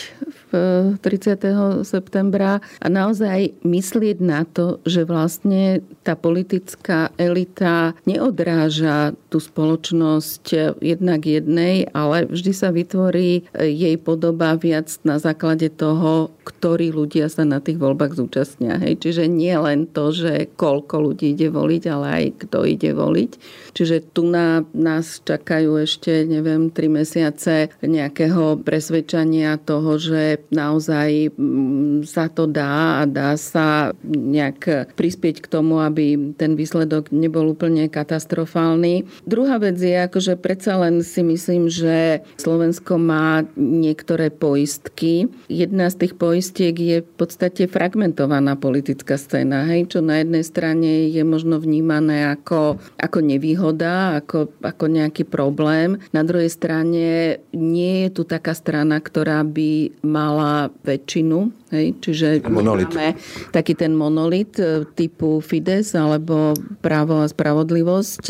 v 0.52 0.52
30. 1.00 1.84
septembra 1.88 2.60
a 2.80 2.88
naozaj 2.88 3.56
myslieť 3.64 4.18
na 4.20 4.44
to, 4.44 4.80
že 4.84 5.08
vlastne 5.08 5.84
tá 6.02 6.18
politická 6.18 7.14
elita 7.16 7.94
neodráža 8.04 9.14
tú 9.32 9.40
spoločnosť 9.40 10.78
jednak 10.84 11.24
jednej, 11.24 11.88
ale 11.96 12.28
vždy 12.28 12.52
sa 12.52 12.70
vytvorí 12.74 13.48
jej 13.56 13.96
podoba 14.00 14.58
viac 14.58 14.92
na 15.08 15.22
základe 15.22 15.70
toho, 15.72 16.34
ktorí 16.44 16.92
ľudia 16.92 17.30
sa 17.32 17.48
na 17.48 17.64
tých 17.64 17.78
voľbách 17.80 18.18
zúčastnia. 18.18 18.80
Hej. 18.82 19.04
Čiže 19.04 19.11
nie 19.28 19.54
len 19.58 19.90
to, 19.90 20.16
že 20.16 20.48
koľko 20.56 21.12
ľudí 21.12 21.36
ide 21.36 21.52
voliť, 21.52 21.84
ale 21.92 22.08
aj 22.08 22.26
kto 22.48 22.64
ide 22.64 22.92
voliť. 22.96 23.32
Čiže 23.76 24.16
tu 24.16 24.28
na 24.28 24.64
nás 24.72 25.20
čakajú 25.24 25.80
ešte, 25.84 26.24
neviem, 26.28 26.72
tri 26.72 26.88
mesiace 26.88 27.72
nejakého 27.84 28.60
presvedčania 28.64 29.60
toho, 29.60 30.00
že 30.00 30.44
naozaj 30.52 31.36
mm, 31.36 32.08
sa 32.08 32.28
to 32.32 32.48
dá 32.48 33.02
a 33.02 33.10
dá 33.10 33.36
sa 33.36 33.96
nejak 34.04 34.92
prispieť 34.96 35.44
k 35.44 35.48
tomu, 35.52 35.80
aby 35.84 36.36
ten 36.36 36.56
výsledok 36.56 37.10
nebol 37.12 37.52
úplne 37.52 37.88
katastrofálny. 37.88 39.08
Druhá 39.28 39.58
vec 39.58 39.80
je, 39.80 39.96
akože 39.96 40.40
predsa 40.40 40.78
len 40.80 41.02
si 41.02 41.24
myslím, 41.24 41.68
že 41.68 42.22
Slovensko 42.38 43.00
má 43.00 43.44
niektoré 43.56 44.30
poistky. 44.30 45.32
Jedna 45.48 45.90
z 45.90 46.08
tých 46.08 46.14
poistiek 46.18 46.76
je 46.76 46.98
v 47.04 47.12
podstate 47.16 47.66
fragmentovaná 47.68 48.60
politická 49.02 49.18
scéna, 49.18 49.66
hej, 49.66 49.90
čo 49.90 50.00
na 50.06 50.22
jednej 50.22 50.46
strane 50.46 51.10
je 51.10 51.26
možno 51.26 51.58
vnímané 51.58 52.30
ako, 52.30 52.78
ako 53.02 53.18
nevýhoda, 53.26 54.22
ako, 54.22 54.54
ako 54.62 54.86
nejaký 54.86 55.26
problém. 55.26 55.98
Na 56.14 56.22
druhej 56.22 56.54
strane 56.54 57.42
nie 57.50 58.06
je 58.06 58.10
tu 58.14 58.22
taká 58.30 58.54
strana, 58.54 59.02
ktorá 59.02 59.42
by 59.42 60.06
mala 60.06 60.70
väčšinu. 60.86 61.50
Hej? 61.74 61.98
Čiže 61.98 62.28
monolit. 62.46 62.94
máme 62.94 63.18
taký 63.50 63.74
ten 63.74 63.98
monolit 63.98 64.54
e, 64.62 64.86
typu 64.94 65.42
Fides 65.42 65.98
alebo 65.98 66.54
právo 66.86 67.26
a 67.26 67.32
spravodlivosť 67.32 68.26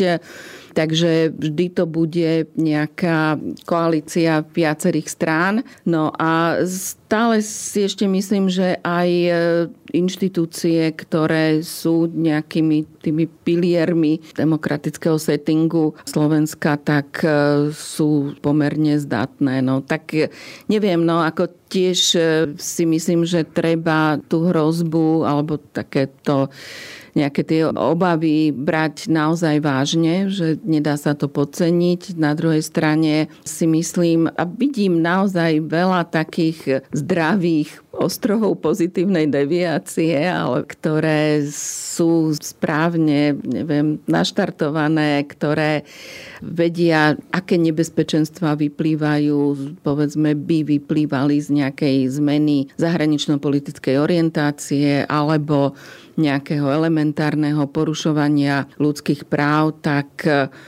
Takže 0.72 1.32
vždy 1.36 1.66
to 1.76 1.84
bude 1.84 2.48
nejaká 2.56 3.36
koalícia 3.68 4.40
viacerých 4.56 5.08
strán. 5.08 5.54
No 5.84 6.12
a 6.16 6.64
stále 6.64 7.44
si 7.44 7.84
ešte 7.84 8.08
myslím, 8.08 8.48
že 8.48 8.80
aj 8.80 9.08
e, 9.08 9.30
inštitúcie, 9.92 10.88
ktoré 10.96 11.60
sú 11.60 12.08
nejakými 12.08 12.88
tými 13.04 13.28
piliermi 13.44 14.24
demokratického 14.32 15.20
settingu 15.20 15.92
Slovenska, 16.08 16.80
tak 16.80 17.20
e, 17.20 17.28
sú 17.76 18.32
pomerne 18.40 18.96
zdatné. 18.96 19.60
No 19.60 19.84
tak 19.84 20.16
e, 20.16 20.32
neviem, 20.72 21.04
no 21.04 21.20
ako 21.20 21.52
tiež 21.68 22.00
si 22.60 22.84
myslím, 22.84 23.24
že 23.24 23.48
treba 23.48 24.20
tú 24.28 24.44
hrozbu 24.48 25.24
alebo 25.24 25.56
takéto 25.56 26.52
nejaké 27.12 27.44
tie 27.44 27.68
obavy 27.68 28.50
brať 28.52 29.12
naozaj 29.12 29.60
vážne, 29.60 30.32
že 30.32 30.56
nedá 30.64 30.96
sa 30.96 31.12
to 31.12 31.28
podceniť. 31.28 32.16
Na 32.16 32.32
druhej 32.32 32.64
strane 32.64 33.28
si 33.44 33.68
myslím 33.68 34.32
a 34.32 34.42
vidím 34.48 35.04
naozaj 35.04 35.68
veľa 35.68 36.08
takých 36.08 36.88
zdravých 36.96 37.84
ostrohov 37.92 38.56
pozitívnej 38.64 39.28
deviácie, 39.28 40.16
ale 40.24 40.64
ktoré 40.64 41.44
sú 41.52 42.32
správne, 42.40 43.36
neviem, 43.44 44.00
naštartované, 44.08 45.22
ktoré 45.28 45.84
vedia, 46.40 47.14
aké 47.30 47.60
nebezpečenstva 47.60 48.56
vyplývajú, 48.56 49.38
povedzme, 49.84 50.32
by 50.32 50.64
vyplývali 50.64 51.36
z 51.38 51.48
nejakej 51.62 51.96
zmeny 52.16 52.72
zahranično-politickej 52.80 54.00
orientácie 54.00 55.04
alebo 55.06 55.76
nejakého 56.16 56.68
elementárneho 56.68 57.64
porušovania 57.68 58.68
ľudských 58.76 59.26
práv, 59.28 59.78
tak 59.80 60.24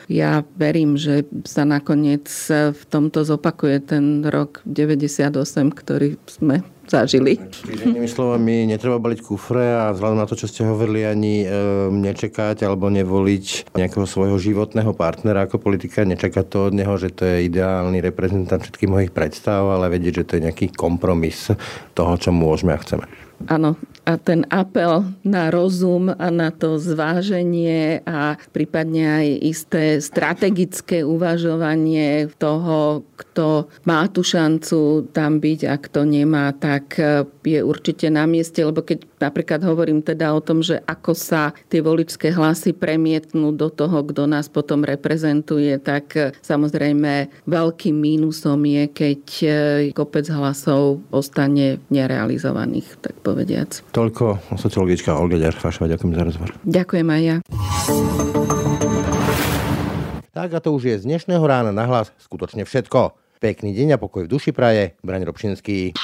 ja 0.09 0.43
verím, 0.57 0.97
že 0.97 1.29
sa 1.45 1.69
nakoniec 1.69 2.29
v 2.51 2.83
tomto 2.89 3.23
zopakuje 3.25 3.77
ten 3.85 4.25
rok 4.25 4.65
98, 4.65 5.35
ktorý 5.73 6.17
sme 6.29 6.65
zažili. 6.89 7.41
Čiže 7.41 7.91
inými 7.91 8.09
slovami, 8.09 8.69
netreba 8.69 9.01
baliť 9.01 9.21
kufre 9.25 9.65
a 9.65 9.93
vzhľadom 9.93 10.21
na 10.21 10.29
to, 10.29 10.37
čo 10.37 10.47
ste 10.49 10.69
hovorili, 10.69 11.05
ani 11.05 11.45
e, 11.45 11.49
nečakať 11.91 12.65
alebo 12.65 12.93
nevoliť 12.93 13.77
nejakého 13.77 14.05
svojho 14.05 14.37
životného 14.37 14.93
partnera 14.93 15.49
ako 15.49 15.61
politika, 15.61 16.05
nečakať 16.05 16.45
to 16.45 16.59
od 16.69 16.75
neho, 16.77 16.95
že 17.01 17.13
to 17.13 17.25
je 17.25 17.49
ideálny 17.49 18.05
reprezentant 18.05 18.61
všetkých 18.61 18.93
mojich 18.93 19.13
predstav, 19.13 19.65
ale 19.65 19.93
vedieť, 19.93 20.25
že 20.25 20.27
to 20.29 20.33
je 20.39 20.45
nejaký 20.51 20.67
kompromis 20.77 21.49
toho, 21.97 22.13
čo 22.21 22.31
môžeme 22.31 22.77
a 22.77 22.81
chceme. 22.81 23.09
Áno, 23.51 23.77
a 24.05 24.21
ten 24.21 24.45
apel 24.53 25.09
na 25.25 25.49
rozum 25.49 26.13
a 26.13 26.29
na 26.29 26.53
to 26.53 26.77
zváženie 26.77 28.05
a 28.05 28.37
prípadne 28.53 29.05
aj 29.09 29.27
isté 29.41 29.83
strategické 30.05 31.01
uvažovanie 31.01 32.29
toho, 32.37 33.05
kto 33.17 33.73
má 33.89 34.05
tú 34.13 34.21
šancu 34.21 35.09
tam 35.17 35.41
byť 35.41 35.61
a 35.67 35.75
kto 35.81 36.05
nemá, 36.05 36.53
tak 36.53 37.01
je 37.43 37.61
určite 37.65 38.13
na 38.13 38.29
mieste, 38.29 38.61
lebo 38.61 38.85
keď 38.85 39.09
napríklad 39.21 39.65
hovorím 39.65 40.05
teda 40.05 40.37
o 40.37 40.45
tom, 40.45 40.61
že 40.61 40.85
ako 40.85 41.13
sa 41.17 41.57
tie 41.73 41.81
voličské 41.81 42.29
hlasy 42.29 42.77
premietnú 42.77 43.57
do 43.57 43.73
toho, 43.73 44.05
kto 44.05 44.29
nás 44.29 44.53
potom 44.53 44.85
reprezentuje, 44.85 45.81
tak 45.81 46.37
samozrejme 46.45 47.45
veľkým 47.49 47.97
mínusom 47.97 48.61
je, 48.69 48.85
keď 48.93 49.23
kopec 49.97 50.29
hlasov 50.29 51.01
ostane 51.09 51.81
nerealizovaných, 51.89 53.01
tak 53.01 53.17
povediac. 53.25 53.81
Toľko 53.95 54.59
sociologička 54.59 55.15
Olga 55.15 55.39
Ďarfášova. 55.39 55.87
Ďakujem 55.87 56.13
za 56.19 56.23
rozhovor. 56.27 56.51
Ďakujem 56.67 57.07
aj 57.15 57.23
ja. 57.23 57.37
Tak 60.35 60.51
a 60.51 60.59
to 60.59 60.75
už 60.75 60.83
je 60.91 60.97
z 60.99 61.07
dnešného 61.07 61.47
rána 61.47 61.71
na 61.71 61.87
hlas 61.87 62.11
skutočne 62.19 62.67
všetko. 62.67 63.15
Pekný 63.39 63.71
deň 63.71 63.95
a 63.95 63.99
pokoj 64.03 64.27
v 64.27 64.33
duši 64.35 64.51
praje. 64.51 64.99
Braň 65.07 65.31
Robšinský. 65.31 65.95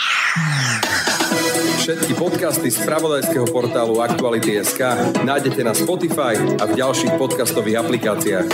Všetky 1.82 2.14
podcasty 2.14 2.70
z 2.70 2.78
pravodajského 2.86 3.50
portálu 3.50 3.98
Aktuality.sk 3.98 4.78
nájdete 5.26 5.66
na 5.66 5.74
Spotify 5.74 6.38
a 6.62 6.70
v 6.70 6.72
ďalších 6.78 7.18
podcastových 7.18 7.82
aplikáciách. 7.82 8.46